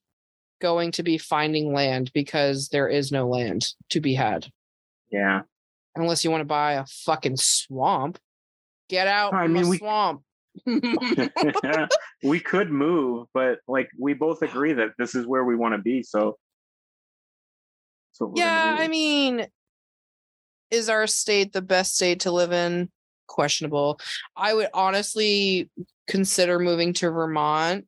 going 0.62 0.92
to 0.92 1.04
be 1.04 1.18
finding 1.18 1.74
land 1.74 2.12
because 2.14 2.70
there 2.70 2.88
is 2.90 3.12
no 3.12 3.28
land 3.28 3.74
to 3.90 4.02
be 4.02 4.14
had 4.14 4.48
Yeah. 5.10 5.42
unless 5.96 6.24
you 6.24 6.30
want 6.32 6.42
to 6.42 6.46
buy 6.46 6.74
a 6.74 6.86
fucking 6.86 7.38
swamp. 7.38 8.20
Get 8.90 9.08
out 9.08 9.34
I 9.34 9.44
from 9.46 9.54
mean, 9.54 9.70
we- 9.70 9.78
swamp. 9.78 10.22
we 12.24 12.40
could 12.40 12.70
move, 12.70 13.28
but 13.34 13.60
like 13.68 13.90
we 13.98 14.14
both 14.14 14.42
agree 14.44 14.74
that 14.74 14.90
this 14.98 15.16
is 15.16 15.26
where 15.26 15.44
we 15.46 15.56
want 15.56 15.74
to 15.74 15.78
be. 15.82 16.04
So, 16.04 16.18
that's 16.18 16.28
what 16.28 16.38
we're 16.38 16.48
yeah. 18.36 18.76
I 18.80 18.88
mean, 18.88 19.48
is 20.72 20.90
our 20.90 21.08
state 21.08 21.54
the 21.54 21.62
best 21.62 21.96
state 21.96 22.22
to 22.22 22.32
live 22.32 22.52
in? 22.52 22.90
Questionable. 23.28 24.00
I 24.36 24.54
would 24.54 24.70
honestly 24.74 25.70
consider 26.08 26.60
moving 26.60 26.94
to 26.94 27.12
Vermont 27.12 27.86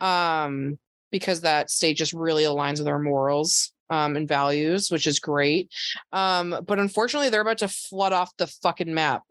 um 0.00 0.76
because 1.10 1.42
that 1.42 1.70
state 1.70 1.96
just 1.96 2.12
really 2.12 2.42
aligns 2.42 2.78
with 2.78 2.88
our 2.88 2.98
morals 2.98 3.72
um, 3.90 4.16
and 4.16 4.28
values, 4.28 4.90
which 4.90 5.06
is 5.06 5.20
great. 5.20 5.70
Um, 6.12 6.58
but 6.66 6.78
unfortunately, 6.78 7.30
they're 7.30 7.40
about 7.40 7.58
to 7.58 7.68
flood 7.68 8.12
off 8.12 8.36
the 8.36 8.46
fucking 8.46 8.92
map. 8.92 9.22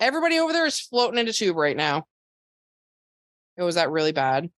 Everybody 0.00 0.38
over 0.38 0.52
there 0.52 0.66
is 0.66 0.80
floating 0.80 1.18
in 1.18 1.28
a 1.28 1.32
tube 1.32 1.56
right 1.56 1.76
now. 1.76 2.04
It 3.56 3.62
was 3.62 3.76
that 3.76 3.90
really 3.90 4.12
bad. 4.12 4.50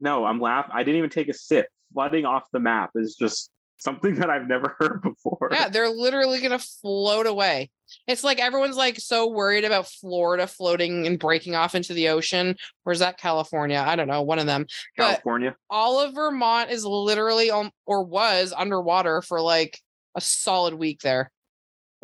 No, 0.00 0.24
I'm 0.24 0.40
laughing. 0.40 0.72
I 0.74 0.82
didn't 0.82 0.98
even 0.98 1.10
take 1.10 1.28
a 1.28 1.34
sip. 1.34 1.66
Flooding 1.92 2.24
off 2.24 2.44
the 2.52 2.60
map 2.60 2.90
is 2.94 3.16
just 3.18 3.50
something 3.78 4.14
that 4.16 4.30
I've 4.30 4.48
never 4.48 4.76
heard 4.80 5.02
before. 5.02 5.48
Yeah, 5.52 5.68
they're 5.68 5.88
literally 5.88 6.40
gonna 6.40 6.58
float 6.58 7.26
away. 7.26 7.70
It's 8.06 8.24
like 8.24 8.40
everyone's 8.40 8.76
like 8.76 8.98
so 8.98 9.28
worried 9.30 9.64
about 9.64 9.88
Florida 9.88 10.46
floating 10.46 11.06
and 11.06 11.18
breaking 11.18 11.54
off 11.54 11.74
into 11.74 11.94
the 11.94 12.08
ocean. 12.08 12.56
Where's 12.82 12.98
that 13.00 13.18
California? 13.18 13.82
I 13.86 13.96
don't 13.96 14.08
know, 14.08 14.22
one 14.22 14.38
of 14.38 14.46
them. 14.46 14.66
California. 14.96 15.54
But 15.68 15.74
all 15.74 16.00
of 16.00 16.14
Vermont 16.14 16.70
is 16.70 16.84
literally 16.84 17.50
on 17.50 17.70
or 17.86 18.02
was 18.04 18.52
underwater 18.56 19.22
for 19.22 19.40
like 19.40 19.78
a 20.14 20.20
solid 20.20 20.74
week 20.74 21.00
there. 21.00 21.30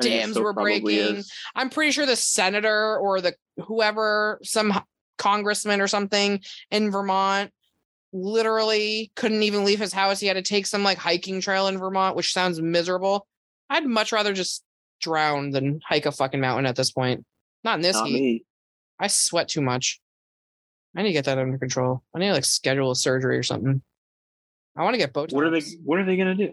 Dams 0.01 0.39
were 0.39 0.55
breaking. 0.55 1.17
Is. 1.17 1.33
I'm 1.55 1.69
pretty 1.69 1.93
sure 1.93 2.07
the 2.07 2.17
senator 2.17 2.97
or 2.97 3.21
the 3.21 3.35
whoever, 3.59 4.41
some 4.43 4.81
congressman 5.19 5.83
or 5.83 5.89
something 5.89 6.41
in 6.71 6.91
Vermont 6.91 7.53
literally 8.13 9.13
couldn't 9.15 9.43
even 9.43 9.65
leave 9.65 9.79
his 9.79 9.93
house. 9.93 10.21
He 10.21 10.27
had 10.27 10.35
to 10.35 10.43
take 10.43 10.67
some 10.67 10.83
like 10.83 10.99
hiking 10.99 11.41
trail 11.41 11.69
in 11.69 11.79
Vermont, 11.79 12.17
which 12.17 12.33
sounds 12.33 12.61
miserable. 12.61 13.27
I'd 13.69 13.87
much 13.87 14.13
rather 14.13 14.33
just 14.33 14.65
drown 15.01 15.51
than 15.51 15.81
hike 15.85 16.07
a 16.07 16.13
fucking 16.13 16.41
mountain 16.41 16.67
at 16.67 16.77
this 16.77 16.91
point. 16.91 17.25
Not 17.65 17.77
in 17.77 17.83
this 17.83 17.97
Not 17.97 18.09
heat. 18.09 18.21
Me. 18.21 18.45
I 18.99 19.07
sweat 19.07 19.49
too 19.49 19.61
much. 19.61 20.01
I 20.97 21.03
need 21.03 21.09
to 21.09 21.13
get 21.13 21.27
that 21.27 21.39
under 21.39 21.59
control. 21.59 22.03
I 22.15 22.19
need 22.19 22.29
to 22.29 22.33
like 22.33 22.45
schedule 22.45 22.91
a 22.91 22.97
surgery 22.97 23.39
or 23.39 23.43
something. 23.43 23.81
I 24.77 24.83
want 24.83 24.95
to 24.95 24.99
get 24.99 25.13
Botox. 25.13 25.33
What 25.33 25.45
are 25.45 25.51
they 25.51 25.63
what 25.85 25.99
are 26.01 26.05
they 26.05 26.17
gonna 26.17 26.35
do? 26.35 26.53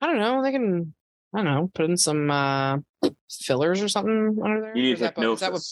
I 0.00 0.06
don't 0.06 0.18
know. 0.18 0.42
They 0.42 0.52
can 0.52 0.94
I 1.34 1.38
don't 1.38 1.44
know, 1.44 1.70
put 1.74 1.88
in 1.88 1.96
some 1.96 2.30
uh 2.30 2.78
fillers 3.30 3.82
or 3.82 3.88
something 3.88 4.38
under 4.42 4.60
there. 4.60 4.76
You 4.76 4.82
need 4.82 4.98
hypnosis. 4.98 5.40
That, 5.40 5.52
what, 5.52 5.62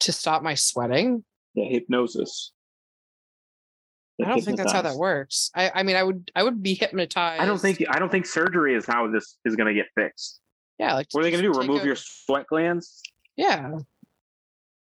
to 0.00 0.12
stop 0.12 0.42
my 0.42 0.54
sweating? 0.54 1.24
Yeah, 1.54 1.68
hypnosis. 1.68 2.52
I 4.20 4.28
don't 4.28 4.42
think 4.42 4.56
that's 4.56 4.72
how 4.72 4.82
that 4.82 4.96
works. 4.96 5.50
I, 5.54 5.70
I 5.74 5.82
mean, 5.84 5.96
I 5.96 6.02
would, 6.02 6.30
I 6.34 6.42
would 6.42 6.62
be 6.62 6.74
hypnotized. 6.74 7.40
I 7.40 7.46
don't 7.46 7.60
think, 7.60 7.84
I 7.88 7.98
don't 7.98 8.10
think 8.10 8.26
surgery 8.26 8.74
is 8.74 8.84
how 8.84 9.08
this 9.08 9.36
is 9.44 9.54
going 9.54 9.68
to 9.68 9.74
get 9.74 9.86
fixed. 9.94 10.40
Yeah, 10.78 10.94
like 10.94 11.08
what 11.12 11.20
are 11.20 11.24
they 11.24 11.30
going 11.30 11.42
to 11.42 11.52
do? 11.52 11.58
Remove 11.58 11.82
a, 11.82 11.86
your 11.86 11.96
sweat 11.96 12.46
glands? 12.46 13.02
Yeah. 13.36 13.78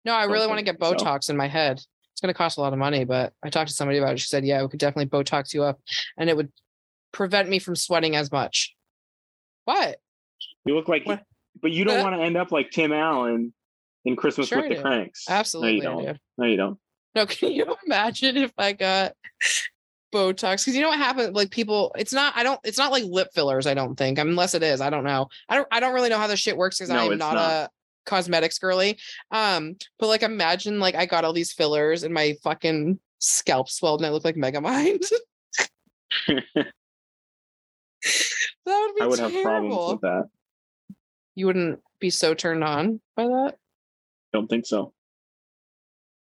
No, 0.05 0.13
I 0.13 0.25
really 0.25 0.47
want 0.47 0.59
to 0.59 0.65
get 0.65 0.79
Botox 0.79 1.25
so. 1.25 1.31
in 1.31 1.38
my 1.38 1.47
head. 1.47 1.77
It's 2.12 2.21
going 2.21 2.33
to 2.33 2.38
cost 2.38 2.57
a 2.57 2.62
lot 2.62 2.73
of 2.73 2.79
money, 2.79 3.05
but 3.05 3.33
I 3.43 3.49
talked 3.49 3.69
to 3.69 3.75
somebody 3.75 3.97
about 3.97 4.13
it. 4.13 4.19
She 4.19 4.27
said, 4.27 4.45
"Yeah, 4.45 4.62
we 4.62 4.69
could 4.69 4.79
definitely 4.79 5.09
Botox 5.09 5.53
you 5.53 5.63
up, 5.63 5.79
and 6.17 6.29
it 6.29 6.38
would 6.38 6.51
prevent 7.12 7.49
me 7.49 7.59
from 7.59 7.75
sweating 7.75 8.15
as 8.15 8.31
much." 8.31 8.75
What? 9.65 9.97
You 10.65 10.75
look 10.75 10.88
like, 10.88 11.05
what? 11.05 11.23
but 11.62 11.71
you 11.71 11.86
don't 11.86 12.03
want 12.03 12.15
to 12.15 12.21
end 12.21 12.38
up 12.38 12.51
like 12.51 12.69
Tim 12.69 12.91
Allen 12.91 13.53
in 14.05 14.15
Christmas 14.15 14.49
sure 14.49 14.62
with 14.62 14.69
the 14.69 14.83
Kranks. 14.83 15.25
Absolutely, 15.27 15.81
no, 15.81 15.99
you 15.99 16.05
don't. 16.05 16.19
No, 16.38 16.45
you 16.45 16.57
don't. 16.57 16.79
No, 17.15 17.28
can 17.28 17.52
you 17.52 17.76
imagine 17.86 18.38
if 18.38 18.52
I 18.58 18.73
got 18.73 19.13
Botox? 20.12 20.63
Because 20.63 20.76
you 20.76 20.82
know 20.82 20.89
what 20.89 20.97
happened? 20.97 21.36
Like 21.36 21.52
people, 21.52 21.93
it's 21.95 22.12
not. 22.12 22.34
I 22.36 22.41
don't. 22.41 22.60
It's 22.63 22.80
not 22.80 22.91
like 22.91 23.04
lip 23.04 23.28
fillers. 23.36 23.67
I 23.67 23.76
don't 23.76 23.95
think. 23.95 24.17
Unless 24.17 24.56
it 24.56 24.63
is. 24.63 24.82
I 24.82 24.89
don't 24.89 25.04
know. 25.04 25.28
I 25.47 25.56
don't. 25.56 25.67
I 25.71 25.80
don't 25.80 25.93
really 25.93 26.10
know 26.10 26.17
how 26.17 26.26
this 26.26 26.39
shit 26.39 26.58
works 26.58 26.80
because 26.80 26.89
no, 26.89 27.12
I'm 27.12 27.17
not, 27.19 27.36
not, 27.36 27.52
a 27.52 27.69
cosmetics 28.08 28.58
girly. 28.58 28.97
Um, 29.30 29.76
but 29.99 30.08
like 30.08 30.23
imagine 30.23 30.80
like 30.80 30.95
I 30.95 31.06
got 31.06 31.23
all 31.23 31.34
these 31.34 31.54
fillers 31.54 32.02
and 32.02 32.13
my 32.13 32.36
fucking 32.43 32.99
scalp 33.19 33.69
swelled 33.69 34.02
and 34.02 34.08
I 34.08 34.10
look 34.10 34.26
like 34.26 34.36
Megamind. 34.36 35.06
that 36.28 36.65
would 38.65 38.95
be. 38.95 39.02
I 39.02 39.06
would 39.06 39.19
terrible. 39.19 39.36
have 39.36 39.43
problems 39.43 39.91
with 39.91 40.02
that. 40.02 40.23
You 41.36 41.45
wouldn't 41.45 41.80
be 41.99 42.10
so 42.10 42.34
turned 42.34 42.63
on 42.63 43.02
by 43.15 43.26
that. 43.26 43.56
Don't 44.34 44.47
think 44.47 44.65
so. 44.65 44.93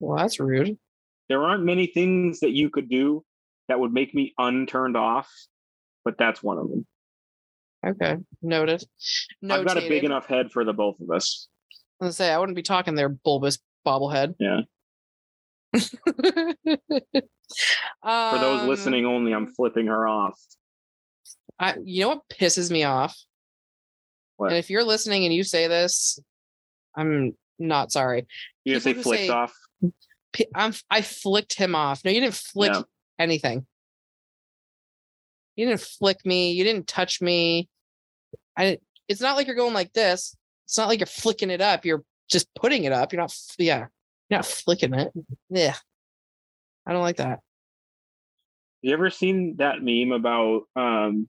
Well, 0.01 0.19
that's 0.19 0.41
rude. 0.41 0.79
There 1.33 1.45
aren't 1.45 1.64
many 1.64 1.87
things 1.87 2.40
that 2.40 2.51
you 2.51 2.68
could 2.68 2.90
do 2.90 3.25
that 3.68 3.81
would 3.81 3.90
make 3.90 4.14
me 4.14 4.35
unturned 4.37 4.99
off, 4.99 5.33
but 6.05 6.18
that's 6.18 6.42
one 6.42 6.59
of 6.59 6.68
them. 6.68 6.87
Okay, 7.87 8.18
noted. 8.42 8.85
Notated. 9.42 9.51
I've 9.51 9.66
got 9.66 9.79
a 9.79 9.88
big 9.88 10.05
enough 10.05 10.27
head 10.27 10.53
for 10.53 10.62
the 10.62 10.75
both 10.75 11.01
of 11.01 11.11
us. 11.11 11.49
I 12.03 12.05
was 12.05 12.18
say 12.18 12.31
I 12.31 12.37
wouldn't 12.37 12.55
be 12.57 12.62
talking 12.62 12.97
there, 12.97 13.09
bulbous 13.09 13.57
bobblehead. 13.87 14.35
Yeah. 14.38 14.61
for 15.81 16.68
those 18.03 18.61
um, 18.61 18.68
listening 18.68 19.07
only, 19.07 19.33
I'm 19.33 19.47
flipping 19.47 19.87
her 19.87 20.07
off. 20.07 20.38
I, 21.59 21.77
you 21.83 22.03
know 22.03 22.09
what 22.11 22.29
pisses 22.29 22.71
me 22.71 22.85
off? 22.85 23.16
What? 24.37 24.51
And 24.51 24.59
if 24.59 24.68
you're 24.68 24.85
listening 24.85 25.25
and 25.25 25.33
you 25.33 25.45
say 25.45 25.66
this, 25.66 26.18
I'm 26.95 27.35
not 27.59 27.90
sorry. 27.90 28.27
You 28.66 28.75
gonna 28.75 28.83
say 28.83 28.92
flicked 28.92 29.23
say, 29.23 29.29
off? 29.31 29.55
I'm, 30.55 30.73
I 30.90 31.03
flicked 31.03 31.55
him 31.55 31.75
off. 31.75 32.05
No, 32.05 32.11
you 32.11 32.21
didn't 32.21 32.35
flick 32.35 32.73
anything. 33.18 33.66
You 35.57 35.66
didn't 35.66 35.81
flick 35.81 36.25
me. 36.25 36.53
You 36.53 36.64
didn't 36.64 36.87
touch 36.87 37.21
me. 37.21 37.68
I. 38.57 38.79
It's 39.09 39.21
not 39.21 39.37
like 39.37 39.47
you're 39.47 39.57
going 39.57 39.75
like 39.75 39.92
this. 39.92 40.35
It's 40.64 40.79
not 40.79 40.88
like 40.88 41.01
you're 41.01 41.07
flicking 41.07 41.51
it 41.51 41.61
up. 41.61 41.85
You're 41.85 42.03
just 42.31 42.49
putting 42.55 42.85
it 42.85 42.92
up. 42.92 43.12
You're 43.12 43.21
not. 43.21 43.35
Yeah, 43.59 43.87
you're 44.31 44.38
not 44.38 44.47
flicking 44.47 44.95
it. 44.95 45.12
Yeah, 45.51 45.75
I 46.87 46.92
don't 46.92 47.03
like 47.03 47.16
that. 47.16 47.40
You 48.81 48.92
ever 48.95 49.11
seen 49.11 49.57
that 49.59 49.83
meme 49.83 50.12
about 50.12 50.62
um 50.75 51.29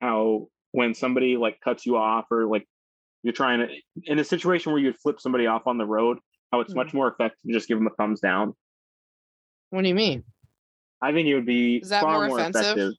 how 0.00 0.48
when 0.72 0.94
somebody 0.94 1.36
like 1.36 1.60
cuts 1.60 1.86
you 1.86 1.96
off 1.96 2.26
or 2.30 2.46
like 2.46 2.66
you're 3.22 3.32
trying 3.32 3.60
to 3.60 3.68
in 4.04 4.18
a 4.18 4.24
situation 4.24 4.72
where 4.72 4.80
you'd 4.80 4.98
flip 4.98 5.20
somebody 5.20 5.46
off 5.46 5.66
on 5.66 5.78
the 5.78 5.86
road 5.86 6.18
how 6.52 6.60
it's 6.60 6.74
much 6.74 6.90
hmm. 6.90 6.98
more 6.98 7.08
effective 7.08 7.40
to 7.46 7.52
just 7.52 7.66
give 7.66 7.78
them 7.78 7.86
a 7.86 7.90
thumbs 7.90 8.20
down. 8.20 8.54
What 9.70 9.82
do 9.82 9.88
you 9.88 9.94
mean? 9.94 10.22
I 11.00 11.12
think 11.12 11.26
it 11.26 11.34
would 11.34 11.46
be 11.46 11.76
Is 11.76 11.88
that 11.88 12.02
far 12.02 12.28
more, 12.28 12.28
more 12.28 12.40
effective? 12.40 12.92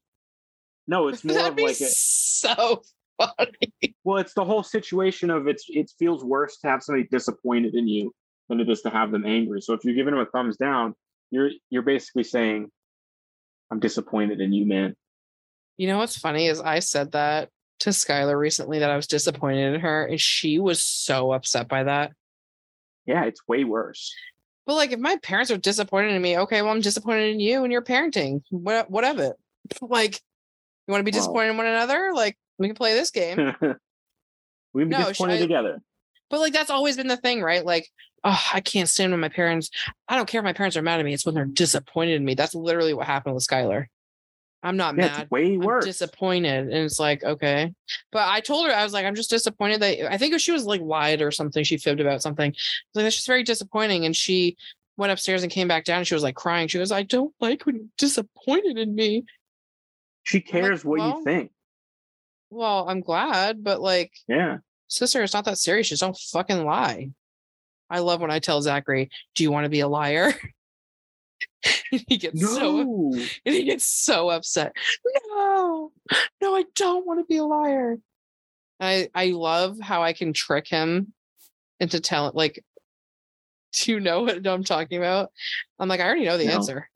No, 0.88 1.08
it's 1.08 1.24
more 1.24 1.48
of 1.48 1.58
like 1.58 1.80
a, 1.80 1.86
so 1.86 2.82
funny. 3.18 3.96
Well, 4.04 4.18
it's 4.18 4.34
the 4.34 4.44
whole 4.44 4.64
situation 4.64 5.30
of 5.30 5.48
it's 5.48 5.66
it 5.70 5.92
feels 6.00 6.24
worse 6.24 6.58
to 6.58 6.68
have 6.68 6.84
somebody 6.84 7.08
disappointed 7.10 7.76
in 7.76 7.88
you 7.88 8.14
than 8.50 8.60
it 8.60 8.70
is 8.70 8.82
to 8.82 8.90
have 8.90 9.12
them 9.12 9.26
angry. 9.26 9.62
So 9.62 9.74
if 9.74 9.86
you're 9.86 9.96
giving 9.96 10.14
them 10.16 10.22
a 10.22 10.26
thumbs 10.26 10.58
down, 10.58 10.96
you're 11.32 11.52
you're 11.70 11.84
basically 11.84 12.24
saying, 12.24 12.70
I'm 13.72 13.80
disappointed 13.80 14.42
in 14.42 14.52
you, 14.52 14.66
man. 14.66 14.96
You 15.78 15.88
know 15.88 16.00
what's 16.00 16.18
funny 16.18 16.48
is 16.48 16.60
I 16.60 16.80
said 16.80 17.14
that 17.14 17.50
to 17.80 17.92
Skylar 17.92 18.38
recently 18.38 18.80
that 18.80 18.90
I 18.90 18.96
was 18.96 19.08
disappointed 19.08 19.76
in 19.76 19.82
her, 19.82 20.06
and 20.06 20.20
she 20.20 20.60
was 20.60 20.84
so 20.84 21.32
upset 21.32 21.68
by 21.68 21.84
that 21.84 22.12
yeah, 23.06 23.26
it's 23.26 23.48
way 23.48 23.64
worse. 23.64 24.14
But 24.66 24.76
like, 24.76 24.92
if 24.92 25.00
my 25.00 25.18
parents 25.18 25.52
are 25.52 25.58
disappointed 25.58 26.14
in 26.14 26.22
me, 26.22 26.38
okay, 26.40 26.62
well, 26.62 26.72
I'm 26.72 26.82
disappointed 26.82 27.34
in 27.34 27.40
you 27.40 27.64
and 27.64 27.72
your 27.72 27.82
parenting. 27.82 28.42
What, 28.50 28.90
what 28.90 29.04
of 29.04 29.20
it? 29.20 29.36
Like, 29.82 30.20
you 30.88 30.92
want 30.92 31.00
to 31.00 31.06
be 31.06 31.12
disappointed 31.12 31.52
in 31.52 31.58
one 31.58 31.66
another? 31.66 32.12
Like, 32.14 32.38
we 32.58 32.68
can 32.68 32.76
play 32.76 32.94
this 32.94 33.12
game. 33.12 33.38
we 34.74 34.82
can 34.82 34.90
be 34.90 34.98
no, 34.98 35.08
disappointed 35.08 35.36
I, 35.36 35.40
together. 35.40 35.82
But 36.30 36.42
like, 36.42 36.52
that's 36.52 36.70
always 36.70 36.98
been 36.98 37.08
the 37.08 37.16
thing, 37.16 37.42
right? 37.42 37.66
Like, 37.66 37.88
oh, 38.24 38.42
I 38.54 38.60
can't 38.60 38.90
stand 38.90 39.12
when 39.12 39.22
my 39.22 39.30
parents. 39.30 39.70
I 40.08 40.18
don't 40.18 40.28
care 40.28 40.40
if 40.40 40.46
my 40.46 40.54
parents 40.54 40.76
are 40.76 40.82
mad 40.82 41.00
at 41.00 41.06
me. 41.06 41.14
It's 41.14 41.26
when 41.26 41.36
they're 41.36 41.46
disappointed 41.46 42.16
in 42.16 42.26
me. 42.26 42.34
That's 42.34 42.56
literally 42.56 42.94
what 42.94 43.08
happened 43.08 43.36
with 43.36 43.48
Skylar. 43.48 43.86
I'm 44.64 44.78
not 44.78 44.96
yeah, 44.96 45.18
mad. 45.18 45.28
way 45.30 45.58
worse. 45.58 45.84
I'm 45.84 45.90
disappointed. 45.90 46.70
And 46.70 46.74
it's 46.74 47.00
like, 47.00 47.24
okay. 47.24 47.74
But 48.12 48.28
I 48.30 48.40
told 48.40 48.66
her, 48.66 48.74
I 48.74 48.84
was 48.84 48.94
like, 48.94 49.06
I'm 49.06 49.16
just 49.16 49.30
disappointed 49.30 49.82
that 49.82 50.12
I 50.12 50.18
think 50.18 50.40
she 50.40 50.54
was 50.54 50.66
like 50.66 50.82
lied 50.82 51.22
or 51.22 51.32
something. 51.32 51.64
She 51.66 51.78
fibbed 51.78 52.00
about 52.00 52.22
something. 52.22 52.52
Like, 52.96 53.04
that's 53.04 53.16
just 53.16 53.28
very 53.28 53.44
disappointing. 53.44 54.06
And 54.06 54.16
she 54.16 54.56
went 54.96 55.12
upstairs 55.12 55.44
and 55.44 55.52
came 55.52 55.68
back 55.68 55.84
down. 55.84 56.00
And 56.00 56.08
she 56.08 56.14
was 56.14 56.24
like 56.24 56.36
crying. 56.36 56.70
She 56.70 56.78
goes, 56.78 56.94
I 56.94 57.04
don't 57.04 57.34
like 57.42 57.66
when 57.66 57.76
you're 57.76 57.86
disappointed 57.98 58.78
in 58.78 58.96
me. 58.96 59.26
She 60.24 60.40
cares 60.40 60.86
like, 60.86 60.90
what 60.90 61.00
well, 61.00 61.18
you 61.18 61.24
think. 61.26 61.52
Well, 62.50 62.88
I'm 62.88 63.02
glad, 63.02 63.64
but 63.64 63.82
like, 63.82 64.14
yeah, 64.28 64.60
sister, 64.88 65.22
it's 65.24 65.34
not 65.34 65.46
that 65.46 65.58
serious. 65.58 65.90
Just 65.90 66.02
don't 66.02 66.18
fucking 66.18 66.64
lie. 66.64 67.10
I 67.90 68.00
love 68.00 68.22
when 68.22 68.32
I 68.32 68.40
tell 68.40 68.62
Zachary, 68.62 69.10
Do 69.36 69.44
you 69.44 69.52
want 69.52 69.66
to 69.66 69.70
be 69.70 69.82
a 69.82 69.88
liar? 69.88 70.34
he 72.08 72.18
gets 72.18 72.42
no. 72.42 72.48
so 72.48 72.80
and 73.46 73.56
he 73.56 73.64
gets 73.64 73.86
so 73.86 74.30
upset. 74.30 74.74
No, 75.30 75.92
no, 76.42 76.56
I 76.56 76.66
don't 76.76 77.06
want 77.06 77.20
to 77.20 77.26
be 77.26 77.38
a 77.38 77.46
liar. 77.46 77.98
I 78.80 79.10
I 79.14 79.28
love 79.28 79.80
how 79.80 80.04
I 80.04 80.14
can 80.14 80.34
trick 80.34 80.68
him 80.68 81.14
into 81.80 82.00
telling 82.00 82.34
like 82.36 82.64
do 83.74 83.92
you 83.92 84.00
know 84.00 84.22
what 84.22 84.46
I'm 84.46 84.64
talking 84.64 84.98
about? 84.98 85.32
I'm 85.80 85.90
like, 85.90 86.00
I 86.00 86.06
already 86.06 86.26
know 86.26 86.38
the 86.38 86.48
no. 86.48 86.54
answer. 86.54 86.90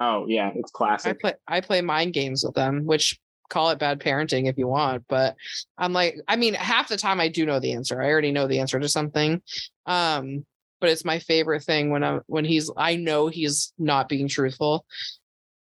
Oh 0.00 0.26
yeah, 0.26 0.50
it's 0.54 0.70
classic. 0.70 1.10
I 1.10 1.20
play 1.20 1.34
I 1.46 1.60
play 1.60 1.80
mind 1.82 2.12
games 2.12 2.44
with 2.44 2.54
them, 2.54 2.84
which 2.84 3.18
call 3.48 3.70
it 3.70 3.78
bad 3.78 4.00
parenting 4.00 4.48
if 4.48 4.58
you 4.58 4.68
want, 4.68 5.04
but 5.08 5.34
I'm 5.76 5.92
like, 5.92 6.16
I 6.28 6.36
mean, 6.36 6.54
half 6.54 6.88
the 6.88 6.96
time 6.96 7.20
I 7.20 7.28
do 7.28 7.46
know 7.46 7.60
the 7.60 7.72
answer. 7.72 8.00
I 8.00 8.10
already 8.10 8.30
know 8.30 8.46
the 8.46 8.60
answer 8.60 8.78
to 8.78 8.88
something. 8.88 9.42
Um, 9.86 10.44
but 10.80 10.90
it's 10.90 11.04
my 11.04 11.18
favorite 11.18 11.62
thing 11.64 11.90
when 11.90 12.04
I'm 12.04 12.20
when 12.26 12.44
he's 12.44 12.70
I 12.76 12.96
know 12.96 13.28
he's 13.28 13.72
not 13.78 14.08
being 14.08 14.28
truthful. 14.28 14.84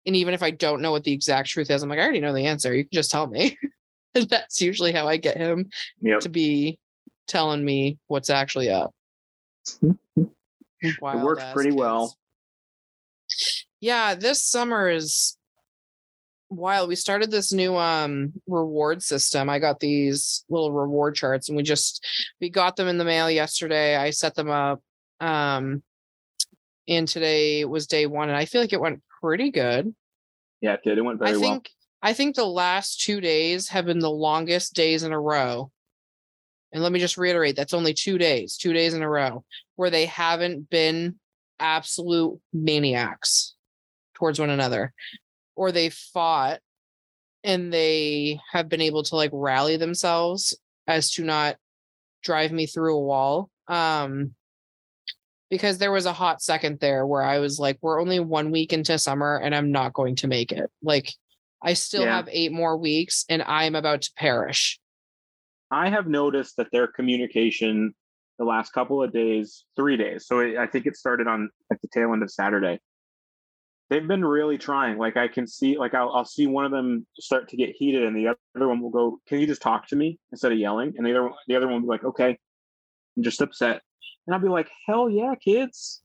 And 0.05 0.15
even 0.15 0.33
if 0.33 0.43
I 0.43 0.51
don't 0.51 0.81
know 0.81 0.91
what 0.91 1.03
the 1.03 1.13
exact 1.13 1.49
truth 1.49 1.71
is, 1.71 1.81
I'm 1.81 1.89
like, 1.89 1.97
I 1.99 2.03
already 2.03 2.19
know 2.19 2.33
the 2.33 2.45
answer. 2.45 2.73
You 2.75 2.83
can 2.83 2.91
just 2.93 3.09
tell 3.11 3.25
me. 3.27 3.57
and 4.15 4.29
that's 4.29 4.61
usually 4.61 4.91
how 4.91 5.07
I 5.07 5.17
get 5.17 5.37
him 5.37 5.69
Yep. 6.01 6.19
to 6.21 6.29
be 6.29 6.77
telling 7.27 7.65
me 7.65 7.97
what's 8.07 8.29
actually 8.29 8.69
up. 8.69 8.93
it 9.81 10.99
works 11.01 11.43
pretty 11.53 11.71
kids. 11.71 11.79
well. 11.79 12.17
Yeah, 13.81 14.15
this 14.15 14.43
summer 14.43 14.89
is 14.89 15.37
wild. 16.49 16.87
We 16.89 16.95
started 16.95 17.31
this 17.31 17.51
new 17.51 17.75
um 17.75 18.33
reward 18.47 19.01
system. 19.01 19.49
I 19.49 19.59
got 19.59 19.79
these 19.79 20.45
little 20.49 20.71
reward 20.71 21.15
charts 21.15 21.49
and 21.49 21.55
we 21.57 21.63
just 21.63 22.05
we 22.39 22.49
got 22.49 22.75
them 22.75 22.87
in 22.87 22.97
the 22.97 23.05
mail 23.05 23.29
yesterday. 23.29 23.95
I 23.95 24.11
set 24.11 24.35
them 24.35 24.49
up. 24.49 24.81
Um 25.19 25.83
and 26.87 27.07
today 27.07 27.65
was 27.65 27.87
day 27.87 28.05
one 28.05 28.29
and 28.29 28.37
I 28.37 28.45
feel 28.45 28.61
like 28.61 28.73
it 28.73 28.81
went 28.81 29.01
pretty 29.21 29.51
good. 29.51 29.93
Yeah, 30.61 30.73
it 30.73 30.81
did. 30.83 30.97
It 30.97 31.01
went 31.01 31.19
very 31.19 31.31
I 31.31 31.37
well. 31.37 31.41
think 31.41 31.69
I 32.01 32.13
think 32.13 32.35
the 32.35 32.45
last 32.45 33.01
two 33.01 33.19
days 33.19 33.69
have 33.69 33.85
been 33.85 33.99
the 33.99 34.09
longest 34.09 34.75
days 34.75 35.03
in 35.03 35.11
a 35.11 35.19
row. 35.19 35.71
And 36.71 36.83
let 36.83 36.91
me 36.91 36.99
just 36.99 37.17
reiterate, 37.17 37.55
that's 37.55 37.73
only 37.73 37.93
two 37.93 38.17
days, 38.17 38.57
two 38.57 38.73
days 38.73 38.93
in 38.93 39.01
a 39.01 39.09
row 39.09 39.43
where 39.75 39.89
they 39.89 40.05
haven't 40.05 40.69
been 40.69 41.15
absolute 41.59 42.39
maniacs 42.53 43.55
towards 44.13 44.39
one 44.39 44.49
another. 44.49 44.93
Or 45.55 45.71
they 45.71 45.89
fought 45.89 46.59
and 47.43 47.71
they 47.71 48.39
have 48.51 48.67
been 48.67 48.81
able 48.81 49.03
to 49.03 49.15
like 49.15 49.31
rally 49.33 49.77
themselves 49.77 50.57
as 50.85 51.11
to 51.11 51.23
not 51.23 51.55
drive 52.23 52.51
me 52.51 52.65
through 52.65 52.97
a 52.97 53.01
wall. 53.01 53.49
Um 53.67 54.35
because 55.55 55.77
there 55.77 55.93
was 55.93 56.05
a 56.05 56.11
hot 56.11 56.41
second 56.41 56.79
there 56.81 57.07
where 57.07 57.21
I 57.21 57.39
was 57.39 57.59
like, 57.59 57.77
we're 57.81 58.01
only 58.01 58.19
one 58.19 58.51
week 58.51 58.73
into 58.73 58.97
summer 58.99 59.37
and 59.37 59.55
I'm 59.55 59.71
not 59.71 59.93
going 59.93 60.17
to 60.17 60.27
make 60.27 60.51
it. 60.51 60.69
Like, 60.83 61.13
I 61.63 61.73
still 61.73 62.03
Yeah. 62.03 62.17
have 62.17 62.27
eight 62.29 62.51
more 62.51 62.75
weeks 62.75 63.23
and 63.29 63.41
I'm 63.41 63.73
about 63.73 64.01
to 64.01 64.11
perish. 64.17 64.77
I 65.71 65.89
have 65.89 66.07
noticed 66.07 66.57
that 66.57 66.67
their 66.73 66.87
communication 66.87 67.95
the 68.37 68.43
last 68.43 68.73
couple 68.73 69.01
of 69.01 69.13
days, 69.13 69.63
three 69.77 69.95
days. 69.95 70.27
So 70.27 70.39
it, 70.39 70.57
I 70.57 70.67
think 70.67 70.85
it 70.87 70.97
started 70.97 71.25
on 71.25 71.49
at 71.71 71.81
the 71.81 71.87
tail 71.87 72.11
end 72.11 72.21
of 72.21 72.29
Saturday. 72.29 72.79
They've 73.89 74.05
been 74.05 74.25
really 74.25 74.57
trying. 74.57 74.97
Like 74.97 75.15
I 75.15 75.29
can 75.29 75.47
see, 75.47 75.77
like 75.77 75.93
I'll, 75.93 76.11
I'll 76.11 76.25
see 76.25 76.47
one 76.47 76.65
of 76.65 76.71
them 76.71 77.07
start 77.17 77.47
to 77.49 77.55
get 77.55 77.69
heated, 77.77 78.03
and 78.03 78.13
the 78.13 78.35
other 78.55 78.67
one 78.67 78.81
will 78.81 78.89
go, 78.89 79.19
"Can 79.27 79.39
you 79.39 79.47
just 79.47 79.61
talk 79.61 79.87
to 79.89 79.95
me 79.95 80.19
instead 80.31 80.51
of 80.51 80.57
yelling?" 80.57 80.95
And 80.97 81.05
the 81.05 81.11
other, 81.11 81.29
the 81.47 81.55
other 81.55 81.67
one 81.67 81.75
will 81.75 81.81
be 81.81 81.87
like, 81.87 82.03
"Okay, 82.03 82.37
I'm 83.17 83.23
just 83.23 83.41
upset," 83.41 83.81
and 84.27 84.35
I'll 84.35 84.41
be 84.41 84.47
like, 84.49 84.69
"Hell 84.87 85.09
yeah, 85.09 85.33
kids!" 85.35 86.01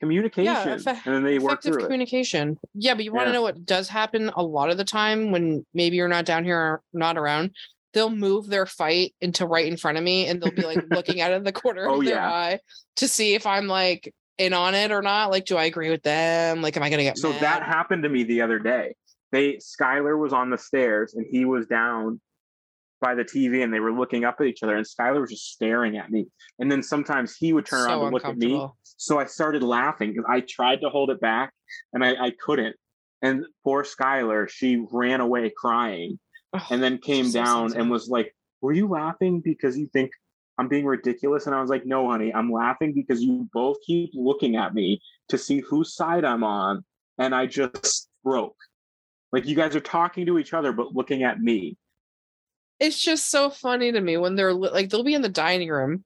Communication, 0.00 0.52
effe- 0.78 1.04
and 1.04 1.14
then 1.14 1.22
they 1.24 1.38
work 1.38 1.52
Effective 1.52 1.72
through 1.74 1.82
it. 1.82 1.86
communication. 1.86 2.58
Yeah, 2.74 2.94
but 2.94 3.04
you 3.04 3.12
want 3.12 3.26
to 3.26 3.30
Yeah. 3.30 3.34
know 3.34 3.42
what 3.42 3.66
does 3.66 3.86
happen 3.88 4.30
a 4.34 4.42
lot 4.42 4.70
of 4.70 4.78
the 4.78 4.84
time 4.84 5.30
when 5.30 5.66
maybe 5.74 5.96
you're 5.96 6.08
not 6.08 6.24
down 6.24 6.42
here 6.44 6.58
or 6.58 6.82
not 6.94 7.18
around? 7.18 7.50
They'll 7.92 8.08
move 8.08 8.46
their 8.46 8.64
fight 8.64 9.14
into 9.20 9.44
right 9.46 9.66
in 9.66 9.76
front 9.76 9.98
of 9.98 10.04
me 10.04 10.26
and 10.26 10.40
they'll 10.40 10.52
be 10.52 10.64
like 10.64 10.82
looking 10.90 11.20
out 11.20 11.32
of 11.32 11.44
the 11.44 11.52
corner 11.52 11.86
Oh, 11.86 11.98
of 11.98 12.04
their 12.06 12.14
yeah. 12.14 12.32
eye 12.32 12.60
to 12.96 13.08
see 13.08 13.34
if 13.34 13.44
I'm 13.46 13.66
like 13.66 14.14
in 14.38 14.54
on 14.54 14.74
it 14.74 14.90
or 14.90 15.02
not. 15.02 15.30
Like, 15.30 15.44
do 15.44 15.58
I 15.58 15.64
agree 15.64 15.90
with 15.90 16.02
them? 16.02 16.62
Like, 16.62 16.78
am 16.78 16.82
I 16.82 16.88
gonna 16.88 17.02
get 17.02 17.18
So 17.18 17.30
mad? 17.32 17.42
that 17.42 17.62
happened 17.64 18.04
to 18.04 18.08
me 18.08 18.22
the 18.22 18.40
other 18.40 18.58
day. 18.58 18.94
They 19.32 19.54
Skylar 19.56 20.18
was 20.18 20.32
on 20.32 20.48
the 20.48 20.56
stairs 20.58 21.12
and 21.14 21.26
he 21.30 21.44
was 21.44 21.66
down 21.66 22.22
by 23.00 23.14
the 23.14 23.24
TV 23.24 23.64
and 23.64 23.72
they 23.72 23.80
were 23.80 23.92
looking 23.92 24.24
up 24.24 24.36
at 24.40 24.46
each 24.46 24.62
other 24.62 24.76
and 24.76 24.86
Skylar 24.86 25.20
was 25.20 25.30
just 25.30 25.52
staring 25.52 25.96
at 25.96 26.10
me. 26.10 26.26
And 26.58 26.70
then 26.70 26.82
sometimes 26.82 27.36
he 27.36 27.52
would 27.52 27.66
turn 27.66 27.88
so 27.88 27.90
around 27.90 28.02
and 28.04 28.12
look 28.12 28.24
at 28.24 28.36
me. 28.36 28.66
So 28.84 29.18
I 29.18 29.24
started 29.24 29.62
laughing 29.62 30.12
because 30.12 30.26
I 30.28 30.40
tried 30.40 30.82
to 30.82 30.90
hold 30.90 31.10
it 31.10 31.20
back 31.20 31.52
and 31.92 32.04
I, 32.04 32.26
I 32.26 32.32
couldn't. 32.44 32.76
And 33.22 33.44
poor 33.64 33.84
Skylar, 33.84 34.48
she 34.48 34.84
ran 34.90 35.20
away 35.20 35.52
crying 35.54 36.18
Ugh, 36.52 36.62
and 36.70 36.82
then 36.82 36.98
came 36.98 37.30
down 37.30 37.76
and 37.76 37.90
was 37.90 38.08
like, 38.08 38.34
Were 38.60 38.72
you 38.72 38.88
laughing 38.88 39.40
because 39.40 39.76
you 39.78 39.86
think 39.86 40.10
I'm 40.58 40.68
being 40.68 40.86
ridiculous? 40.86 41.46
And 41.46 41.54
I 41.54 41.60
was 41.60 41.70
like, 41.70 41.86
No, 41.86 42.10
honey, 42.10 42.32
I'm 42.34 42.50
laughing 42.50 42.92
because 42.94 43.22
you 43.22 43.48
both 43.52 43.76
keep 43.86 44.10
looking 44.14 44.56
at 44.56 44.74
me 44.74 45.00
to 45.28 45.38
see 45.38 45.60
whose 45.60 45.94
side 45.94 46.24
I'm 46.24 46.44
on. 46.44 46.84
And 47.18 47.34
I 47.34 47.46
just 47.46 48.08
broke. 48.24 48.56
Like 49.32 49.46
you 49.46 49.54
guys 49.54 49.76
are 49.76 49.80
talking 49.80 50.26
to 50.26 50.38
each 50.38 50.54
other, 50.54 50.72
but 50.72 50.94
looking 50.94 51.22
at 51.22 51.40
me. 51.40 51.76
It's 52.80 53.00
just 53.00 53.30
so 53.30 53.50
funny 53.50 53.92
to 53.92 54.00
me 54.00 54.16
when 54.16 54.34
they're 54.34 54.52
like 54.54 54.88
they'll 54.90 55.04
be 55.04 55.14
in 55.14 55.22
the 55.22 55.28
dining 55.28 55.68
room 55.68 56.04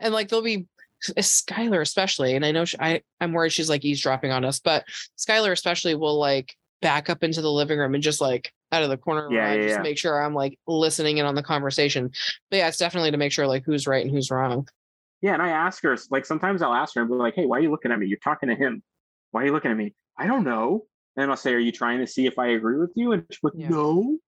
and 0.00 0.12
like 0.12 0.28
they'll 0.28 0.42
be 0.42 0.66
Skylar 1.04 1.82
especially 1.82 2.34
and 2.34 2.44
I 2.46 2.50
know 2.52 2.64
she, 2.64 2.78
I 2.80 3.02
I'm 3.20 3.32
worried 3.32 3.52
she's 3.52 3.68
like 3.68 3.84
eavesdropping 3.84 4.32
on 4.32 4.44
us 4.44 4.58
but 4.58 4.84
Skylar 5.18 5.52
especially 5.52 5.94
will 5.94 6.18
like 6.18 6.56
back 6.80 7.10
up 7.10 7.22
into 7.22 7.42
the 7.42 7.52
living 7.52 7.78
room 7.78 7.94
and 7.94 8.02
just 8.02 8.20
like 8.20 8.52
out 8.72 8.82
of 8.82 8.88
the 8.90 8.96
corner 8.96 9.32
Yeah, 9.32 9.46
eye 9.46 9.56
yeah, 9.56 9.62
just 9.62 9.76
yeah. 9.76 9.82
make 9.82 9.98
sure 9.98 10.20
I'm 10.20 10.34
like 10.34 10.58
listening 10.66 11.18
in 11.18 11.26
on 11.26 11.34
the 11.34 11.42
conversation 11.42 12.10
but 12.50 12.56
yeah 12.56 12.68
it's 12.68 12.78
definitely 12.78 13.10
to 13.10 13.16
make 13.18 13.32
sure 13.32 13.46
like 13.46 13.64
who's 13.64 13.86
right 13.86 14.04
and 14.04 14.14
who's 14.14 14.30
wrong 14.30 14.66
Yeah, 15.20 15.34
and 15.34 15.42
I 15.42 15.50
ask 15.50 15.82
her, 15.84 15.96
like 16.10 16.26
sometimes 16.26 16.60
I'll 16.62 16.74
ask 16.74 16.94
her 16.94 17.00
and 17.02 17.10
be 17.10 17.16
like, 17.16 17.34
Hey, 17.34 17.46
why 17.46 17.58
are 17.58 17.60
you 17.60 17.70
looking 17.70 17.92
at 17.92 17.98
me? 17.98 18.06
You're 18.06 18.18
talking 18.18 18.48
to 18.50 18.54
him. 18.54 18.82
Why 19.30 19.42
are 19.42 19.46
you 19.46 19.52
looking 19.52 19.70
at 19.70 19.76
me? 19.76 19.94
I 20.18 20.26
don't 20.26 20.44
know. 20.44 20.84
And 21.16 21.30
I'll 21.30 21.36
say, 21.36 21.54
Are 21.54 21.58
you 21.58 21.72
trying 21.72 22.00
to 22.00 22.06
see 22.06 22.26
if 22.26 22.38
I 22.38 22.48
agree 22.48 22.78
with 22.78 22.92
you? 22.94 23.12
And 23.12 23.24
she's 23.30 23.40
like, 23.42 23.54
Yeah. 23.56 23.68
No. 23.70 24.18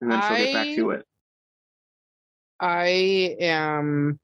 And 0.00 0.10
then 0.10 0.22
she'll 0.22 0.36
get 0.36 0.52
back 0.52 0.66
to 0.76 0.90
it. 0.90 1.06
I 2.58 3.36
am 3.40 4.18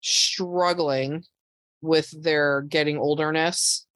struggling 0.00 1.24
with 1.80 2.10
their 2.22 2.62
getting 2.62 2.98
olderness, 2.98 3.86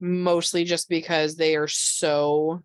mostly 0.00 0.64
just 0.64 0.88
because 0.88 1.36
they 1.36 1.56
are 1.56 1.68
so. 1.68 2.62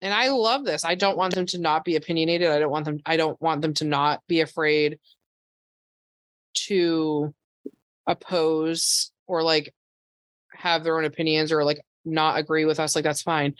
And 0.00 0.12
I 0.12 0.28
love 0.28 0.64
this. 0.64 0.84
I 0.84 0.96
don't 0.96 1.16
want 1.16 1.34
them 1.34 1.46
to 1.46 1.58
not 1.58 1.84
be 1.84 1.96
opinionated. 1.96 2.48
I 2.48 2.58
don't 2.58 2.70
want 2.70 2.84
them. 2.84 3.00
I 3.06 3.16
don't 3.16 3.40
want 3.40 3.62
them 3.62 3.74
to 3.74 3.84
not 3.84 4.20
be 4.26 4.40
afraid 4.40 4.98
to 6.54 7.32
oppose 8.06 9.12
or 9.26 9.42
like 9.42 9.72
have 10.54 10.84
their 10.84 10.98
own 10.98 11.04
opinions 11.04 11.52
or 11.52 11.64
like 11.64 11.80
not 12.04 12.38
agree 12.38 12.64
with 12.64 12.80
us. 12.80 12.94
Like 12.94 13.04
that's 13.04 13.22
fine. 13.22 13.54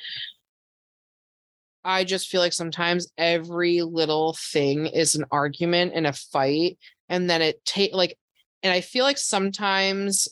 I 1.85 2.05
just 2.05 2.29
feel 2.29 2.41
like 2.41 2.53
sometimes 2.53 3.11
every 3.19 3.83
little 3.83 4.35
thing 4.35 4.87
is 4.87 5.15
an 5.15 5.25
argument 5.31 5.93
and 5.95 6.07
a 6.07 6.13
fight, 6.13 6.79
and 7.09 7.29
then 7.29 7.43
it 7.43 7.65
take 7.65 7.95
like, 7.95 8.19
and 8.63 8.73
I 8.73 8.81
feel 8.81 9.05
like 9.05 9.19
sometimes 9.19 10.29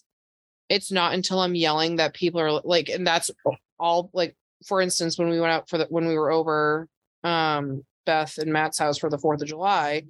it's 0.69 0.93
not 0.93 1.15
until 1.15 1.41
I'm 1.41 1.55
yelling 1.57 1.97
that 1.97 2.15
people 2.15 2.41
are 2.41 2.61
like, 2.63 2.89
and 2.89 3.07
that's 3.07 3.31
all 3.79 4.11
like, 4.13 4.37
for 4.67 4.81
instance, 4.81 5.19
when 5.19 5.29
we 5.29 5.41
went 5.41 5.53
out 5.53 5.69
for 5.69 5.79
the 5.79 5.87
when 5.91 6.07
we 6.07 6.17
were 6.17 6.31
over 6.31 6.89
um 7.25 7.85
Beth 8.07 8.39
and 8.39 8.53
Matt's 8.53 8.79
house 8.79 8.99
for 8.99 9.11
the 9.11 9.19
Fourth 9.19 9.43
of 9.43 9.49
July, 9.49 10.05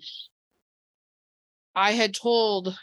I 1.74 1.92
had 1.92 2.14
told 2.14 2.76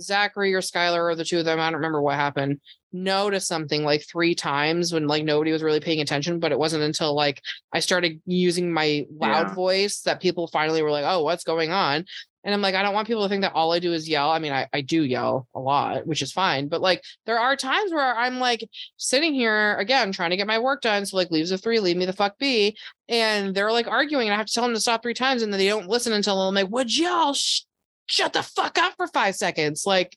Zachary 0.00 0.54
or 0.54 0.60
Skylar 0.60 1.10
or 1.10 1.14
the 1.14 1.24
two 1.24 1.38
of 1.38 1.44
them, 1.44 1.60
I 1.60 1.66
don't 1.66 1.74
remember 1.74 2.02
what 2.02 2.16
happened, 2.16 2.60
no 2.92 3.30
to 3.30 3.40
something 3.40 3.84
like 3.84 4.06
three 4.06 4.34
times 4.34 4.92
when 4.92 5.06
like 5.06 5.24
nobody 5.24 5.52
was 5.52 5.62
really 5.62 5.80
paying 5.80 6.00
attention, 6.00 6.38
but 6.38 6.52
it 6.52 6.58
wasn't 6.58 6.82
until 6.84 7.14
like 7.14 7.40
I 7.72 7.80
started 7.80 8.20
using 8.26 8.72
my 8.72 9.06
loud 9.18 9.48
Yeah. 9.48 9.54
voice 9.54 10.00
that 10.02 10.20
people 10.20 10.46
finally 10.48 10.82
were 10.82 10.90
like, 10.90 11.04
oh, 11.06 11.22
what's 11.22 11.44
going 11.44 11.70
on? 11.70 12.04
And 12.46 12.52
I'm 12.52 12.60
like, 12.60 12.74
I 12.74 12.82
don't 12.82 12.92
want 12.92 13.08
people 13.08 13.22
to 13.22 13.28
think 13.30 13.40
that 13.40 13.54
all 13.54 13.72
I 13.72 13.78
do 13.78 13.94
is 13.94 14.06
yell. 14.06 14.28
I 14.30 14.38
mean, 14.38 14.52
I, 14.52 14.68
I 14.70 14.82
do 14.82 15.02
yell 15.02 15.48
a 15.54 15.58
lot, 15.58 16.06
which 16.06 16.20
is 16.20 16.30
fine. 16.30 16.68
But 16.68 16.82
like, 16.82 17.02
there 17.24 17.38
are 17.38 17.56
times 17.56 17.90
where 17.90 18.14
I'm 18.14 18.38
like 18.38 18.68
sitting 18.98 19.32
here 19.32 19.74
again, 19.76 20.12
trying 20.12 20.28
to 20.28 20.36
get 20.36 20.46
my 20.46 20.58
work 20.58 20.82
done. 20.82 21.06
So, 21.06 21.16
like, 21.16 21.30
leaves 21.30 21.52
of 21.52 21.62
three, 21.62 21.80
leave 21.80 21.96
me 21.96 22.04
the 22.04 22.12
fuck 22.12 22.36
be. 22.36 22.76
And 23.08 23.54
they're 23.54 23.72
like 23.72 23.86
arguing, 23.86 24.28
and 24.28 24.34
I 24.34 24.36
have 24.36 24.44
to 24.44 24.52
tell 24.52 24.64
them 24.64 24.74
to 24.74 24.80
stop 24.80 25.02
three 25.02 25.14
times. 25.14 25.40
And 25.40 25.50
then 25.50 25.58
they 25.58 25.68
don't 25.68 25.88
listen 25.88 26.12
until 26.12 26.38
I'm 26.38 26.54
like, 26.54 26.68
would 26.68 26.94
y'all 26.94 27.32
sh- 27.32 27.62
shut 28.06 28.32
the 28.32 28.42
fuck 28.42 28.78
up 28.78 28.94
for 28.96 29.06
five 29.06 29.34
seconds? 29.34 29.84
Like, 29.86 30.16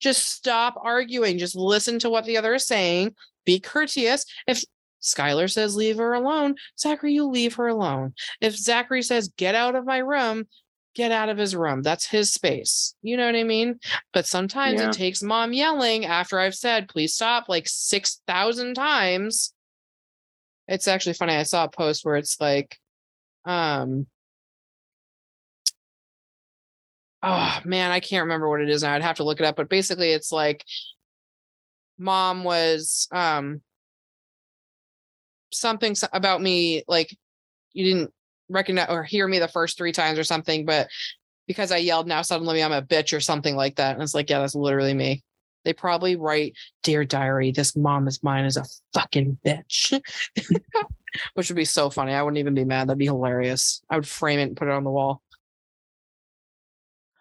just 0.00 0.28
stop 0.30 0.74
arguing. 0.82 1.38
Just 1.38 1.56
listen 1.56 1.98
to 2.00 2.10
what 2.10 2.24
the 2.24 2.36
other 2.36 2.54
is 2.54 2.66
saying. 2.66 3.14
Be 3.44 3.60
courteous. 3.60 4.24
If 4.46 4.62
Skylar 5.02 5.50
says 5.50 5.76
leave 5.76 5.98
her 5.98 6.12
alone, 6.14 6.56
Zachary, 6.78 7.14
you 7.14 7.28
leave 7.28 7.54
her 7.54 7.68
alone. 7.68 8.14
If 8.40 8.56
Zachary 8.56 9.02
says 9.02 9.32
get 9.36 9.54
out 9.54 9.74
of 9.74 9.86
my 9.86 9.98
room, 9.98 10.46
get 10.94 11.12
out 11.12 11.28
of 11.28 11.38
his 11.38 11.54
room. 11.54 11.82
That's 11.82 12.06
his 12.06 12.32
space. 12.32 12.94
You 13.02 13.16
know 13.16 13.26
what 13.26 13.36
I 13.36 13.44
mean? 13.44 13.78
But 14.12 14.26
sometimes 14.26 14.80
Yeah. 14.80 14.88
it 14.88 14.92
takes 14.92 15.22
mom 15.22 15.52
yelling 15.52 16.04
after 16.04 16.38
I've 16.38 16.54
said, 16.56 16.88
please 16.88 17.14
stop 17.14 17.48
like 17.48 17.68
6,000 17.68 18.74
times. 18.74 19.52
It's 20.66 20.88
actually 20.88 21.14
funny. 21.14 21.34
I 21.34 21.44
saw 21.44 21.64
a 21.64 21.70
post 21.70 22.04
where 22.04 22.16
it's 22.16 22.40
like, 22.40 22.76
um, 23.44 24.06
oh 27.28 27.58
man, 27.64 27.90
I 27.90 28.00
can't 28.00 28.24
remember 28.24 28.48
what 28.48 28.62
it 28.62 28.70
is 28.70 28.82
now. 28.82 28.94
I'd 28.94 29.02
have 29.02 29.16
to 29.16 29.24
look 29.24 29.40
it 29.40 29.46
up. 29.46 29.56
But 29.56 29.68
basically, 29.68 30.10
it's 30.12 30.32
like 30.32 30.64
mom 31.98 32.44
was 32.44 33.08
um 33.12 33.60
something 35.52 35.94
about 36.12 36.40
me 36.40 36.84
like 36.88 37.16
you 37.72 37.84
didn't 37.84 38.12
recognize 38.48 38.88
or 38.88 39.04
hear 39.04 39.28
me 39.28 39.38
the 39.38 39.48
first 39.48 39.76
three 39.76 39.92
times 39.92 40.18
or 40.18 40.24
something, 40.24 40.64
but 40.64 40.88
because 41.46 41.70
I 41.70 41.78
yelled 41.78 42.06
now 42.06 42.22
suddenly 42.22 42.62
I'm 42.62 42.72
a 42.72 42.82
bitch 42.82 43.16
or 43.16 43.20
something 43.20 43.56
like 43.56 43.76
that. 43.76 43.94
And 43.94 44.02
it's 44.02 44.14
like, 44.14 44.30
yeah, 44.30 44.38
that's 44.38 44.54
literally 44.54 44.94
me. 44.94 45.22
They 45.64 45.72
probably 45.72 46.16
write, 46.16 46.54
Dear 46.82 47.04
Diary, 47.04 47.50
this 47.50 47.76
mom 47.76 48.06
is 48.08 48.22
mine 48.22 48.44
is 48.44 48.56
a 48.56 48.64
fucking 48.94 49.38
bitch. 49.44 50.00
Which 51.34 51.48
would 51.48 51.56
be 51.56 51.64
so 51.64 51.90
funny. 51.90 52.12
I 52.12 52.22
wouldn't 52.22 52.38
even 52.38 52.54
be 52.54 52.64
mad. 52.64 52.88
That'd 52.88 52.98
be 52.98 53.06
hilarious. 53.06 53.82
I 53.90 53.96
would 53.96 54.06
frame 54.06 54.38
it 54.38 54.44
and 54.44 54.56
put 54.56 54.68
it 54.68 54.74
on 54.74 54.84
the 54.84 54.90
wall. 54.90 55.22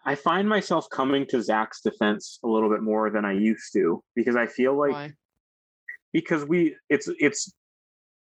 I 0.08 0.16
find 0.16 0.48
myself 0.48 0.90
coming 0.90 1.26
to 1.28 1.42
Zach's 1.42 1.82
defense 1.82 2.40
a 2.42 2.48
little 2.48 2.70
bit 2.70 2.82
more 2.82 3.10
than 3.10 3.26
I 3.26 3.34
used 3.34 3.74
to 3.74 4.02
because 4.16 4.38
I 4.38 4.48
feel 4.48 4.74
like 4.80 4.94
Why? 4.94 5.12
because 6.14 6.46
we 6.46 6.78
it's 6.90 7.10
it's 7.20 7.54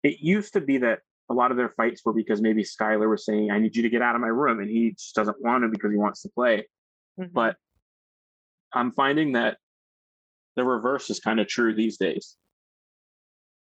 it 0.01 0.19
used 0.21 0.53
to 0.53 0.61
be 0.61 0.77
that 0.77 0.99
a 1.29 1.33
lot 1.33 1.51
of 1.51 1.57
their 1.57 1.73
fights 1.75 2.01
were 2.05 2.13
because 2.13 2.41
maybe 2.41 2.63
Skylar 2.63 3.09
was 3.09 3.25
saying, 3.25 3.51
I 3.51 3.59
need 3.59 3.75
you 3.75 3.81
to 3.83 3.89
get 3.89 4.01
out 4.01 4.15
of 4.15 4.21
my 4.21 4.29
room 4.29 4.59
and 4.61 4.69
he 4.69 4.91
just 4.91 5.13
doesn't 5.13 5.41
want 5.41 5.63
to 5.65 5.67
because 5.67 5.91
he 5.91 5.97
wants 5.97 6.21
to 6.21 6.29
play. 6.29 6.67
Mhm. 7.19 7.33
But 7.33 7.57
I'm 8.71 8.93
finding 8.93 9.33
that 9.33 9.57
the 10.55 10.63
reverse 10.63 11.09
is 11.09 11.19
kind 11.19 11.41
of 11.41 11.47
true 11.49 11.75
these 11.75 11.97
days. 11.97 12.37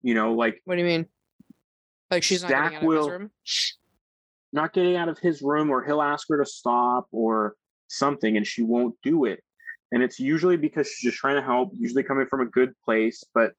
You 0.02 0.16
know, 0.16 0.34
like 0.34 0.60
what 0.66 0.74
do 0.74 0.82
you 0.82 0.88
mean? 0.88 1.06
Like 2.10 2.24
she's 2.24 2.42
not 2.42 2.50
Zach 2.50 2.72
getting 2.72 2.78
out 2.78 2.82
of 2.82 2.88
will- 2.88 3.10
his 3.12 3.12
room? 3.12 3.32
not 4.54 4.74
getting 4.74 4.96
out 4.96 5.10
of 5.10 5.20
his 5.20 5.44
room 5.44 5.70
or 5.70 5.84
he'll 5.86 6.02
ask 6.02 6.28
her 6.30 6.44
to 6.44 6.46
stop 6.50 7.08
or 7.12 7.54
something 7.88 8.38
and 8.38 8.46
she 8.46 8.64
won't 8.64 8.96
do 9.04 9.26
it. 9.26 9.44
And 9.92 10.04
it's 10.04 10.20
usually 10.20 10.58
because 10.58 10.88
she's 10.88 11.12
just 11.12 11.18
trying 11.18 11.36
to 11.36 11.42
help, 11.42 11.72
usually 11.74 12.04
coming 12.04 12.28
from 12.28 12.42
a 12.42 12.46
good 12.46 12.74
place, 12.84 13.24
but 13.34 13.54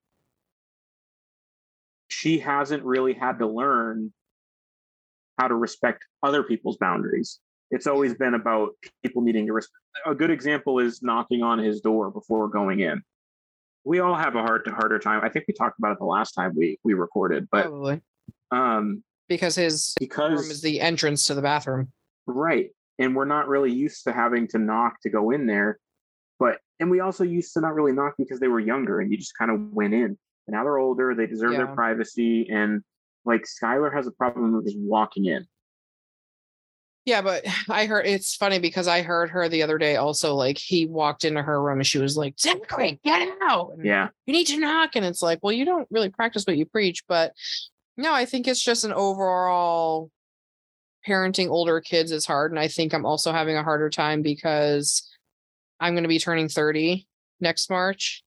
she 2.09 2.39
hasn't 2.39 2.83
really 2.85 3.15
had 3.15 3.39
to 3.39 3.47
learn 3.47 4.13
how 5.39 5.49
to 5.49 5.55
respect 5.55 6.05
other 6.23 6.43
people's 6.43 6.77
boundaries. 6.77 7.39
It's 7.71 7.87
always 7.87 8.15
been 8.15 8.35
about 8.35 8.71
people 9.03 9.23
needing 9.23 9.47
to 9.47 9.53
respect. 9.53 9.79
A 10.07 10.15
good 10.15 10.31
example 10.31 10.79
is 10.79 11.03
knocking 11.03 11.43
on 11.43 11.59
his 11.59 11.81
door 11.81 12.11
before 12.11 12.49
going 12.49 12.81
in. 12.81 13.03
We 13.85 14.01
all 14.01 14.15
have 14.15 14.35
a 14.37 14.43
hard 14.43 14.65
to 14.65 14.73
harder 14.73 14.99
time. 14.99 15.21
I 15.23 15.29
think 15.29 15.47
we 15.47 15.55
talked 15.55 15.79
about 15.79 15.93
it 15.93 15.99
the 15.99 16.05
last 16.05 16.33
time 16.33 16.55
we 16.57 16.79
we 16.83 16.95
recorded, 16.95 17.49
but 17.51 17.63
Probably. 17.63 18.01
um 18.51 19.03
Because 19.29 19.55
his 19.55 19.95
because 19.99 20.41
room 20.41 20.51
is 20.51 20.61
the 20.61 20.81
entrance 20.81 21.25
to 21.27 21.35
the 21.35 21.43
bathroom. 21.43 21.93
Right. 22.27 22.71
And 22.99 23.15
we're 23.15 23.25
not 23.25 23.49
really 23.49 23.73
used 23.73 24.05
to 24.05 24.13
having 24.13 24.49
to 24.49 24.59
knock 24.59 25.01
to 25.03 25.11
go 25.11 25.31
in 25.31 25.47
there. 25.47 25.79
But, 26.39 26.59
and 26.81 26.91
we 26.91 27.01
also 27.01 27.25
used 27.25 27.53
to 27.55 27.61
not 27.61 27.75
really 27.75 27.93
knock 27.93 28.15
because 28.19 28.41
they 28.41 28.49
were 28.49 28.61
younger 28.61 29.01
and 29.01 29.11
you 29.11 29.19
just 29.19 29.37
kind 29.37 29.51
of 29.51 29.61
went 29.73 29.95
in. 29.95 30.05
And 30.05 30.19
now 30.49 30.65
they're 30.65 30.79
older, 30.79 31.15
they 31.15 31.27
deserve 31.27 31.53
their 31.53 31.67
privacy. 31.69 32.49
And 32.51 32.83
like 33.25 33.45
Skylar 33.45 33.93
has 33.93 34.07
a 34.07 34.13
problem 34.13 34.53
with 34.53 34.67
just 34.67 34.79
walking 34.79 35.27
in. 35.27 35.47
Yeah, 37.09 37.23
but 37.23 37.45
I 37.69 37.87
heard 37.87 38.07
it's 38.07 38.37
funny 38.37 38.59
because 38.59 38.87
I 38.87 39.03
heard 39.03 39.31
her 39.31 39.49
the 39.49 39.63
other 39.63 39.79
day 39.79 39.97
also 39.97 40.35
like 40.35 40.59
he 40.59 40.87
walked 40.87 41.25
into 41.25 41.43
her 41.43 41.61
room 41.63 41.79
and 41.79 41.87
she 41.87 41.99
was 41.99 42.17
like, 42.17 42.39
Zachary, 42.39 43.01
get 43.05 43.29
out. 43.43 43.73
And 43.75 43.85
Yeah. 43.85 44.09
You 44.27 44.33
need 44.33 44.47
to 44.49 44.59
knock. 44.59 44.95
And 44.95 45.05
it's 45.05 45.23
like, 45.23 45.41
well, 45.43 45.53
you 45.53 45.65
don't 45.65 45.89
really 45.91 46.11
practice 46.11 46.45
what 46.45 46.57
you 46.57 46.67
preach. 46.67 47.05
But 47.09 47.33
no, 47.97 48.13
I 48.13 48.27
think 48.27 48.47
it's 48.47 48.63
just 48.63 48.85
an 48.85 48.93
overall 48.93 50.11
parenting 51.09 51.49
older 51.49 51.81
kids 51.81 52.13
is 52.13 52.27
hard. 52.27 52.53
And 52.53 52.59
I 52.59 52.69
think 52.69 52.93
I'm 52.93 53.07
also 53.07 53.33
having 53.33 53.57
a 53.57 53.63
harder 53.63 53.91
time 53.91 54.23
because 54.23 55.09
I'm 55.81 55.95
going 55.95 56.05
to 56.05 56.09
be 56.09 56.19
turning 56.19 56.49
30 56.49 57.07
next 57.41 57.71
March. 57.71 58.23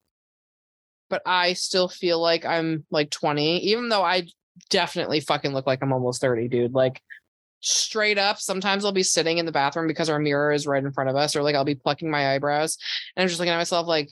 But 1.09 1.21
I 1.25 1.53
still 1.53 1.88
feel 1.88 2.19
like 2.21 2.45
I'm 2.45 2.86
like 2.89 3.09
20, 3.09 3.59
even 3.59 3.89
though 3.89 4.03
I 4.03 4.27
definitely 4.69 5.19
fucking 5.19 5.53
look 5.53 5.67
like 5.67 5.79
I'm 5.82 5.93
almost 5.93 6.21
30, 6.21 6.47
dude. 6.47 6.73
Like 6.73 7.01
straight 7.59 8.17
up, 8.17 8.39
sometimes 8.39 8.86
I'll 8.86 8.91
be 8.91 9.03
sitting 9.03 9.38
in 9.38 9.45
the 9.45 9.51
bathroom 9.51 9.88
because 9.88 10.09
our 10.09 10.19
mirror 10.19 10.51
is 10.51 10.65
right 10.65 10.84
in 10.84 10.91
front 10.93 11.09
of 11.09 11.15
us, 11.15 11.36
or 11.36 11.43
like 11.43 11.55
I'll 11.55 11.65
be 11.65 11.75
plucking 11.75 12.09
my 12.09 12.34
eyebrows 12.34 12.77
and 13.15 13.21
I'm 13.21 13.27
just 13.27 13.39
looking 13.39 13.53
at 13.53 13.57
myself 13.57 13.88
like, 13.88 14.09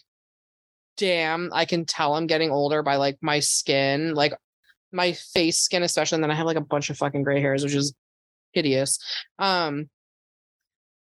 damn, 0.97 1.49
I 1.53 1.63
can 1.63 1.85
tell 1.85 2.15
I'm 2.15 2.27
getting 2.27 2.51
older 2.51 2.83
by 2.83 2.97
like 2.97 3.17
my 3.21 3.39
skin, 3.39 4.13
like 4.13 4.33
my 4.91 5.13
face 5.13 5.59
skin, 5.59 5.83
especially. 5.83 6.17
And 6.17 6.23
then 6.23 6.31
I 6.31 6.35
have 6.35 6.45
like 6.45 6.57
a 6.57 6.61
bunch 6.61 6.89
of 6.89 6.97
fucking 6.97 7.23
gray 7.23 7.39
hairs, 7.39 7.63
which 7.63 7.75
is 7.75 7.93
hideous. 8.53 8.99
Um, 9.37 9.89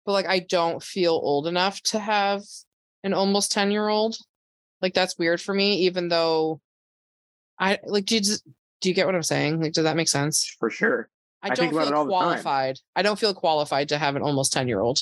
but 0.06 0.12
like 0.12 0.26
I 0.26 0.38
don't 0.40 0.82
feel 0.82 1.12
old 1.12 1.46
enough 1.46 1.80
to 1.82 1.98
have 1.98 2.42
an 3.04 3.12
almost 3.14 3.52
10 3.52 3.70
year 3.70 3.88
old. 3.88 4.16
Like 4.80 4.94
that's 4.94 5.18
weird 5.18 5.40
for 5.40 5.54
me, 5.54 5.80
even 5.86 6.08
though 6.08 6.60
I 7.58 7.78
like 7.86 8.06
do 8.06 8.14
you, 8.16 8.20
just- 8.20 8.44
do 8.80 8.88
you 8.88 8.94
get 8.94 9.06
what 9.06 9.14
I'm 9.16 9.22
saying? 9.24 9.60
Like, 9.60 9.72
does 9.72 9.84
that 9.84 9.96
make 9.96 10.08
sense? 10.08 10.54
For 10.60 10.70
sure. 10.70 11.08
I 11.42 11.48
I 11.50 11.54
think 11.54 11.72
don't 11.72 11.80
about 11.82 11.88
it 11.88 11.90
feel 11.90 11.98
all 11.98 12.04
the 12.04 12.12
time. 12.12 12.20
qualified. 12.42 12.78
I 12.94 13.02
don't 13.02 13.18
feel 13.18 13.34
qualified 13.34 13.88
to 13.90 13.98
have 13.98 14.14
an 14.16 14.22
almost 14.22 14.52
10 14.52 14.68
year 14.68 14.80
old. 14.80 15.00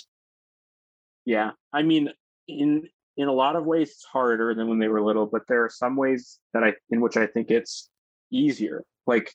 Yeah. 1.24 1.51
I 1.72 1.82
mean, 1.82 2.11
in, 2.49 2.88
in 3.16 3.28
a 3.28 3.32
lot 3.32 3.57
of 3.57 3.64
ways, 3.66 3.90
it's 3.90 4.05
harder 4.05 4.55
than 4.55 4.68
when 4.68 4.78
they 4.78 4.88
were 4.88 5.03
little, 5.03 5.26
but 5.26 5.42
there 5.49 5.64
are 5.64 5.70
some 5.70 5.97
ways 5.97 6.38
that 6.55 6.62
I, 6.64 6.74
in 6.90 7.01
which 7.01 7.16
I 7.16 7.26
think 7.26 7.51
it's 7.51 7.88
easier. 8.30 8.82
Like 9.07 9.32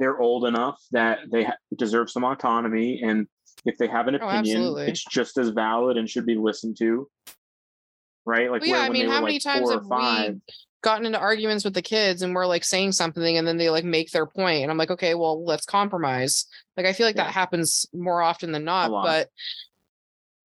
they're 0.00 0.18
old 0.18 0.46
enough 0.46 0.82
that 0.90 1.18
they 1.30 1.44
ha- 1.44 1.56
deserve 1.76 2.10
some 2.10 2.24
autonomy. 2.24 3.02
And 3.02 3.28
if 3.64 3.76
they 3.78 3.86
have 3.86 4.08
an 4.08 4.16
Oh, 4.20 4.26
opinion, 4.26 4.56
absolutely. 4.56 4.86
it's 4.86 5.04
just 5.04 5.38
as 5.38 5.50
valid 5.50 5.96
and 5.96 6.08
should 6.10 6.26
be 6.26 6.36
listened 6.36 6.76
to. 6.78 7.08
Right? 8.24 8.50
Like, 8.50 8.62
Well, 8.62 8.70
yeah, 8.70 8.80
I 8.80 8.88
mean, 8.88 9.08
how 9.08 9.20
many 9.20 9.34
like 9.34 9.42
times 9.42 9.70
have 9.70 9.86
five, 9.86 10.34
we 10.34 10.40
gotten 10.82 11.04
into 11.04 11.18
arguments 11.18 11.64
with 11.64 11.74
the 11.74 11.82
kids 11.82 12.22
and 12.22 12.34
we're 12.34 12.46
like 12.46 12.64
saying 12.64 12.92
something 12.92 13.36
and 13.36 13.46
then 13.46 13.58
they 13.58 13.68
like 13.68 13.84
make 13.84 14.10
their 14.10 14.26
point 14.26 14.62
and 14.62 14.70
I'm 14.70 14.78
like, 14.78 14.90
okay, 14.90 15.14
well, 15.14 15.44
let's 15.44 15.66
compromise. 15.66 16.46
Like 16.76 16.86
I 16.86 16.94
feel 16.94 17.06
like 17.06 17.16
Yeah. 17.16 17.24
that 17.24 17.34
happens 17.34 17.86
more 17.92 18.22
often 18.22 18.52
than 18.52 18.64
not, 18.64 18.90
but 18.90 19.28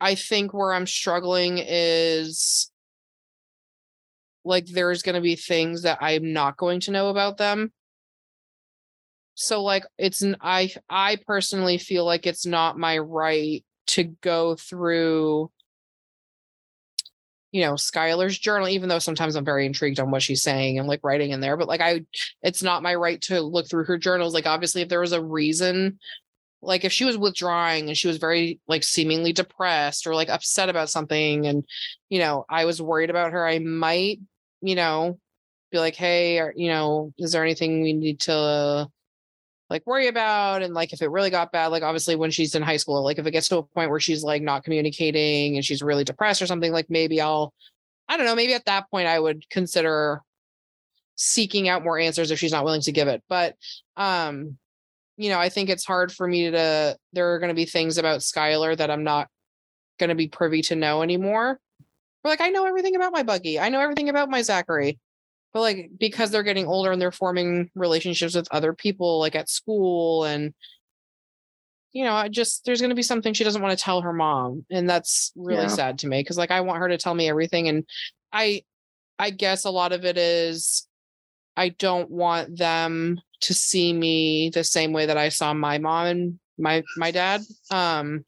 I 0.01 0.15
think 0.15 0.53
where 0.53 0.73
I'm 0.73 0.87
struggling 0.87 1.57
is 1.65 2.69
like 4.43 4.65
there's 4.65 5.01
going 5.01 5.15
to 5.15 5.21
be 5.21 5.37
things 5.37 5.83
that 5.83 5.99
I'm 6.01 6.33
not 6.33 6.57
going 6.57 6.81
to 6.81 6.91
know 6.91 7.07
about 7.09 7.37
them. 7.37 7.71
So 9.36 9.61
like 9.63 9.83
it's 9.97 10.21
an 10.21 10.38
I 10.41 10.71
I 10.89 11.17
personally 11.27 11.77
feel 11.77 12.05
like 12.05 12.25
it's 12.25 12.45
not 12.45 12.79
my 12.79 12.97
right 12.97 13.63
to 13.88 14.03
go 14.03 14.55
through 14.55 15.51
you 17.51 17.61
know 17.61 17.73
Skylar's 17.73 18.39
journal 18.39 18.69
even 18.69 18.89
though 18.89 18.99
sometimes 18.99 19.36
I'm 19.36 19.45
very 19.45 19.65
intrigued 19.65 19.99
on 19.99 20.09
what 20.09 20.23
she's 20.23 20.41
saying 20.41 20.79
and 20.79 20.88
like 20.88 21.01
writing 21.03 21.31
in 21.31 21.41
there 21.41 21.57
but 21.57 21.67
like 21.67 21.81
I 21.81 22.01
it's 22.41 22.63
not 22.63 22.81
my 22.83 22.95
right 22.95 23.21
to 23.23 23.41
look 23.41 23.69
through 23.69 23.86
her 23.86 23.97
journals. 23.97 24.33
Like 24.33 24.47
obviously 24.47 24.81
if 24.81 24.89
there 24.89 25.01
was 25.01 25.11
a 25.11 25.23
reason 25.23 25.99
like 26.61 26.86
if 26.86 26.93
she 26.93 27.05
was 27.05 27.17
withdrawing 27.17 27.89
and 27.89 27.97
she 27.97 28.07
was 28.07 28.17
very 28.17 28.59
like 28.67 28.83
seemingly 28.83 29.33
depressed 29.33 30.07
or 30.07 30.15
like 30.15 30.29
upset 30.29 30.69
about 30.69 30.89
something 30.89 31.45
and 31.45 31.65
you 32.09 32.19
know 32.19 32.45
I 32.49 32.65
was 32.65 32.81
worried 32.81 33.09
about 33.09 33.33
her 33.33 33.45
I 33.45 33.59
might 33.59 34.19
you 34.61 34.75
know 34.75 35.19
be 35.71 35.79
like 35.79 35.95
hey 35.95 36.39
are, 36.39 36.53
you 36.55 36.69
know 36.69 37.13
is 37.17 37.33
there 37.33 37.43
anything 37.43 37.81
we 37.81 37.93
need 37.93 38.21
to 38.21 38.89
like 39.76 39.86
worry 39.86 40.07
about 40.07 40.63
and 40.63 40.73
like 40.73 40.93
if 40.93 41.01
it 41.01 41.11
really 41.11 41.30
got 41.30 41.51
bad 41.51 41.67
like 41.67 41.84
obviously 41.84 42.15
when 42.15 42.32
she's 42.32 42.55
in 42.55 42.61
high 42.61 42.78
school 42.78 43.03
like 43.03 43.19
if 43.19 43.26
it 43.26 43.32
gets 43.32 43.49
to 43.49 43.57
a 43.57 43.63
point 43.63 43.89
where 43.89 43.99
she's 43.99 44.23
like 44.23 44.41
not 44.41 44.63
communicating 44.63 45.55
and 45.55 45.65
she's 45.65 45.82
really 45.82 46.05
depressed 46.05 46.41
or 46.41 46.47
something 46.47 46.71
like 46.71 46.89
maybe 46.89 47.19
i'll 47.19 47.53
i 48.07 48.15
don't 48.15 48.26
know 48.26 48.36
maybe 48.36 48.53
at 48.53 48.63
that 48.63 48.89
point 48.89 49.05
i 49.05 49.19
would 49.19 49.47
consider 49.49 50.21
seeking 51.15 51.67
out 51.67 51.84
more 51.84 51.99
answers 51.99 52.32
if 52.32 52.39
she's 52.39 52.51
not 52.51 52.63
willing 52.63 52.82
to 52.82 52.91
give 52.91 53.07
it. 53.07 53.23
But 53.28 53.55
um 53.97 54.57
you 55.17 55.30
know 55.30 55.39
i 55.39 55.47
think 55.49 55.69
it's 55.69 55.86
hard 55.86 56.11
for 56.11 56.28
me 56.28 56.51
to 56.51 56.97
there 57.13 57.34
are 57.34 57.39
going 57.39 57.49
to 57.49 57.55
be 57.55 57.65
things 57.65 57.97
about 57.97 58.19
skylar 58.19 58.76
that 58.76 58.91
i'm 58.91 59.05
not 59.05 59.30
going 59.97 60.09
to 60.09 60.15
be 60.15 60.28
privy 60.28 60.61
to 60.63 60.76
know 60.76 61.01
anymore. 61.01 61.59
But 62.23 62.30
like 62.30 62.41
i 62.41 62.49
know 62.49 62.65
everything 62.65 62.95
about 62.95 63.13
my 63.13 63.23
buggy. 63.23 63.59
I 63.59 63.69
know 63.69 63.80
everything 63.80 64.09
about 64.09 64.30
my 64.30 64.41
zachary 64.41 64.99
but 65.55 65.61
like 65.61 65.89
because 65.97 66.31
they're 66.31 66.43
getting 66.43 66.67
older 66.67 66.91
and 66.91 67.01
they're 67.01 67.13
forming 67.13 67.71
relationships 67.75 68.35
with 68.35 68.47
other 68.51 68.73
people 68.73 69.19
like 69.19 69.35
at 69.35 69.49
school 69.49 70.25
and 70.25 70.53
you 71.93 72.03
know 72.03 72.13
i 72.13 72.27
just 72.27 72.65
there's 72.65 72.81
going 72.81 72.89
to 72.89 72.95
be 72.95 73.01
something 73.01 73.33
she 73.33 73.45
doesn't 73.45 73.61
want 73.61 73.75
to 73.75 73.81
tell 73.81 74.01
her 74.01 74.11
mom 74.11 74.65
and 74.69 74.87
that's 74.87 75.31
really 75.35 75.63
Yeah. 75.63 75.67
sad 75.69 75.99
to 75.99 76.07
me 76.07 76.19
because 76.19 76.37
like 76.37 76.51
i 76.51 76.59
want 76.59 76.79
her 76.79 76.89
to 76.89 76.97
tell 76.97 77.15
me 77.15 77.29
everything 77.29 77.69
and 77.69 77.85
i 78.33 78.63
i 79.17 79.29
guess 79.29 79.63
a 79.63 79.71
lot 79.71 79.93
of 79.93 80.03
it 80.03 80.17
is 80.17 80.87
i 81.55 81.69
don't 81.69 82.11
want 82.11 82.57
them 82.57 83.21
to 83.39 83.53
see 83.53 83.93
me 83.93 84.49
the 84.53 84.63
same 84.65 84.91
way 84.91 85.05
that 85.05 85.17
i 85.17 85.29
saw 85.29 85.53
my 85.53 85.77
mom 85.77 86.07
and 86.07 86.39
my 86.57 86.83
my 86.97 87.11
dad 87.11 87.41
um 87.71 88.25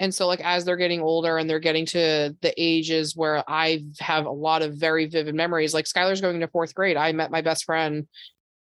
and 0.00 0.14
so 0.14 0.26
like 0.26 0.40
as 0.40 0.64
they're 0.64 0.76
getting 0.76 1.00
older 1.00 1.38
and 1.38 1.50
they're 1.50 1.58
getting 1.58 1.86
to 1.86 2.36
the 2.40 2.54
ages 2.56 3.16
where 3.16 3.42
I 3.48 3.84
have 3.98 4.26
a 4.26 4.30
lot 4.30 4.62
of 4.62 4.74
very 4.74 5.06
vivid 5.06 5.34
memories, 5.34 5.74
like 5.74 5.86
Skylar's 5.86 6.20
going 6.20 6.40
to 6.40 6.48
fourth 6.48 6.74
grade. 6.74 6.96
I 6.96 7.12
met 7.12 7.30
my 7.30 7.40
best 7.40 7.64
friend 7.64 8.06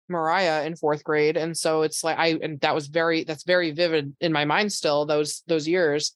Mariah 0.07 0.65
in 0.65 0.75
fourth 0.75 1.03
grade. 1.03 1.37
And 1.37 1.55
so 1.55 1.83
it's 1.83 2.03
like 2.03 2.17
I 2.17 2.39
and 2.41 2.59
that 2.61 2.73
was 2.73 2.87
very 2.87 3.23
that's 3.23 3.43
very 3.43 3.71
vivid 3.71 4.15
in 4.19 4.33
my 4.33 4.45
mind 4.45 4.73
still, 4.73 5.05
those 5.05 5.43
those 5.47 5.67
years. 5.67 6.15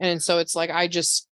And 0.00 0.22
so 0.22 0.38
it's 0.38 0.56
like 0.56 0.70
I 0.70 0.88
just 0.88 1.28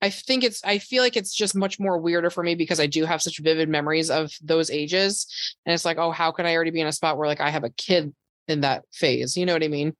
I 0.00 0.10
think 0.10 0.44
it's 0.44 0.62
I 0.64 0.78
feel 0.78 1.02
like 1.02 1.16
it's 1.16 1.34
just 1.34 1.56
much 1.56 1.80
more 1.80 1.98
weirder 1.98 2.30
for 2.30 2.44
me 2.44 2.54
because 2.54 2.78
I 2.78 2.86
do 2.86 3.04
have 3.04 3.20
such 3.20 3.38
vivid 3.38 3.68
memories 3.68 4.08
of 4.08 4.32
those 4.40 4.70
ages. 4.70 5.26
And 5.66 5.74
it's 5.74 5.84
like, 5.84 5.98
oh, 5.98 6.12
how 6.12 6.30
can 6.30 6.46
I 6.46 6.54
already 6.54 6.70
be 6.70 6.80
in 6.80 6.86
a 6.86 6.92
spot 6.92 7.18
where 7.18 7.28
like 7.28 7.40
I 7.40 7.50
have 7.50 7.64
a 7.64 7.70
kid 7.70 8.14
in 8.46 8.60
that 8.60 8.84
phase? 8.92 9.36
You 9.36 9.46
know 9.46 9.52
what 9.52 9.64
I 9.64 9.68
mean? 9.68 9.96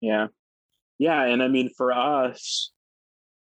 Yeah. 0.00 0.28
Yeah. 0.98 1.22
And 1.24 1.42
I 1.42 1.48
mean, 1.48 1.70
for 1.76 1.92
us, 1.92 2.72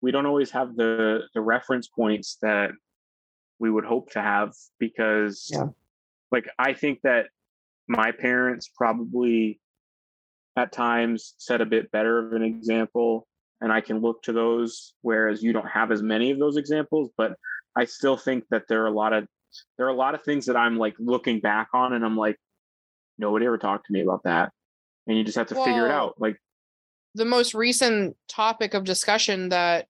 we 0.02 0.12
don't 0.12 0.26
always 0.26 0.52
have 0.52 0.76
the 0.76 1.22
the 1.34 1.42
reference 1.42 1.88
points 1.88 2.38
that 2.42 2.72
we 3.60 3.70
would 3.70 3.86
hope 3.86 4.12
to 4.12 4.22
have 4.22 4.54
because 4.80 5.50
Yeah. 5.52 5.68
like 6.32 6.50
I 6.58 6.74
think 6.74 7.02
that 7.04 7.28
my 7.88 8.12
parents 8.12 8.70
probably 8.76 9.60
at 10.58 10.72
times 10.72 11.36
set 11.38 11.62
a 11.62 11.66
bit 11.66 11.92
better 11.92 12.26
of 12.26 12.34
an 12.34 12.42
example 12.44 13.28
and 13.62 13.72
I 13.72 13.80
can 13.82 14.00
look 14.00 14.24
to 14.24 14.34
those 14.34 14.96
whereas 15.02 15.44
you 15.44 15.54
don't 15.54 15.68
have 15.68 15.92
as 15.92 16.02
many 16.02 16.32
of 16.32 16.40
those 16.40 16.58
examples 16.58 17.12
but 17.16 17.36
I 17.76 17.86
still 17.86 18.18
think 18.18 18.46
that 18.50 18.64
there 18.68 18.84
are 18.84 18.88
a 18.88 18.92
lot 18.92 19.14
of 19.14 19.28
there 19.78 19.86
are 19.86 19.90
a 19.90 19.96
lot 19.96 20.16
of 20.16 20.24
things 20.24 20.48
that 20.48 20.58
I'm 20.58 20.78
like 20.78 20.96
looking 21.00 21.40
back 21.40 21.70
on 21.74 21.94
and 21.94 22.04
I'm 22.04 22.18
like 22.18 22.38
nobody 23.18 23.46
ever 23.46 23.58
talked 23.58 23.86
to 23.88 23.94
me 23.94 24.02
about 24.02 24.24
that 24.24 24.52
and 25.08 25.18
you 25.18 25.24
just 25.24 25.38
have 25.38 25.48
to 25.48 25.56
figure 25.56 25.86
it 25.86 25.92
out 25.92 26.16
like 26.20 26.38
the 27.16 27.26
most 27.26 27.54
recent 27.54 28.16
topic 28.28 28.74
of 28.74 28.84
discussion 28.84 29.50
that 29.50 29.88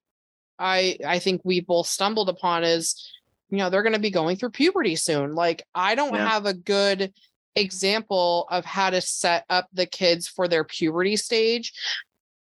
I 0.60 0.98
I 1.06 1.20
think 1.20 1.42
we 1.44 1.60
both 1.62 1.88
stumbled 1.88 2.30
upon 2.30 2.64
is 2.64 3.10
you 3.50 3.58
know 3.58 3.70
they're 3.70 3.84
going 3.84 3.94
to 3.94 4.00
be 4.00 4.12
going 4.12 4.38
through 4.38 4.52
puberty 4.52 4.96
soon. 4.96 5.36
Like 5.36 5.64
I 5.76 5.96
don't 5.96 6.14
Yeah. 6.16 6.28
have 6.28 6.46
a 6.46 6.54
good 6.54 7.14
example 7.56 8.48
of 8.50 8.64
how 8.64 8.90
to 8.90 9.02
set 9.02 9.46
up 9.50 9.68
the 9.74 9.86
kids 9.86 10.28
for 10.28 10.48
their 10.48 10.64
puberty 10.64 11.18
stage. 11.18 11.74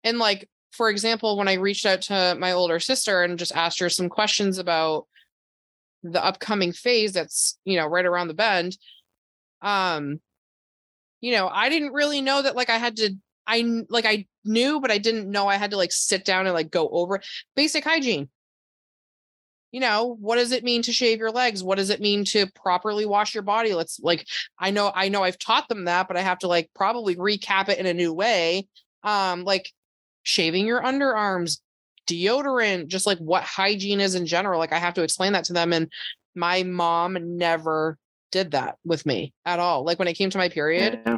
And 0.04 0.18
like 0.18 0.48
for 0.72 0.90
example, 0.90 1.38
when 1.38 1.48
I 1.48 1.54
reached 1.54 1.86
out 1.86 2.02
to 2.02 2.36
my 2.38 2.52
older 2.52 2.78
sister 2.80 3.22
and 3.22 3.38
just 3.38 3.54
asked 3.54 3.78
her 3.80 3.88
some 3.88 4.08
questions 4.10 4.58
about 4.58 5.06
the 6.02 6.22
upcoming 6.22 6.72
phase 6.72 7.12
that's, 7.12 7.58
you 7.64 7.76
know, 7.76 7.86
right 7.86 8.04
around 8.04 8.28
the 8.28 8.34
bend, 8.34 8.76
um 9.62 10.20
you 11.22 11.32
know, 11.32 11.48
I 11.48 11.70
didn't 11.70 11.92
really 11.94 12.20
know 12.20 12.42
that 12.42 12.56
like 12.56 12.68
I 12.68 12.76
had 12.76 12.96
to 12.96 13.14
I 13.46 13.84
like 13.88 14.06
I 14.06 14.26
knew, 14.44 14.80
but 14.80 14.90
I 14.90 14.98
didn't 14.98 15.30
know 15.30 15.46
I 15.46 15.56
had 15.56 15.70
to 15.70 15.76
like 15.76 15.92
sit 15.92 16.24
down 16.24 16.46
and 16.46 16.54
like 16.54 16.70
go 16.70 16.88
over 16.88 17.20
basic 17.54 17.84
hygiene. 17.84 18.28
You 19.72 19.80
know, 19.80 20.16
what 20.20 20.36
does 20.36 20.52
it 20.52 20.64
mean 20.64 20.82
to 20.82 20.92
shave 20.92 21.18
your 21.18 21.30
legs? 21.30 21.62
What 21.62 21.78
does 21.78 21.90
it 21.90 22.00
mean 22.00 22.24
to 22.26 22.46
properly 22.52 23.04
wash 23.04 23.34
your 23.34 23.42
body? 23.42 23.74
Let's 23.74 24.00
like 24.00 24.26
I 24.58 24.70
know 24.70 24.90
I 24.94 25.08
know 25.08 25.22
I've 25.22 25.38
taught 25.38 25.68
them 25.68 25.84
that, 25.84 26.08
but 26.08 26.16
I 26.16 26.22
have 26.22 26.38
to 26.38 26.48
like 26.48 26.70
probably 26.74 27.16
recap 27.16 27.68
it 27.68 27.78
in 27.78 27.86
a 27.86 27.94
new 27.94 28.12
way. 28.12 28.68
Um 29.02 29.44
like 29.44 29.70
shaving 30.22 30.66
your 30.66 30.82
underarms, 30.82 31.60
deodorant, 32.06 32.88
just 32.88 33.06
like 33.06 33.18
what 33.18 33.42
hygiene 33.42 34.00
is 34.00 34.14
in 34.14 34.26
general. 34.26 34.58
Like 34.58 34.72
I 34.72 34.78
have 34.78 34.94
to 34.94 35.02
explain 35.02 35.32
that 35.32 35.44
to 35.44 35.52
them 35.52 35.72
and 35.72 35.90
my 36.34 36.62
mom 36.62 37.16
never 37.36 37.98
did 38.32 38.52
that 38.52 38.76
with 38.84 39.06
me 39.06 39.32
at 39.44 39.58
all. 39.58 39.84
Like 39.84 39.98
when 39.98 40.08
it 40.08 40.14
came 40.14 40.30
to 40.30 40.38
my 40.38 40.48
period, 40.48 41.00
yeah. 41.06 41.16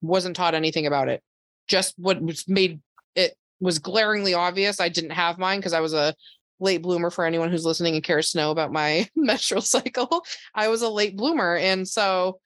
Wasn't 0.00 0.36
taught 0.36 0.54
anything 0.54 0.86
about 0.86 1.08
it. 1.08 1.22
Just 1.68 1.94
what 1.98 2.20
was 2.20 2.48
made 2.48 2.80
it 3.14 3.34
was 3.60 3.78
glaringly 3.78 4.34
obvious. 4.34 4.80
I 4.80 4.88
didn't 4.88 5.10
have 5.10 5.38
mine 5.38 5.58
because 5.58 5.72
I 5.72 5.80
was 5.80 5.94
a 5.94 6.14
late 6.60 6.82
bloomer 6.82 7.10
for 7.10 7.24
anyone 7.24 7.50
who's 7.50 7.64
listening 7.64 7.94
and 7.94 8.02
cares 8.02 8.32
to 8.32 8.38
know 8.38 8.50
about 8.50 8.72
my 8.72 9.08
menstrual 9.16 9.62
cycle. 9.62 10.24
I 10.54 10.68
was 10.68 10.82
a 10.82 10.88
late 10.88 11.16
bloomer. 11.16 11.56
And 11.56 11.86
so, 11.86 12.40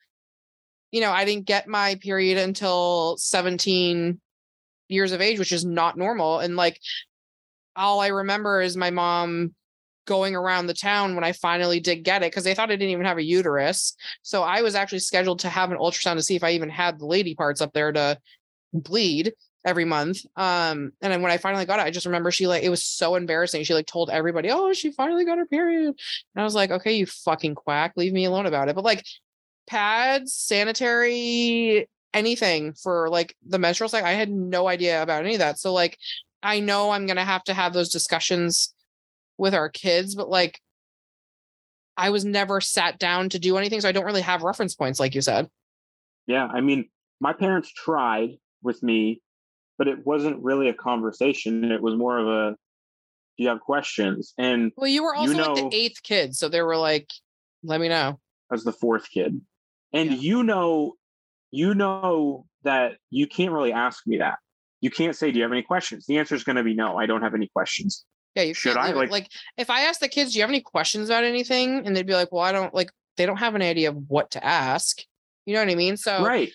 you 0.91 1.01
know, 1.01 1.11
I 1.11 1.25
didn't 1.25 1.45
get 1.45 1.67
my 1.67 1.95
period 1.95 2.37
until 2.37 3.17
17 3.17 4.19
years 4.89 5.11
of 5.11 5.21
age, 5.21 5.39
which 5.39 5.51
is 5.51 5.65
not 5.65 5.97
normal. 5.97 6.39
And 6.39 6.55
like 6.55 6.79
all 7.75 7.99
I 7.99 8.07
remember 8.07 8.61
is 8.61 8.77
my 8.77 8.91
mom 8.91 9.55
going 10.05 10.35
around 10.35 10.67
the 10.67 10.73
town 10.73 11.15
when 11.15 11.23
I 11.23 11.31
finally 11.31 11.79
did 11.79 12.03
get 12.03 12.23
it 12.23 12.31
because 12.31 12.43
they 12.43 12.53
thought 12.53 12.69
I 12.69 12.75
didn't 12.75 12.91
even 12.91 13.05
have 13.05 13.17
a 13.17 13.23
uterus. 13.23 13.95
So 14.21 14.43
I 14.43 14.61
was 14.61 14.75
actually 14.75 14.99
scheduled 14.99 15.39
to 15.39 15.49
have 15.49 15.71
an 15.71 15.77
ultrasound 15.77 16.15
to 16.15 16.23
see 16.23 16.35
if 16.35 16.43
I 16.43 16.51
even 16.51 16.69
had 16.69 16.99
the 16.99 17.05
lady 17.05 17.35
parts 17.35 17.61
up 17.61 17.73
there 17.73 17.91
to 17.91 18.17
bleed 18.73 19.33
every 19.65 19.85
month. 19.85 20.19
Um, 20.35 20.91
and 21.01 21.11
then 21.13 21.21
when 21.21 21.31
I 21.31 21.37
finally 21.37 21.65
got 21.65 21.79
it, 21.79 21.83
I 21.83 21.91
just 21.91 22.05
remember 22.05 22.31
she 22.31 22.47
like 22.47 22.63
it 22.63 22.69
was 22.69 22.83
so 22.83 23.15
embarrassing. 23.15 23.63
She 23.63 23.73
like 23.73 23.87
told 23.87 24.09
everybody, 24.09 24.49
"Oh, 24.51 24.73
she 24.73 24.91
finally 24.91 25.25
got 25.25 25.37
her 25.37 25.45
period," 25.45 25.87
and 25.87 26.41
I 26.41 26.43
was 26.43 26.55
like, 26.55 26.71
"Okay, 26.71 26.93
you 26.93 27.05
fucking 27.05 27.55
quack, 27.55 27.93
leave 27.95 28.13
me 28.13 28.25
alone 28.25 28.45
about 28.45 28.69
it." 28.69 28.75
But 28.75 28.83
like 28.83 29.03
pads, 29.67 30.33
sanitary, 30.33 31.87
anything 32.13 32.73
for 32.73 33.09
like 33.09 33.35
the 33.47 33.59
menstrual 33.59 33.89
cycle, 33.89 34.07
I 34.07 34.13
had 34.13 34.31
no 34.31 34.67
idea 34.67 35.01
about 35.01 35.23
any 35.23 35.35
of 35.35 35.39
that. 35.39 35.59
So 35.59 35.73
like, 35.73 35.97
I 36.41 36.59
know 36.59 36.91
I'm 36.91 37.05
gonna 37.05 37.25
have 37.25 37.43
to 37.45 37.53
have 37.53 37.73
those 37.73 37.89
discussions 37.89 38.73
with 39.37 39.53
our 39.53 39.69
kids, 39.69 40.15
but 40.15 40.29
like. 40.29 40.59
I 41.95 42.09
was 42.09 42.25
never 42.25 42.59
sat 42.59 42.97
down 42.97 43.29
to 43.29 43.37
do 43.37 43.55
anything, 43.55 43.79
so 43.79 43.87
I 43.87 43.91
don't 43.91 44.03
really 44.03 44.21
have 44.23 44.41
reference 44.41 44.73
points, 44.73 44.99
like 44.99 45.13
you 45.13 45.21
said. 45.21 45.47
Yeah, 46.25 46.47
I 46.47 46.59
mean, 46.59 46.89
my 47.19 47.33
parents 47.33 47.71
tried 47.71 48.31
with 48.63 48.81
me, 48.81 49.21
but 49.77 49.87
it 49.87 50.03
wasn't 50.03 50.41
really 50.41 50.69
a 50.69 50.73
conversation. 50.73 51.71
It 51.71 51.83
was 51.83 51.95
more 51.95 52.17
of 52.17 52.27
a, 52.27 52.55
do 53.37 53.43
you 53.43 53.49
have 53.49 53.59
questions? 53.59 54.33
And 54.39 54.71
Well, 54.75 54.87
you 54.87 55.03
were 55.03 55.13
also 55.13 55.33
You 55.33 55.37
like 55.37 55.69
the 55.69 55.77
eighth 55.77 56.01
kid, 56.01 56.35
so 56.35 56.49
they 56.49 56.63
were 56.63 56.77
like, 56.77 57.11
"Let 57.61 57.79
me 57.79 57.89
know." 57.89 58.19
as 58.51 58.63
the 58.63 58.73
fourth 58.73 59.07
kid, 59.11 59.39
and 59.93 60.09
Yeah. 60.09 60.17
you 60.17 60.43
know, 60.43 60.95
you 61.51 61.75
know 61.75 62.47
that 62.63 62.97
you 63.11 63.27
can't 63.27 63.51
really 63.51 63.71
ask 63.71 64.07
me 64.07 64.17
that. 64.17 64.39
You 64.81 64.89
can't 64.89 65.15
say, 65.15 65.31
"Do 65.31 65.37
you 65.37 65.43
have 65.43 65.51
any 65.51 65.61
questions?" 65.61 66.07
The 66.07 66.17
answer 66.17 66.33
is 66.33 66.43
going 66.43 66.55
to 66.55 66.63
be 66.63 66.73
no. 66.73 66.97
I 66.97 67.05
don't 67.05 67.21
have 67.21 67.35
any 67.35 67.49
questions. 67.49 68.03
Yeah, 68.35 68.43
you 68.43 68.53
Should 68.53 68.77
I? 68.77 68.91
Like- 68.91 69.11
like 69.11 69.29
if 69.57 69.69
I 69.69 69.81
ask 69.81 69.99
the 69.99 70.07
kids, 70.07 70.31
"Do 70.33 70.39
you 70.39 70.43
have 70.43 70.49
any 70.49 70.61
questions 70.61 71.09
about 71.09 71.23
anything?" 71.23 71.85
and 71.85 71.95
they'd 71.95 72.07
be 72.07 72.15
like, 72.15 72.31
"Well, 72.31 72.43
I 72.43 72.51
don't 72.51 72.73
like." 72.73 72.91
They 73.15 73.27
don't 73.27 73.37
have 73.37 73.53
an 73.53 73.61
idea 73.61 73.89
of 73.89 74.09
what 74.09 74.31
to 74.31 74.43
ask. 74.43 75.03
You 75.45 75.53
know 75.53 75.59
what 75.59 75.69
I 75.69 75.75
mean? 75.75 75.97
So 75.97 76.23
right? 76.23 76.51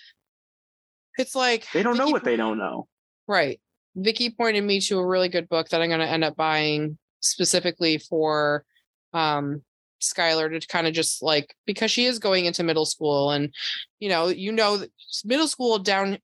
it's 1.18 1.34
like 1.34 1.70
They 1.72 1.82
don't 1.82 1.96
know 1.96 2.06
Vicky 2.06 2.12
what 2.12 2.24
they 2.24 2.36
don't 2.36 2.58
know. 2.58 2.88
Right. 3.26 3.60
Vicky 3.94 4.30
pointed 4.30 4.64
me 4.64 4.80
to 4.82 4.98
a 4.98 5.06
really 5.06 5.28
good 5.28 5.48
book 5.48 5.68
that 5.68 5.82
I'm 5.82 5.88
going 5.88 6.00
to 6.00 6.06
end 6.06 6.24
up 6.24 6.36
buying 6.36 6.98
specifically 7.20 7.98
for 7.98 8.64
um 9.12 9.62
Skylar 10.00 10.58
to 10.60 10.66
kind 10.68 10.86
of 10.86 10.92
just 10.94 11.22
like 11.22 11.54
because 11.66 11.90
she 11.90 12.06
is 12.06 12.20
going 12.20 12.44
into 12.44 12.62
middle 12.62 12.86
school 12.86 13.32
and 13.32 13.52
you 13.98 14.08
know, 14.08 14.28
you 14.28 14.52
know 14.52 14.84
middle 15.24 15.48
school 15.48 15.78
down 15.78 16.18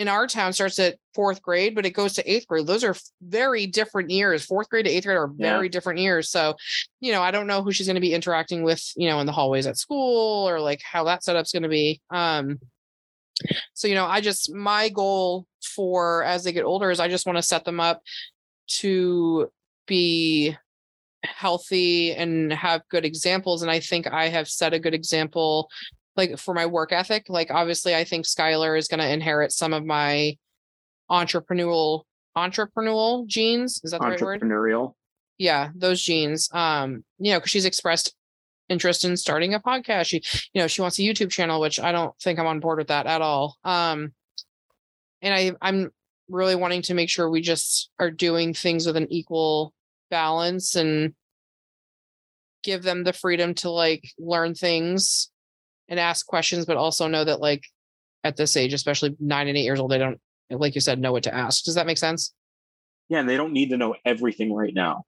in 0.00 0.08
our 0.08 0.26
town 0.26 0.52
starts 0.52 0.78
at 0.78 0.96
4th 1.14 1.42
grade 1.42 1.74
but 1.74 1.84
it 1.84 1.90
goes 1.90 2.14
to 2.14 2.24
8th 2.24 2.46
grade. 2.46 2.66
Those 2.66 2.84
are 2.84 2.96
very 3.20 3.66
different 3.66 4.08
years. 4.10 4.46
4th 4.46 4.68
grade 4.70 4.86
to 4.86 4.90
8th 4.90 5.04
grade 5.04 5.16
are 5.18 5.30
Yeah. 5.36 5.50
very 5.52 5.68
different 5.68 5.98
years. 5.98 6.30
So, 6.30 6.56
you 7.00 7.12
know, 7.12 7.22
I 7.22 7.30
don't 7.30 7.46
know 7.46 7.62
who 7.62 7.70
she's 7.70 7.86
going 7.86 7.96
to 7.96 8.00
be 8.00 8.14
interacting 8.14 8.62
with, 8.62 8.82
you 8.96 9.08
know, 9.08 9.20
in 9.20 9.26
the 9.26 9.32
hallways 9.32 9.66
at 9.66 9.76
school 9.76 10.48
or 10.48 10.58
like 10.58 10.80
how 10.82 11.04
that 11.04 11.22
setup's 11.22 11.52
going 11.52 11.64
to 11.64 11.68
be. 11.68 12.00
Um 12.10 12.58
so 13.72 13.88
you 13.88 13.94
know 13.94 14.04
i 14.04 14.20
just 14.20 14.52
my 14.52 14.90
goal 14.90 15.46
for 15.74 16.22
as 16.24 16.44
they 16.44 16.52
get 16.52 16.64
older 16.64 16.90
is 16.90 17.00
i 17.00 17.08
just 17.08 17.24
want 17.24 17.38
to 17.38 17.42
set 17.42 17.64
them 17.64 17.80
up 17.80 18.02
to 18.66 19.50
be 19.86 20.54
healthy 21.24 22.12
and 22.12 22.52
have 22.52 22.82
good 22.90 23.06
examples 23.06 23.62
and 23.62 23.70
i 23.70 23.80
think 23.80 24.06
i 24.12 24.28
have 24.28 24.46
set 24.46 24.74
a 24.74 24.78
good 24.78 24.92
example 24.92 25.70
like 26.16 26.38
for 26.38 26.54
my 26.54 26.66
work 26.66 26.92
ethic 26.92 27.26
like 27.28 27.50
obviously 27.50 27.94
i 27.94 28.04
think 28.04 28.26
skylar 28.26 28.78
is 28.78 28.88
going 28.88 29.00
to 29.00 29.12
inherit 29.12 29.52
some 29.52 29.72
of 29.72 29.84
my 29.84 30.36
entrepreneurial 31.10 32.02
entrepreneurial 32.36 33.26
genes 33.26 33.80
is 33.82 33.90
that 33.90 34.00
the 34.00 34.06
right 34.06 34.20
word? 34.20 34.40
Entrepreneurial. 34.40 34.94
yeah 35.38 35.70
those 35.74 36.02
genes 36.02 36.48
um 36.52 37.04
you 37.18 37.32
know 37.32 37.38
because 37.38 37.50
she's 37.50 37.64
expressed 37.64 38.14
interest 38.68 39.04
in 39.04 39.16
starting 39.16 39.52
a 39.52 39.60
podcast. 39.60 40.06
She 40.06 40.22
you 40.54 40.60
know 40.60 40.68
she 40.68 40.80
wants 40.80 40.98
a 40.98 41.02
youtube 41.02 41.30
channel 41.30 41.60
which 41.60 41.80
i 41.80 41.92
don't 41.92 42.16
think 42.20 42.38
i'm 42.38 42.46
on 42.46 42.60
board 42.60 42.78
with 42.78 42.88
that 42.88 43.06
at 43.06 43.20
all. 43.20 43.56
Um 43.64 44.12
and 45.20 45.34
i 45.34 45.52
i'm 45.60 45.90
really 46.28 46.54
wanting 46.54 46.82
to 46.82 46.94
make 46.94 47.10
sure 47.10 47.28
we 47.28 47.40
just 47.40 47.90
are 47.98 48.10
doing 48.10 48.54
things 48.54 48.86
with 48.86 48.96
an 48.96 49.12
equal 49.12 49.74
balance 50.10 50.76
and 50.76 51.14
give 52.62 52.82
them 52.82 53.02
the 53.04 53.12
freedom 53.12 53.54
to 53.54 53.70
like 53.70 54.12
learn 54.18 54.54
things 54.54 55.29
and 55.90 56.00
ask 56.00 56.26
questions 56.26 56.64
but 56.64 56.76
also 56.78 57.06
know 57.08 57.24
that 57.24 57.40
like 57.40 57.64
at 58.24 58.36
this 58.36 58.56
age 58.56 58.72
especially 58.72 59.14
nine 59.20 59.48
and 59.48 59.58
eight 59.58 59.64
years 59.64 59.78
old 59.80 59.90
they 59.90 59.98
don't 59.98 60.18
like 60.50 60.74
you 60.74 60.80
said 60.80 60.98
know 60.98 61.12
what 61.12 61.24
to 61.24 61.34
ask 61.34 61.64
does 61.64 61.74
that 61.74 61.86
make 61.86 61.98
sense 61.98 62.32
Yeah, 63.08 63.20
and 63.20 63.28
they 63.28 63.36
don't 63.36 63.52
need 63.52 63.70
to 63.70 63.76
know 63.76 63.94
everything 64.04 64.52
right 64.52 64.72
now. 64.74 65.04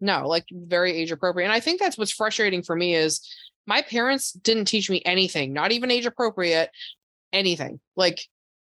No, 0.00 0.28
like 0.28 0.44
very 0.52 0.92
age 0.92 1.10
appropriate. 1.10 1.46
And 1.46 1.54
I 1.54 1.60
think 1.60 1.80
that's 1.80 1.96
what's 1.96 2.12
frustrating 2.12 2.62
for 2.62 2.76
me 2.76 2.94
is 2.94 3.20
my 3.66 3.80
parents 3.80 4.32
didn't 4.32 4.66
teach 4.66 4.90
me 4.90 5.00
anything, 5.06 5.54
not 5.54 5.72
even 5.72 5.90
age 5.90 6.04
appropriate, 6.04 6.70
anything. 7.32 7.80
Like 7.96 8.20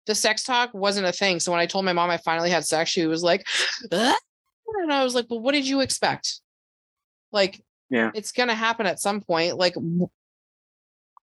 the 0.06 0.16
sex 0.16 0.44
talk 0.44 0.74
wasn't 0.74 1.06
a 1.06 1.12
thing. 1.12 1.42
So 1.42 1.52
when 1.52 1.60
I 1.60 1.66
told 1.66 1.84
my 1.84 1.92
mom 1.92 2.10
I 2.10 2.18
finally 2.18 2.50
had 2.50 2.64
sex, 2.66 2.90
she 2.90 3.06
was 3.06 3.24
like, 3.24 3.46
"Ah?" 3.92 4.16
and 4.84 4.94
I 4.94 5.04
was 5.04 5.14
like, 5.16 5.26
well, 5.30 5.42
what 5.42 5.52
did 5.52 5.68
you 5.68 5.82
expect? 5.82 6.40
Like, 7.34 7.60
Yeah. 7.90 8.12
it's 8.16 8.32
gonna 8.32 8.56
happen 8.56 8.86
at 8.86 9.02
some 9.02 9.20
point. 9.20 9.58
Like, 9.58 9.76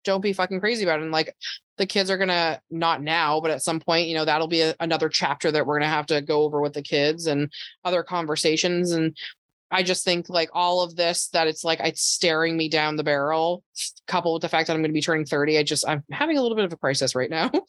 don't 0.05 0.21
be 0.21 0.33
fucking 0.33 0.61
crazy 0.61 0.85
about 0.85 1.01
it. 1.01 1.03
And 1.03 1.13
like, 1.13 1.35
the 1.79 1.87
kids 1.87 2.11
are 2.11 2.19
gonna 2.19 2.61
not 2.71 3.03
now, 3.03 3.41
but 3.41 3.51
at 3.51 3.63
some 3.63 3.81
point, 3.81 4.09
you 4.09 4.15
know, 4.15 4.25
that'll 4.25 4.47
be 4.47 4.61
a, 4.61 4.75
another 4.81 5.09
chapter 5.09 5.51
that 5.51 5.67
we're 5.67 5.79
gonna 5.79 5.91
have 5.91 6.07
to 6.07 6.21
go 6.23 6.43
over 6.43 6.61
with 6.61 6.73
the 6.75 6.83
kids 6.83 7.27
and 7.27 7.51
other 7.85 8.03
conversations. 8.03 8.93
And 8.93 9.17
I 9.71 9.83
just 9.83 10.05
think 10.05 10.29
like 10.29 10.51
all 10.53 10.83
of 10.83 10.95
this 10.95 11.29
that 11.29 11.49
it's 11.49 11.65
like 11.65 11.81
it's 11.81 12.03
staring 12.03 12.57
me 12.57 12.69
down 12.69 12.95
the 12.97 13.03
barrel, 13.03 13.65
coupled 14.07 14.35
with 14.37 14.43
the 14.43 14.49
fact 14.49 14.69
that 14.69 14.75
I'm 14.75 14.81
going 14.83 14.91
to 14.91 14.95
be 14.95 15.01
turning 15.01 15.25
30. 15.27 15.59
I 15.59 15.63
just 15.65 15.89
I'm 15.89 16.05
having 16.13 16.39
a 16.39 16.43
little 16.43 16.55
bit 16.55 16.65
of 16.65 16.73
a 16.73 16.77
crisis 16.77 17.15
right 17.15 17.31
now. 17.31 17.51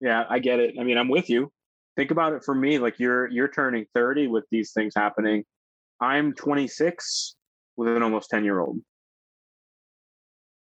Yeah, 0.00 0.24
I 0.28 0.40
get 0.40 0.60
it. 0.60 0.74
I 0.78 0.84
mean, 0.84 0.98
I'm 0.98 1.08
with 1.08 1.30
you. 1.30 1.50
think 1.96 2.10
about 2.10 2.34
it 2.34 2.44
for 2.44 2.54
me 2.54 2.78
like 2.78 2.98
you're 2.98 3.28
you're 3.30 3.48
turning 3.48 3.86
30 3.94 4.26
with 4.28 4.44
these 4.50 4.72
things 4.72 4.92
happening 4.94 5.42
i'm 6.00 6.34
26 6.34 7.34
with 7.76 7.88
an 7.88 8.02
almost 8.02 8.28
10 8.28 8.44
year 8.44 8.60
old 8.60 8.78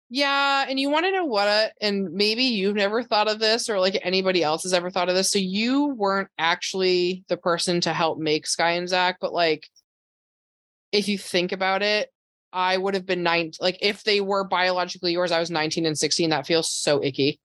yeah 0.09 0.65
and 0.69 0.79
you 0.79 0.89
want 0.89 1.05
to 1.05 1.11
know 1.11 1.25
what 1.25 1.47
uh, 1.47 1.67
and 1.81 2.11
maybe 2.11 2.43
you've 2.43 2.75
never 2.75 3.01
thought 3.01 3.27
of 3.27 3.39
this 3.39 3.69
or 3.69 3.79
like 3.79 3.99
anybody 4.03 4.43
else 4.43 4.63
has 4.63 4.73
ever 4.73 4.89
thought 4.89 5.09
of 5.09 5.15
this 5.15 5.31
so 5.31 5.39
you 5.39 5.87
weren't 5.95 6.29
actually 6.37 7.23
the 7.27 7.37
person 7.37 7.81
to 7.81 7.93
help 7.93 8.19
make 8.19 8.45
sky 8.45 8.71
and 8.71 8.87
zach 8.87 9.17
but 9.19 9.33
like 9.33 9.67
if 10.91 11.07
you 11.07 11.17
think 11.17 11.51
about 11.51 11.81
it 11.81 12.11
i 12.53 12.77
would 12.77 12.93
have 12.93 13.05
been 13.05 13.23
nine 13.23 13.51
like 13.59 13.77
if 13.81 14.03
they 14.03 14.21
were 14.21 14.43
biologically 14.43 15.11
yours 15.11 15.31
i 15.31 15.39
was 15.39 15.49
19 15.49 15.85
and 15.85 15.97
16 15.97 16.29
that 16.29 16.45
feels 16.45 16.71
so 16.71 17.03
icky 17.03 17.39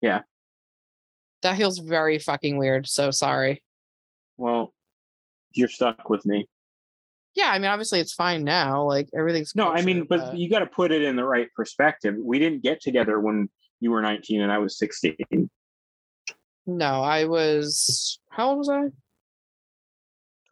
yeah 0.00 0.22
that 1.44 1.58
feels 1.58 1.78
very 1.78 2.18
fucking 2.18 2.56
weird. 2.56 2.88
So 2.88 3.12
sorry. 3.12 3.62
Well, 4.36 4.74
you're 5.52 5.68
stuck 5.68 6.10
with 6.10 6.26
me. 6.26 6.48
Yeah, 7.34 7.50
I 7.50 7.58
mean, 7.58 7.70
obviously 7.70 8.00
it's 8.00 8.12
fine 8.12 8.44
now. 8.44 8.82
Like 8.84 9.08
everything's 9.16 9.54
no. 9.56 9.68
I 9.68 9.82
mean, 9.82 10.06
but, 10.08 10.20
but... 10.20 10.38
you 10.38 10.48
got 10.48 10.60
to 10.60 10.66
put 10.66 10.92
it 10.92 11.02
in 11.02 11.16
the 11.16 11.24
right 11.24 11.48
perspective. 11.56 12.14
We 12.16 12.38
didn't 12.38 12.62
get 12.62 12.80
together 12.80 13.18
when 13.18 13.48
you 13.80 13.90
were 13.90 14.02
19 14.02 14.40
and 14.40 14.52
I 14.52 14.58
was 14.58 14.78
16. 14.78 15.16
No, 16.66 17.02
I 17.02 17.24
was. 17.24 18.20
How 18.30 18.50
old 18.50 18.58
was 18.58 18.68
I? 18.68 18.88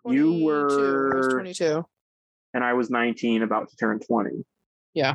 22. 0.03 0.39
You 0.39 0.45
were 0.45 1.30
I 1.30 1.33
22, 1.35 1.85
and 2.55 2.64
I 2.64 2.72
was 2.74 2.91
19, 2.91 3.43
about 3.43 3.70
to 3.70 3.76
turn 3.76 4.01
20. 4.01 4.45
Yeah. 4.95 5.14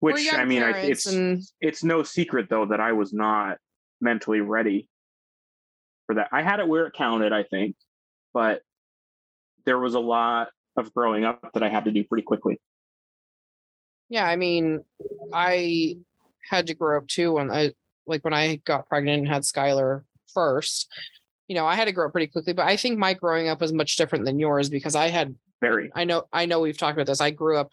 Which 0.00 0.32
I 0.32 0.44
mean, 0.44 0.62
I, 0.62 0.70
it's 0.78 1.06
and... 1.06 1.42
it's 1.60 1.82
no 1.84 2.02
secret 2.02 2.48
though 2.50 2.66
that 2.66 2.80
I 2.80 2.92
was 2.92 3.12
not 3.12 3.58
mentally 4.00 4.40
ready 4.40 4.88
for 6.06 6.16
that. 6.16 6.28
I 6.32 6.42
had 6.42 6.60
it 6.60 6.68
where 6.68 6.86
it 6.86 6.92
counted, 6.92 7.32
I 7.32 7.44
think, 7.44 7.76
but 8.34 8.62
there 9.64 9.78
was 9.78 9.94
a 9.94 10.00
lot 10.00 10.48
of 10.76 10.92
growing 10.94 11.24
up 11.24 11.50
that 11.54 11.62
I 11.62 11.68
had 11.68 11.84
to 11.84 11.90
do 11.90 12.04
pretty 12.04 12.22
quickly. 12.22 12.60
Yeah, 14.08 14.26
I 14.26 14.36
mean, 14.36 14.84
I 15.32 15.96
had 16.48 16.66
to 16.66 16.74
grow 16.74 16.98
up 16.98 17.06
too 17.06 17.32
when 17.32 17.50
I 17.50 17.72
like 18.06 18.24
when 18.24 18.34
I 18.34 18.56
got 18.56 18.88
pregnant 18.88 19.20
and 19.20 19.28
had 19.28 19.42
Skylar 19.42 20.02
first. 20.32 20.90
You 21.48 21.54
know, 21.54 21.66
I 21.66 21.74
had 21.74 21.86
to 21.86 21.92
grow 21.92 22.06
up 22.06 22.12
pretty 22.12 22.26
quickly, 22.28 22.52
but 22.52 22.66
I 22.66 22.76
think 22.76 22.98
my 22.98 23.14
growing 23.14 23.48
up 23.48 23.60
was 23.60 23.72
much 23.72 23.96
different 23.96 24.24
than 24.24 24.38
yours 24.38 24.68
because 24.68 24.94
I 24.94 25.08
had 25.08 25.34
very 25.60 25.90
I 25.94 26.04
know 26.04 26.24
I 26.32 26.46
know 26.46 26.60
we've 26.60 26.76
talked 26.76 26.96
about 26.96 27.06
this. 27.06 27.20
I 27.20 27.30
grew 27.30 27.56
up 27.56 27.72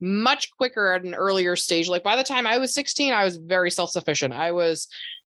much 0.00 0.50
quicker 0.56 0.92
at 0.92 1.04
an 1.04 1.14
earlier 1.14 1.56
stage. 1.56 1.88
Like 1.88 2.02
by 2.02 2.16
the 2.16 2.24
time 2.24 2.46
I 2.46 2.58
was 2.58 2.74
16, 2.74 3.12
I 3.12 3.24
was 3.24 3.36
very 3.36 3.70
self-sufficient. 3.70 4.32
I 4.32 4.52
was 4.52 4.88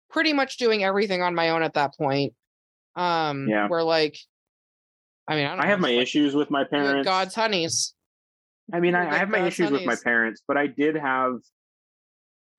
pretty 0.09 0.33
much 0.33 0.57
doing 0.57 0.83
everything 0.83 1.21
on 1.21 1.35
my 1.35 1.49
own 1.49 1.63
at 1.63 1.73
that 1.75 1.95
point. 1.95 2.33
Um, 2.95 3.47
yeah. 3.47 3.67
Where 3.67 3.83
like, 3.83 4.17
I 5.27 5.35
mean, 5.35 5.45
I, 5.45 5.63
I 5.63 5.67
have 5.67 5.79
my 5.79 5.89
like, 5.89 6.01
issues 6.01 6.35
with 6.35 6.49
my 6.49 6.63
parents. 6.63 7.05
God's 7.05 7.35
honeys. 7.35 7.93
I 8.73 8.79
mean, 8.79 8.95
I, 8.95 9.09
I, 9.09 9.17
have 9.17 9.29
my 9.29 9.39
God's 9.39 9.47
issues 9.47 9.69
honeys. 9.69 9.85
with 9.85 9.87
my 9.87 9.97
parents, 10.03 10.41
but 10.47 10.57
I 10.57 10.67
did 10.67 10.95
have 10.95 11.35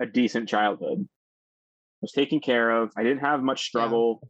a 0.01 0.07
decent 0.07 0.49
childhood. 0.49 0.99
I 1.01 2.03
was 2.03 2.13
taken 2.13 2.41
care 2.41 2.71
of. 2.71 2.93
I 2.97 3.03
didn't 3.03 3.21
have 3.21 3.43
much 3.43 3.65
struggle. 3.65 4.21
Yeah. 4.23 4.29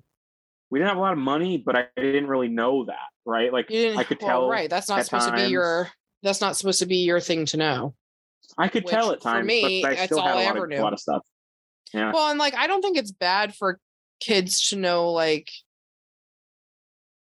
We 0.70 0.78
didn't 0.78 0.88
have 0.90 0.98
a 0.98 1.00
lot 1.00 1.12
of 1.12 1.18
money, 1.18 1.58
but 1.58 1.76
I 1.76 1.86
didn't 1.96 2.28
really 2.28 2.48
know 2.48 2.84
that, 2.86 3.08
right? 3.24 3.52
Like 3.52 3.66
I 3.70 4.04
could 4.04 4.20
well, 4.20 4.30
tell. 4.30 4.48
Right. 4.48 4.70
That's 4.70 4.88
not 4.88 5.04
supposed 5.04 5.28
times, 5.28 5.42
to 5.42 5.46
be 5.46 5.52
your. 5.52 5.88
That's 6.22 6.40
not 6.40 6.56
supposed 6.56 6.80
to 6.80 6.86
be 6.86 6.98
your 6.98 7.20
thing 7.20 7.46
to 7.46 7.56
know. 7.56 7.94
I 8.56 8.68
could 8.68 8.84
Which, 8.84 8.92
tell 8.92 9.12
at 9.12 9.20
times, 9.20 9.40
for 9.40 9.44
me, 9.44 9.82
but 9.82 9.98
I 9.98 10.06
still 10.06 10.20
had 10.20 10.36
a 10.36 10.44
lot, 10.44 10.56
of, 10.56 10.78
a 10.78 10.82
lot 10.82 10.92
of 10.92 11.00
stuff. 11.00 11.22
Yeah. 11.92 12.12
Well, 12.12 12.30
and 12.30 12.38
like 12.38 12.54
I 12.54 12.66
don't 12.66 12.82
think 12.82 12.96
it's 12.96 13.12
bad 13.12 13.54
for 13.54 13.78
kids 14.20 14.68
to 14.70 14.76
know 14.76 15.12
like 15.12 15.48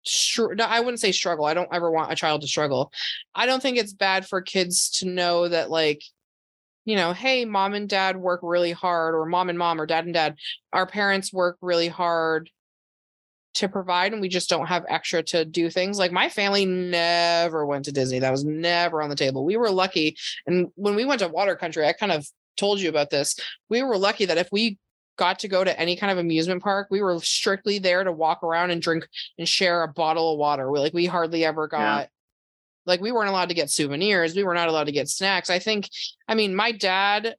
str- 0.08 0.54
I 0.60 0.80
wouldn't 0.80 1.00
say 1.00 1.12
struggle. 1.12 1.46
I 1.46 1.54
don't 1.54 1.74
ever 1.74 1.92
want 1.92 2.12
a 2.12 2.16
child 2.16 2.42
to 2.42 2.48
struggle. 2.48 2.92
I 3.36 3.46
don't 3.46 3.62
think 3.62 3.78
it's 3.78 3.94
bad 3.94 4.28
for 4.28 4.42
kids 4.42 4.90
to 4.92 5.08
know 5.08 5.48
that 5.48 5.70
like 5.70 6.02
you 6.86 6.96
know, 6.96 7.12
hey, 7.12 7.44
mom 7.44 7.74
and 7.74 7.90
dad 7.90 8.16
work 8.16 8.40
really 8.42 8.72
hard 8.72 9.14
or 9.14 9.26
mom 9.26 9.50
and 9.50 9.60
mom 9.60 9.82
or 9.82 9.86
dad 9.86 10.06
and 10.06 10.14
dad, 10.14 10.38
our 10.72 10.86
parents 10.86 11.34
work 11.34 11.58
really 11.60 11.90
hard 11.90 12.50
to 13.56 13.68
provide 13.68 14.14
and 14.14 14.22
we 14.22 14.30
just 14.30 14.50
don't 14.50 14.68
have 14.68 14.86
extra 14.88 15.22
to 15.22 15.44
do 15.44 15.70
things. 15.70 16.00
Like 16.00 16.14
my 16.14 16.30
family 16.30 16.66
never 16.66 17.66
went 17.66 17.86
to 17.86 17.92
Disney. 17.92 18.20
That 18.20 18.32
was 18.32 18.46
never 18.46 19.02
on 19.02 19.10
the 19.10 19.18
table. 19.18 19.44
We 19.44 19.58
were 19.58 19.70
lucky 19.70 20.16
and 20.46 20.70
when 20.76 20.96
we 20.96 21.04
went 21.04 21.20
to 21.20 21.28
water 21.28 21.58
country, 21.58 21.86
I 21.86 21.92
kind 21.92 22.14
of 22.14 22.26
told 22.56 22.80
you 22.80 22.88
about 22.88 23.10
this. 23.10 23.38
We 23.68 23.84
were 23.84 23.98
lucky 23.98 24.26
that 24.26 24.38
if 24.38 24.48
we 24.52 24.78
got 25.18 25.40
to 25.40 25.48
go 25.48 25.64
to 25.64 25.80
any 25.80 25.96
kind 25.96 26.12
of 26.12 26.18
amusement 26.18 26.64
park, 26.64 26.88
we 26.90 27.02
were 27.02 27.20
strictly 27.20 27.80
there 27.80 28.04
to 28.04 28.12
walk 28.12 28.44
around 28.44 28.72
and 28.72 28.82
drink 28.82 29.08
and 29.38 29.48
share 29.48 29.84
a 29.84 29.88
bottle 29.88 30.34
of 30.34 30.40
water. 30.40 30.72
We 30.72 30.80
like 30.80 30.94
we 30.94 31.06
hardly 31.06 31.44
ever 31.44 31.68
got 31.68 32.00
yeah. 32.00 32.08
like 32.86 33.02
we 33.02 33.12
weren't 33.12 33.30
allowed 33.30 33.50
to 33.50 33.56
get 33.56 33.70
souvenirs. 33.70 34.36
We 34.36 34.44
were 34.44 34.54
not 34.54 34.70
allowed 34.70 34.86
to 34.86 34.92
get 34.92 35.10
snacks. 35.10 35.50
I 35.50 35.60
think 35.60 35.90
I 36.28 36.36
mean 36.36 36.56
my 36.56 36.72
dad 36.72 37.36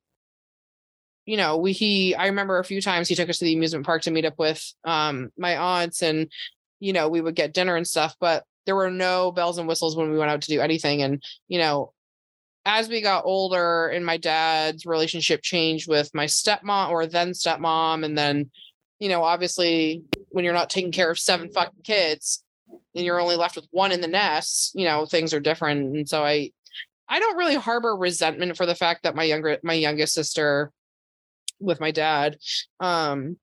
you 1.24 1.36
know, 1.36 1.58
we 1.58 1.72
he 1.72 2.14
I 2.14 2.26
remember 2.26 2.58
a 2.58 2.64
few 2.64 2.80
times 2.80 3.06
he 3.06 3.14
took 3.14 3.28
us 3.28 3.38
to 3.38 3.44
the 3.44 3.54
amusement 3.54 3.84
park 3.84 4.02
to 4.02 4.10
meet 4.10 4.24
up 4.24 4.38
with 4.38 4.62
um 4.84 5.30
my 5.36 5.56
aunts 5.56 6.02
and 6.02 6.30
you 6.80 6.92
know, 6.92 7.08
we 7.08 7.20
would 7.20 7.34
get 7.34 7.52
dinner 7.52 7.76
and 7.76 7.86
stuff, 7.86 8.16
but 8.20 8.44
there 8.64 8.76
were 8.76 8.90
no 8.90 9.32
bells 9.32 9.58
and 9.58 9.68
whistles 9.68 9.96
when 9.96 10.10
we 10.10 10.18
went 10.18 10.30
out 10.30 10.40
to 10.42 10.48
do 10.48 10.60
anything 10.60 11.02
and 11.02 11.22
you 11.48 11.58
know, 11.58 11.92
as 12.68 12.86
we 12.86 13.00
got 13.00 13.24
older 13.24 13.88
and 13.88 14.04
my 14.04 14.18
dad's 14.18 14.84
relationship 14.84 15.40
changed 15.42 15.88
with 15.88 16.14
my 16.14 16.26
stepmom 16.26 16.90
or 16.90 17.06
then 17.06 17.30
stepmom 17.30 18.04
and 18.04 18.16
then 18.16 18.50
you 18.98 19.08
know 19.08 19.24
obviously 19.24 20.02
when 20.28 20.44
you're 20.44 20.52
not 20.52 20.68
taking 20.68 20.92
care 20.92 21.10
of 21.10 21.18
seven 21.18 21.50
fucking 21.50 21.82
kids 21.82 22.44
and 22.94 23.06
you're 23.06 23.20
only 23.20 23.36
left 23.36 23.56
with 23.56 23.66
one 23.70 23.90
in 23.90 24.02
the 24.02 24.06
nest 24.06 24.72
you 24.74 24.84
know 24.84 25.06
things 25.06 25.32
are 25.32 25.40
different. 25.40 25.96
And 25.96 26.06
so 26.06 26.22
i 26.22 26.50
i 27.08 27.18
don't 27.18 27.38
really 27.38 27.54
harbor 27.54 27.96
resentment 27.96 28.54
for 28.54 28.66
the 28.66 28.74
fact 28.74 29.04
that 29.04 29.16
my 29.16 29.24
younger 29.24 29.56
my 29.62 29.72
youngest 29.72 30.12
sister 30.12 30.70
with 31.60 31.80
my 31.80 31.90
dad 31.90 32.36
um 32.80 33.38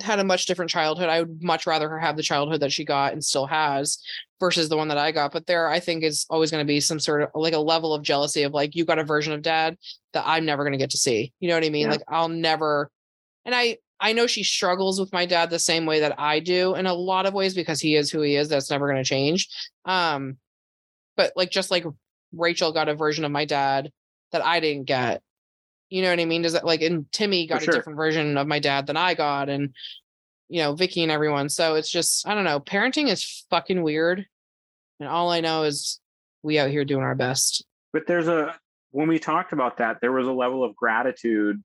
had 0.00 0.18
a 0.20 0.24
much 0.24 0.46
different 0.46 0.70
childhood. 0.70 1.08
I 1.08 1.20
would 1.20 1.42
much 1.42 1.66
rather 1.66 1.88
her 1.88 1.98
have 1.98 2.16
the 2.16 2.22
childhood 2.22 2.60
that 2.60 2.72
she 2.72 2.84
got 2.84 3.12
and 3.12 3.24
still 3.24 3.46
has 3.46 3.98
versus 4.38 4.68
the 4.68 4.76
one 4.76 4.88
that 4.88 4.98
I 4.98 5.10
got. 5.10 5.32
But 5.32 5.46
there, 5.46 5.68
I 5.68 5.80
think 5.80 6.04
is 6.04 6.24
always 6.30 6.50
going 6.50 6.64
to 6.64 6.68
be 6.68 6.80
some 6.80 7.00
sort 7.00 7.22
of 7.22 7.30
like 7.34 7.54
a 7.54 7.58
level 7.58 7.92
of 7.92 8.02
jealousy 8.02 8.44
of 8.44 8.52
like, 8.52 8.76
you 8.76 8.84
got 8.84 9.00
a 9.00 9.04
version 9.04 9.32
of 9.32 9.42
dad 9.42 9.76
that 10.12 10.24
I'm 10.26 10.44
never 10.44 10.62
going 10.62 10.72
to 10.72 10.78
get 10.78 10.90
to 10.90 10.96
see. 10.96 11.32
You 11.40 11.48
know 11.48 11.54
what 11.54 11.64
I 11.64 11.70
mean? 11.70 11.86
Yeah. 11.86 11.92
Like 11.92 12.02
I'll 12.06 12.28
never, 12.28 12.90
and 13.44 13.54
I, 13.54 13.78
I 14.00 14.12
know 14.12 14.28
she 14.28 14.44
struggles 14.44 15.00
with 15.00 15.12
my 15.12 15.26
dad 15.26 15.50
the 15.50 15.58
same 15.58 15.84
way 15.84 16.00
that 16.00 16.20
I 16.20 16.38
do 16.38 16.76
in 16.76 16.86
a 16.86 16.94
lot 16.94 17.26
of 17.26 17.34
ways 17.34 17.54
because 17.54 17.80
he 17.80 17.96
is 17.96 18.10
who 18.10 18.20
he 18.20 18.36
is. 18.36 18.48
That's 18.48 18.70
never 18.70 18.86
going 18.86 19.02
to 19.02 19.08
change. 19.08 19.48
Um, 19.84 20.36
but 21.16 21.32
like, 21.34 21.50
just 21.50 21.72
like 21.72 21.84
Rachel 22.32 22.72
got 22.72 22.88
a 22.88 22.94
version 22.94 23.24
of 23.24 23.32
my 23.32 23.44
dad 23.44 23.90
that 24.30 24.44
I 24.44 24.60
didn't 24.60 24.84
get 24.84 25.22
you 25.90 26.02
know 26.02 26.10
what 26.10 26.20
I 26.20 26.24
mean? 26.24 26.42
Does 26.42 26.52
that 26.52 26.64
like 26.64 26.82
and 26.82 27.10
Timmy 27.12 27.46
got 27.46 27.62
sure. 27.62 27.74
a 27.74 27.76
different 27.76 27.96
version 27.96 28.36
of 28.36 28.46
my 28.46 28.58
dad 28.58 28.86
than 28.86 28.96
I 28.96 29.14
got, 29.14 29.48
and 29.48 29.74
you 30.48 30.62
know, 30.62 30.74
Vicky 30.74 31.02
and 31.02 31.12
everyone. 31.12 31.48
So 31.48 31.74
it's 31.74 31.90
just 31.90 32.26
I 32.26 32.34
don't 32.34 32.44
know. 32.44 32.60
Parenting 32.60 33.08
is 33.08 33.44
fucking 33.50 33.82
weird. 33.82 34.26
And 35.00 35.08
all 35.08 35.30
I 35.30 35.40
know 35.40 35.62
is 35.62 36.00
we 36.42 36.58
out 36.58 36.70
here 36.70 36.84
doing 36.84 37.04
our 37.04 37.14
best. 37.14 37.64
But 37.92 38.06
there's 38.06 38.28
a 38.28 38.54
when 38.90 39.08
we 39.08 39.18
talked 39.18 39.52
about 39.52 39.78
that, 39.78 39.98
there 40.00 40.12
was 40.12 40.26
a 40.26 40.32
level 40.32 40.64
of 40.64 40.74
gratitude, 40.74 41.62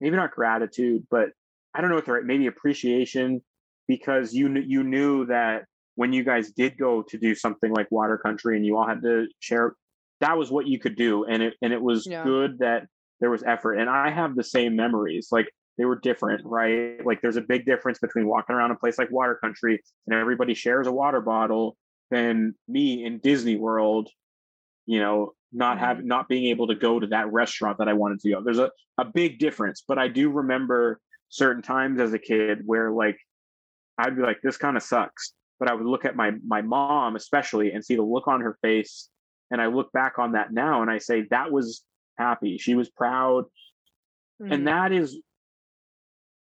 maybe 0.00 0.16
not 0.16 0.30
gratitude, 0.30 1.06
but 1.10 1.30
I 1.74 1.80
don't 1.80 1.90
know 1.90 1.96
what 1.96 2.06
the 2.06 2.12
right 2.12 2.24
maybe 2.24 2.46
appreciation 2.46 3.42
because 3.86 4.32
you 4.32 4.52
you 4.66 4.82
knew 4.82 5.26
that 5.26 5.64
when 5.96 6.12
you 6.12 6.22
guys 6.24 6.52
did 6.52 6.78
go 6.78 7.02
to 7.02 7.18
do 7.18 7.34
something 7.34 7.72
like 7.72 7.90
water 7.90 8.18
country 8.18 8.56
and 8.56 8.64
you 8.64 8.76
all 8.76 8.86
had 8.86 9.02
to 9.02 9.26
share 9.40 9.74
that 10.20 10.36
was 10.36 10.50
what 10.50 10.66
you 10.66 10.78
could 10.78 10.96
do 10.96 11.24
and 11.24 11.42
it 11.42 11.54
and 11.62 11.72
it 11.72 11.80
was 11.80 12.06
yeah. 12.06 12.22
good 12.24 12.58
that 12.58 12.86
there 13.20 13.30
was 13.30 13.42
effort. 13.42 13.74
And 13.74 13.88
I 13.90 14.10
have 14.10 14.36
the 14.36 14.44
same 14.44 14.76
memories. 14.76 15.28
Like 15.30 15.48
they 15.76 15.84
were 15.84 15.96
different, 15.96 16.44
right? 16.44 17.04
Like 17.04 17.20
there's 17.20 17.36
a 17.36 17.42
big 17.42 17.64
difference 17.64 17.98
between 17.98 18.26
walking 18.26 18.54
around 18.54 18.72
a 18.72 18.76
place 18.76 18.98
like 18.98 19.10
Water 19.10 19.36
Country 19.36 19.82
and 20.06 20.16
everybody 20.16 20.54
shares 20.54 20.86
a 20.86 20.92
water 20.92 21.20
bottle 21.20 21.76
than 22.10 22.54
me 22.66 23.04
in 23.04 23.18
Disney 23.18 23.56
World, 23.56 24.08
you 24.86 25.00
know, 25.00 25.32
not 25.52 25.76
mm-hmm. 25.76 25.84
have 25.84 26.04
not 26.04 26.28
being 26.28 26.46
able 26.46 26.66
to 26.66 26.74
go 26.74 26.98
to 26.98 27.06
that 27.08 27.32
restaurant 27.32 27.78
that 27.78 27.88
I 27.88 27.92
wanted 27.92 28.20
to 28.20 28.30
go. 28.30 28.42
There's 28.42 28.58
a, 28.58 28.70
a 28.98 29.04
big 29.04 29.38
difference. 29.38 29.82
But 29.86 29.98
I 29.98 30.08
do 30.08 30.30
remember 30.30 31.00
certain 31.28 31.62
times 31.62 32.00
as 32.00 32.12
a 32.12 32.18
kid 32.18 32.62
where 32.64 32.90
like 32.90 33.18
I'd 33.98 34.16
be 34.16 34.22
like, 34.22 34.40
this 34.42 34.56
kind 34.56 34.76
of 34.76 34.82
sucks. 34.82 35.32
But 35.58 35.68
I 35.68 35.74
would 35.74 35.86
look 35.86 36.04
at 36.04 36.16
my 36.16 36.32
my 36.46 36.62
mom 36.62 37.16
especially 37.16 37.72
and 37.72 37.84
see 37.84 37.96
the 37.96 38.02
look 38.02 38.28
on 38.28 38.40
her 38.40 38.58
face. 38.62 39.08
And 39.50 39.60
I 39.62 39.66
look 39.66 39.90
back 39.92 40.18
on 40.18 40.32
that 40.32 40.52
now 40.52 40.82
and 40.82 40.90
I 40.90 40.98
say 40.98 41.26
that 41.30 41.50
was 41.50 41.82
happy. 42.18 42.58
She 42.58 42.74
was 42.74 42.88
proud. 42.90 43.44
Mm-hmm. 44.42 44.52
And 44.52 44.68
that 44.68 44.92
is 44.92 45.18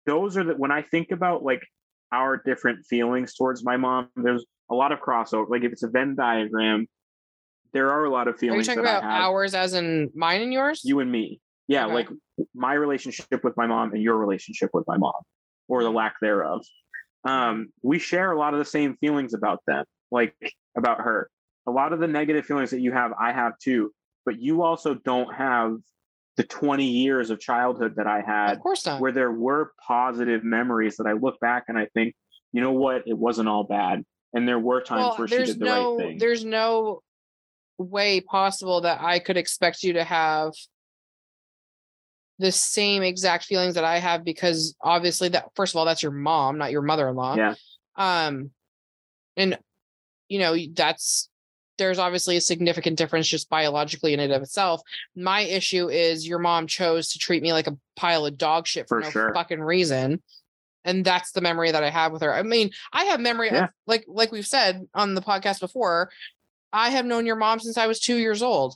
those 0.06 0.38
are 0.38 0.44
the 0.44 0.54
when 0.54 0.72
I 0.72 0.82
think 0.82 1.12
about 1.12 1.44
like 1.44 1.62
our 2.12 2.38
different 2.38 2.86
feelings 2.86 3.34
towards 3.34 3.64
my 3.64 3.78
mom, 3.78 4.10
there's 4.16 4.46
a 4.70 4.76
lot 4.76 4.92
of 4.92 5.00
crossover. 5.00 5.50
Like 5.50 5.64
if 5.64 5.72
it's 5.72 5.84
a 5.84 5.90
Venn 5.90 6.16
diagram, 6.16 6.88
there 7.74 7.92
are 7.92 8.06
a 8.06 8.10
lot 8.10 8.28
of 8.28 8.38
feelings. 8.38 8.68
Are 8.68 8.72
you 8.72 8.78
talking 8.78 8.90
about 8.90 9.04
ours 9.04 9.54
as 9.54 9.74
in 9.74 10.10
mine 10.16 10.42
and 10.42 10.54
yours? 10.54 10.82
You 10.84 11.00
and 11.00 11.12
me. 11.12 11.42
Yeah, 11.68 11.86
okay. 11.86 11.94
like 11.94 12.10
my 12.54 12.74
relationship 12.74 13.44
with 13.44 13.58
my 13.58 13.66
mom 13.66 13.94
and 13.94 14.02
your 14.02 14.18
relationship 14.18 14.70
with 14.74 14.86
my 14.88 14.98
mom, 14.98 15.14
or 15.68 15.84
the 15.84 15.92
lack 15.92 16.16
thereof. 16.22 16.64
um, 17.26 17.70
we 17.82 18.00
share 18.00 18.32
a 18.32 18.38
lot 18.38 18.54
of 18.54 18.60
the 18.60 18.66
same 18.66 18.96
feelings 18.98 19.34
about 19.34 19.60
them, 19.68 19.84
like 20.12 20.36
about 20.78 21.02
her. 21.02 21.30
A 21.68 21.72
lot 21.72 21.92
of 21.92 22.00
the 22.00 22.08
negative 22.08 22.46
feelings 22.46 22.70
that 22.70 22.82
you 22.82 22.92
have, 22.92 23.12
I 23.20 23.32
have 23.32 23.58
too. 23.58 23.92
But 24.26 24.40
you 24.40 24.64
also 24.64 24.96
don't 24.96 25.34
have 25.34 25.78
the 26.38 26.44
20 26.44 26.86
years 26.86 27.30
of 27.30 27.40
childhood 27.40 27.96
that 27.96 28.08
I 28.08 28.22
had, 28.22 28.54
of 28.54 28.60
course 28.60 28.86
not. 28.86 29.00
where 29.00 29.12
there 29.12 29.32
were 29.32 29.72
positive 29.86 30.44
memories 30.44 30.98
that 30.98 31.08
I 31.08 31.14
look 31.14 31.40
back 31.40 31.66
and 31.68 31.78
I 31.78 31.88
think, 31.94 32.16
you 32.52 32.62
know 32.62 32.72
what, 32.72 33.04
it 33.08 33.18
wasn't 33.18 33.48
all 33.48 33.64
bad. 33.64 34.04
And 34.34 34.48
there 34.48 34.60
were 34.60 34.82
times 34.82 35.00
well, 35.00 35.16
where 35.16 35.28
she 35.28 35.38
did 35.38 35.60
the 35.60 35.66
no, 35.66 35.96
right 35.96 36.08
thing. 36.08 36.18
there's 36.18 36.44
no 36.44 37.02
way 37.78 38.20
possible 38.20 38.82
that 38.82 39.02
I 39.02 39.20
could 39.20 39.38
expect 39.38 39.84
you 39.84 39.94
to 39.94 40.04
have 40.04 40.52
the 42.40 42.52
same 42.52 43.02
exact 43.02 43.46
feelings 43.46 43.76
that 43.76 43.86
I 43.86 44.00
have 44.00 44.26
because 44.26 44.76
obviously 44.82 45.30
that 45.30 45.46
first 45.56 45.74
of 45.74 45.78
all 45.78 45.86
that's 45.86 46.04
your 46.04 46.12
mom, 46.12 46.58
not 46.58 46.72
your 46.72 46.82
mother-in-law. 46.82 47.36
Yeah. 47.36 47.56
Um 47.96 48.52
and 49.38 49.58
you 50.28 50.40
know 50.40 50.56
that's 50.74 51.30
there's 51.78 52.00
obviously 52.00 52.38
a 52.38 52.42
significant 52.42 52.98
difference 52.98 53.28
just 53.28 53.50
biologically 53.50 54.14
in 54.14 54.20
and 54.20 54.32
of 54.34 54.42
itself. 54.42 54.82
My 55.16 55.42
issue 55.42 55.90
is 55.90 56.28
your 56.28 56.40
mom 56.40 56.68
chose 56.68 57.10
to 57.10 57.20
treat 57.20 57.44
me 57.44 57.54
like 57.54 57.68
a 57.68 57.78
pile 57.96 58.26
of 58.26 58.38
dog 58.38 58.68
shit 58.68 58.88
for, 58.88 59.02
For 59.02 59.06
no 59.06 59.10
sure. 59.12 59.34
fucking 59.34 59.62
reason. 59.62 60.22
And 60.84 61.04
that's 61.04 61.32
the 61.32 61.42
memory 61.42 61.72
that 61.72 61.84
I 61.84 61.90
have 61.90 62.12
with 62.12 62.22
her. 62.22 62.34
I 62.34 62.44
mean, 62.44 62.70
I 62.94 63.06
have 63.06 63.20
memory 63.20 63.50
Yeah. 63.52 63.66
of 63.66 63.70
like 63.88 64.06
like 64.08 64.32
we've 64.32 64.46
said 64.46 64.88
on 64.94 65.16
the 65.16 65.22
podcast 65.22 65.60
before, 65.60 66.10
I 66.72 66.92
have 66.92 67.06
known 67.06 67.26
your 67.26 67.36
mom 67.38 67.60
since 67.60 67.78
I 67.78 67.88
was 67.88 68.00
2 68.00 68.18
years 68.18 68.42
old. 68.44 68.76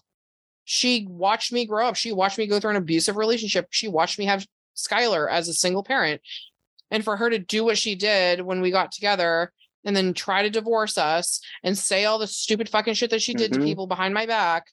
She 0.65 1.05
watched 1.09 1.51
me 1.51 1.65
grow 1.65 1.87
up. 1.87 1.95
She 1.95 2.11
watched 2.11 2.37
me 2.37 2.47
go 2.47 2.59
through 2.59 2.71
an 2.71 2.75
abusive 2.77 3.15
relationship. 3.15 3.67
She 3.71 3.87
watched 3.87 4.19
me 4.19 4.25
have 4.25 4.45
Skylar 4.75 5.29
as 5.29 5.47
a 5.47 5.53
single 5.53 5.83
parent. 5.83 6.21
And 6.91 7.03
for 7.03 7.17
her 7.17 7.29
to 7.29 7.37
do 7.39 7.63
what 7.63 7.77
she 7.77 7.95
did 7.95 8.41
when 8.41 8.61
we 8.61 8.71
got 8.71 8.91
together 8.91 9.51
and 9.85 9.95
then 9.95 10.13
try 10.13 10.43
to 10.43 10.49
divorce 10.49 10.97
us 10.97 11.41
and 11.63 11.77
say 11.77 12.05
all 12.05 12.19
the 12.19 12.27
stupid 12.27 12.69
fucking 12.69 12.93
shit 12.93 13.09
that 13.11 13.21
she 13.21 13.33
did 13.33 13.51
Mhm. 13.51 13.55
to 13.55 13.59
people 13.61 13.87
behind 13.87 14.13
my 14.13 14.25
back, 14.25 14.65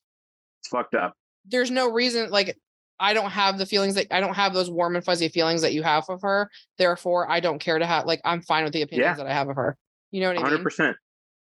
it's 0.60 0.68
fucked 0.68 0.94
up. 0.94 1.14
there's 1.48 1.70
no 1.70 1.90
reason 1.90 2.30
like 2.30 2.58
I 2.98 3.12
don't 3.12 3.30
have 3.30 3.58
the 3.58 3.66
feelings 3.66 3.94
that 3.94 4.06
I 4.10 4.20
don't 4.20 4.34
have 4.34 4.54
those 4.54 4.70
warm 4.70 4.96
and 4.96 5.04
fuzzy 5.04 5.28
feelings 5.28 5.60
that 5.62 5.74
you 5.74 5.82
have 5.82 6.04
of 6.08 6.22
her. 6.22 6.50
Therefore, 6.78 7.30
I 7.30 7.40
don't 7.40 7.58
care 7.60 7.78
to 7.78 7.86
have 7.86 8.06
like 8.06 8.20
I'm 8.24 8.40
fine 8.42 8.64
with 8.64 8.72
the 8.72 8.82
opinions 8.82 9.18
Yeah. 9.18 9.24
that 9.24 9.30
I 9.30 9.34
have 9.34 9.48
of 9.48 9.56
her. 9.56 9.76
You 10.10 10.22
know 10.22 10.28
what 10.28 10.38
I 10.38 10.40
hundred 10.40 10.56
mean? 10.56 10.64
percent. 10.64 10.96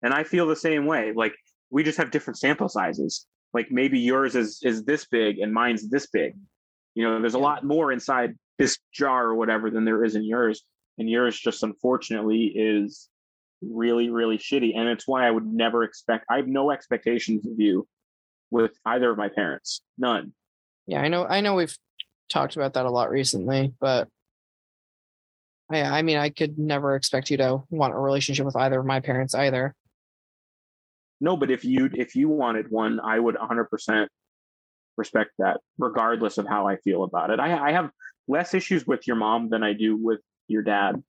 And 0.02 0.14
I 0.14 0.22
feel 0.24 0.46
the 0.46 0.56
same 0.56 0.86
way. 0.86 1.12
Like 1.14 1.34
we 1.70 1.82
just 1.82 1.98
have 1.98 2.10
different 2.10 2.38
sample 2.38 2.68
sizes. 2.68 3.26
Like 3.52 3.70
maybe 3.70 3.98
yours 3.98 4.36
is 4.36 4.60
is 4.62 4.84
this 4.84 5.04
big 5.06 5.38
and 5.40 5.52
mine's 5.52 5.90
this 5.90 6.06
big. 6.06 6.34
You 6.94 7.04
know, 7.04 7.20
there's 7.20 7.34
a 7.34 7.38
lot 7.38 7.64
more 7.64 7.92
inside 7.92 8.36
this 8.58 8.78
jar 8.94 9.26
or 9.26 9.34
whatever 9.34 9.70
than 9.70 9.84
there 9.84 10.02
is 10.04 10.14
in 10.14 10.24
yours. 10.24 10.62
And 10.98 11.10
yours 11.10 11.38
just 11.38 11.62
unfortunately 11.62 12.52
is 12.54 13.09
really, 13.62 14.10
really 14.10 14.38
shitty. 14.38 14.76
And 14.76 14.88
it's 14.88 15.06
why 15.06 15.26
I 15.26 15.30
would 15.30 15.46
never 15.46 15.82
expect 15.84 16.26
I 16.30 16.36
have 16.36 16.46
no 16.46 16.70
expectations 16.70 17.46
of 17.46 17.58
you 17.58 17.86
with 18.50 18.72
either 18.84 19.10
of 19.10 19.18
my 19.18 19.28
parents. 19.28 19.82
None. 19.98 20.32
Yeah, 20.86 21.02
I 21.02 21.08
know. 21.08 21.24
I 21.24 21.40
know 21.40 21.54
we've 21.54 21.76
talked 22.28 22.56
about 22.56 22.74
that 22.74 22.86
a 22.86 22.90
lot 22.90 23.10
recently, 23.10 23.72
but 23.80 24.08
I, 25.70 25.82
I 25.82 26.02
mean, 26.02 26.16
I 26.16 26.30
could 26.30 26.58
never 26.58 26.96
expect 26.96 27.30
you 27.30 27.36
to 27.38 27.62
want 27.70 27.94
a 27.94 27.98
relationship 27.98 28.46
with 28.46 28.56
either 28.56 28.80
of 28.80 28.86
my 28.86 29.00
parents 29.00 29.34
either. 29.34 29.74
No, 31.20 31.36
but 31.36 31.50
if 31.50 31.64
you 31.64 31.90
if 31.92 32.16
you 32.16 32.28
wanted 32.28 32.70
one, 32.70 32.98
I 32.98 33.18
would 33.18 33.36
100% 33.36 34.08
respect 34.96 35.30
that, 35.38 35.60
regardless 35.78 36.38
of 36.38 36.48
how 36.48 36.66
I 36.66 36.76
feel 36.76 37.04
about 37.04 37.30
it. 37.30 37.38
I, 37.38 37.68
I 37.68 37.72
have 37.72 37.90
less 38.26 38.54
issues 38.54 38.86
with 38.86 39.06
your 39.06 39.16
mom 39.16 39.50
than 39.50 39.62
I 39.62 39.74
do 39.74 39.96
with 39.96 40.20
your 40.48 40.62
dad 40.62 41.02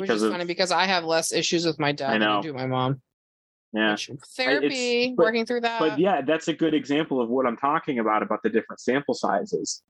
Which 0.00 0.08
because 0.08 0.22
is 0.22 0.24
of 0.24 0.32
funny 0.32 0.44
because 0.44 0.70
I 0.70 0.86
have 0.86 1.04
less 1.04 1.32
issues 1.32 1.64
with 1.66 1.78
my 1.78 1.92
dad 1.92 2.10
I 2.10 2.18
than 2.18 2.28
I 2.28 2.40
do 2.40 2.52
my 2.52 2.66
mom. 2.66 3.00
yeah. 3.72 3.92
Which 3.92 4.10
therapy, 4.36 5.14
but- 5.16 5.24
working 5.24 5.46
through 5.46 5.62
that. 5.62 5.80
But 5.80 5.98
yeah, 5.98 6.22
that's 6.22 6.48
a 6.48 6.52
good 6.52 6.74
example 6.74 7.20
of 7.20 7.28
what 7.28 7.46
I'm 7.46 7.56
talking 7.56 7.98
about 7.98 8.22
about 8.22 8.42
the 8.42 8.50
different 8.50 8.80
sample 8.80 9.14
sizes. 9.14 9.82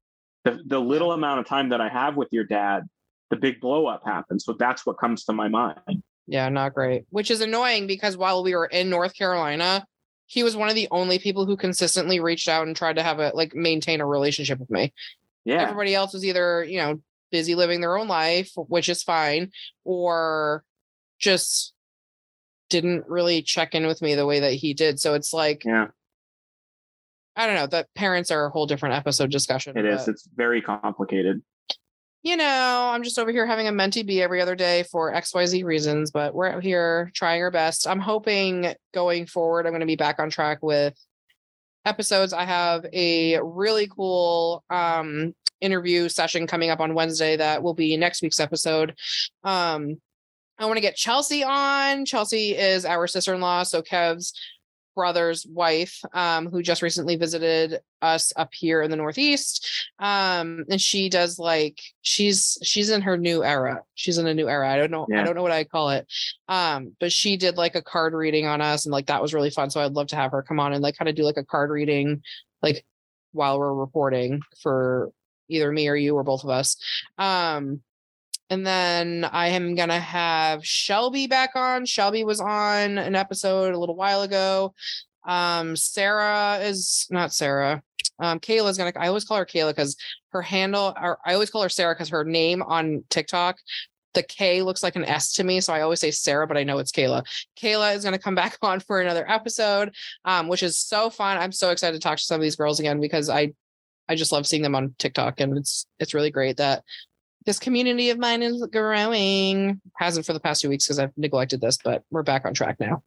The 0.44 0.61
the 0.66 0.80
little 0.80 1.12
amount 1.12 1.40
of 1.40 1.46
time 1.46 1.70
that 1.70 1.80
I 1.80 1.88
have 1.88 2.16
with 2.16 2.28
your 2.30 2.44
dad, 2.44 2.84
the 3.30 3.36
big 3.36 3.61
blow 3.61 3.86
up 3.86 4.02
happens. 4.04 4.44
So 4.44 4.52
that's 4.52 4.86
what 4.86 4.98
comes 4.98 5.24
to 5.24 5.32
my 5.32 5.48
mind. 5.48 6.02
Yeah, 6.28 6.48
not 6.48 6.74
great. 6.74 7.04
Which 7.11 7.30
is 7.30 7.40
annoying 7.40 7.86
because 7.86 8.16
while 8.16 8.42
we 8.42 8.54
were 8.54 8.66
in 8.66 8.90
North 8.90 9.14
Carolina, 9.14 9.86
he 10.26 10.42
was 10.42 10.57
one 10.57 10.68
of 10.68 10.74
the 10.74 10.88
only 10.90 11.18
people 11.20 11.46
who 11.46 11.57
consistently 11.57 12.18
reached 12.18 12.48
out 12.48 12.66
and 12.66 12.74
tried 12.74 12.96
to 12.96 13.02
have 13.02 13.20
a 13.20 13.30
like 13.34 13.54
maintain 13.54 14.00
a 14.00 14.07
relationship 14.07 14.59
with 14.59 14.70
me. 14.70 14.92
Yeah. 15.44 15.62
Everybody 15.62 15.94
else 15.94 16.12
was 16.12 16.24
either, 16.24 16.64
you 16.64 16.78
know, 16.78 17.00
busy 17.31 17.55
living 17.55 17.81
their 17.81 17.97
own 17.97 18.09
life, 18.09 18.51
which 18.57 18.89
is 18.89 19.03
fine, 19.03 19.51
or 19.85 20.64
just 21.18 21.72
didn't 22.70 23.05
really 23.09 23.43
check 23.43 23.74
in 23.74 23.87
with 23.87 24.03
me 24.03 24.14
the 24.14 24.27
way 24.27 24.41
that 24.41 24.55
he 24.55 24.74
did. 24.74 24.99
So 25.01 25.14
it's 25.14 25.33
like, 25.33 25.64
Yeah, 25.64 25.89
I 27.37 27.47
don't 27.47 27.57
know, 27.57 27.66
that 27.68 27.89
parents 27.95 28.31
are 28.31 28.47
a 28.47 28.51
whole 28.51 28.66
different 28.66 28.95
episode 28.97 29.31
discussion. 29.31 29.77
it 29.77 29.85
is. 29.85 30.09
It's 30.09 30.29
very 30.35 30.61
complicated. 30.62 31.43
you 32.22 32.37
know, 32.37 32.91
I'm 32.93 33.05
just 33.05 33.18
over 33.20 33.31
here 33.31 33.47
having 33.47 33.68
a 33.68 33.72
mentee 33.72 34.05
bee 34.05 34.20
every 34.20 34.41
other 34.43 34.57
day 34.57 34.83
for 34.91 35.12
XYZ 35.12 35.64
reasons, 35.64 36.11
but 36.11 36.35
we're 36.35 36.49
out 36.51 36.62
here 36.64 37.11
trying 37.14 37.41
our 37.43 37.53
best. 37.53 37.87
I'm 37.87 38.01
hoping 38.01 38.74
going 38.93 39.27
forward, 39.27 39.64
I'm 39.66 39.72
going 39.72 39.81
to 39.81 39.87
be 39.87 39.95
back 39.97 40.18
on 40.18 40.29
track 40.29 40.59
with 40.61 40.95
episodes. 41.85 42.33
I 42.33 42.45
have 42.45 42.85
a 42.93 43.39
really 43.41 43.87
cool 43.87 44.64
um, 44.70 45.35
interview 45.61 46.09
session 46.09 46.46
coming 46.46 46.70
up 46.70 46.80
on 46.80 46.94
Wednesday 46.94 47.36
that 47.36 47.62
will 47.62 47.74
be 47.74 47.96
next 47.96 48.22
week's 48.22 48.40
episode. 48.40 48.94
Um, 49.44 50.00
I 50.59 50.66
want 50.66 50.76
to 50.76 50.82
get 50.82 50.96
Chelsea 50.96 51.44
on. 51.44 52.04
Chelsea 52.04 52.57
is 52.57 52.84
our 52.84 53.07
sister 53.07 53.34
in 53.34 53.40
law. 53.40 53.62
So 53.62 53.82
Kev's 53.82 54.32
brother's 54.96 55.46
wife, 55.46 56.00
um, 56.14 56.46
who 56.46 56.62
just 56.62 56.80
recently 56.80 57.16
visited 57.16 57.80
us 58.00 58.32
up 58.34 58.48
here 58.52 58.80
in 58.80 58.90
the 58.90 58.96
Northeast. 58.96 59.68
Um, 59.98 60.64
and 60.70 60.80
she 60.80 61.09
does 61.11 61.38
like 61.38 61.80
she's 62.00 62.59
she's 62.62 62.88
in 62.88 63.02
her 63.02 63.16
new 63.16 63.44
era. 63.44 63.82
She's 63.94 64.18
in 64.18 64.26
a 64.26 64.34
new 64.34 64.48
era. 64.48 64.72
I 64.72 64.78
don't 64.78 64.90
know. 64.90 65.07
I 65.14 65.22
don't 65.22 65.36
know 65.36 65.42
what 65.42 65.52
I 65.52 65.64
call 65.64 65.90
it. 65.90 66.11
Um, 66.48 66.96
but 66.98 67.12
she 67.12 67.36
did 67.36 67.57
like 67.57 67.74
a 67.76 67.82
card 67.82 68.14
reading 68.14 68.46
on 68.46 68.61
us, 68.61 68.86
and 68.86 68.92
like 68.92 69.07
that 69.07 69.22
was 69.22 69.34
really 69.34 69.50
fun. 69.50 69.70
So 69.70 69.80
I'd 69.80 69.92
love 69.92 70.09
to 70.09 70.16
have 70.16 70.32
her 70.32 70.42
come 70.42 70.59
on 70.59 70.72
and 70.72 70.82
like 70.82 70.96
kind 70.96 71.09
of 71.09 71.14
do 71.14 71.24
like 71.24 71.36
a 71.36 71.44
card 71.44 71.70
reading, 71.70 72.22
like 72.62 72.84
while 73.32 73.59
we're 73.59 73.74
reporting 73.74 74.40
for 74.62 75.12
either 75.49 75.70
me 75.72 75.88
or 75.88 75.97
you 75.97 76.14
or 76.14 76.24
both 76.24 76.44
of 76.44 76.51
us. 76.51 76.76
Um, 77.18 77.80
and 78.49 78.66
then 78.66 79.28
I 79.30 79.49
am 79.49 79.74
gonna 79.74 79.99
have 79.99 80.64
Shelby 80.64 81.26
back 81.26 81.51
on. 81.57 81.84
Shelby 81.84 82.24
was 82.24 82.40
on 82.40 82.99
an 82.99 83.14
episode 83.14 83.74
a 83.74 83.78
little 83.78 83.97
while 83.97 84.22
ago. 84.22 84.74
Um, 85.24 85.74
Sarah 85.74 86.61
is 86.62 87.07
not 87.11 87.32
Sarah. 87.32 87.82
Um, 88.18 88.40
Kayla's 88.40 88.78
gonna. 88.78 88.92
I 88.97 89.09
always 89.09 89.24
call 89.24 89.38
her 89.38 89.47
Kayla 89.47 89.70
because 89.70 89.97
her 90.30 90.42
handle. 90.42 90.94
Or 91.01 91.18
I 91.26 91.34
always 91.34 91.51
call 91.51 91.62
her 91.62 91.68
Sarah 91.68 91.94
because 91.94 92.09
her 92.11 92.24
name 92.24 92.62
on 92.62 93.05
TikTok, 93.11 93.59
the 94.14 94.22
K 94.22 94.62
looks 94.62 94.82
like 94.82 94.97
an 94.97 95.05
S 95.05 95.32
to 95.34 95.44
me, 95.44 95.61
so 95.61 95.72
I 95.72 95.82
always 95.82 96.01
say 96.01 96.11
Sarah, 96.11 96.47
but 96.47 96.57
I 96.57 96.64
know 96.64 96.78
it's 96.78 96.92
Kayla. 96.92 97.24
Kayla 97.61 97.97
is 97.97 98.05
gonna 98.05 98.18
come 98.18 98.34
back 98.36 98.59
on 98.62 98.80
for 98.80 99.01
another 99.01 99.28
episode, 99.30 99.92
um, 100.24 100.49
which 100.49 100.62
is 100.62 100.78
so 100.78 101.11
fun. 101.11 101.36
I'm 101.38 101.53
so 101.53 101.70
excited 101.70 102.01
to 102.01 102.01
talk 102.01 102.18
to 102.18 102.24
some 102.24 102.36
of 102.36 102.42
these 102.42 102.57
girls 102.57 102.80
again 102.80 103.01
because 103.01 103.28
I, 103.28 103.53
I 104.09 104.14
just 104.14 104.32
love 104.32 104.46
seeing 104.46 104.62
them 104.62 104.74
on 104.74 104.94
TikTok, 104.98 105.40
and 105.40 105.57
it's 105.57 105.86
it's 105.98 106.14
really 106.14 106.30
great 106.30 106.57
that 106.59 106.82
this 107.44 107.59
community 107.59 108.11
of 108.11 108.18
mine 108.18 108.42
is 108.42 108.66
growing. 108.72 109.80
Hasn't 109.96 110.26
for 110.26 110.32
the 110.32 110.40
past 110.40 110.62
two 110.62 110.68
weeks 110.68 110.86
because 110.86 110.98
I've 110.98 111.16
neglected 111.16 111.61
this, 111.61 111.78
but 111.82 112.02
we're 112.11 112.22
back 112.22 112.44
on 112.44 112.54
track 112.54 112.78
now. 112.80 113.02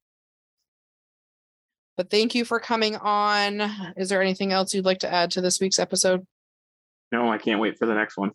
But 1.98 2.10
thank 2.10 2.34
you 2.34 2.46
for 2.46 2.60
coming 2.60 2.96
on. 2.96 3.62
Is 3.98 4.08
there 4.08 4.22
anything 4.22 4.54
else 4.54 4.74
you'd 4.74 4.86
like 4.86 5.00
to 5.00 5.14
add 5.14 5.32
to 5.32 5.42
this 5.42 5.60
week's 5.60 5.80
episode? 5.80 6.26
No, 7.12 7.30
I 7.30 7.38
can't 7.38 7.60
wait 7.60 7.78
for 7.78 7.86
the 7.86 7.94
next 7.94 8.18
one. 8.18 8.30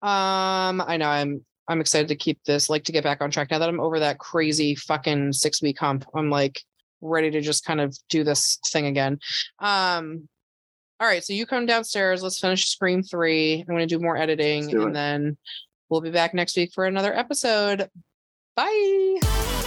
Um, 0.00 0.80
I 0.80 0.96
know 0.96 1.08
I'm 1.08 1.44
I'm 1.66 1.80
excited 1.80 2.08
to 2.08 2.16
keep 2.16 2.42
this, 2.44 2.70
like 2.70 2.84
to 2.84 2.92
get 2.92 3.04
back 3.04 3.20
on 3.20 3.30
track 3.30 3.50
now 3.50 3.58
that 3.58 3.68
I'm 3.68 3.80
over 3.80 3.98
that 3.98 4.18
crazy 4.18 4.74
fucking 4.74 5.32
six 5.32 5.60
week 5.60 5.78
hump. 5.78 6.04
I'm 6.14 6.30
like 6.30 6.62
ready 7.00 7.30
to 7.32 7.40
just 7.40 7.64
kind 7.64 7.80
of 7.80 7.96
do 8.08 8.24
this 8.24 8.58
thing 8.68 8.86
again. 8.86 9.18
Um, 9.58 10.28
all 11.00 11.06
right, 11.06 11.24
so 11.24 11.32
you 11.32 11.46
come 11.46 11.66
downstairs. 11.66 12.22
Let's 12.22 12.40
finish 12.40 12.68
Scream 12.68 13.02
three. 13.02 13.60
I'm 13.60 13.66
going 13.66 13.86
to 13.86 13.86
do 13.86 14.02
more 14.02 14.16
editing, 14.16 14.68
do 14.68 14.86
and 14.86 14.94
then 14.94 15.36
we'll 15.88 16.00
be 16.00 16.10
back 16.10 16.34
next 16.34 16.56
week 16.56 16.72
for 16.72 16.86
another 16.86 17.14
episode. 17.14 17.88
Bye. 18.56 19.57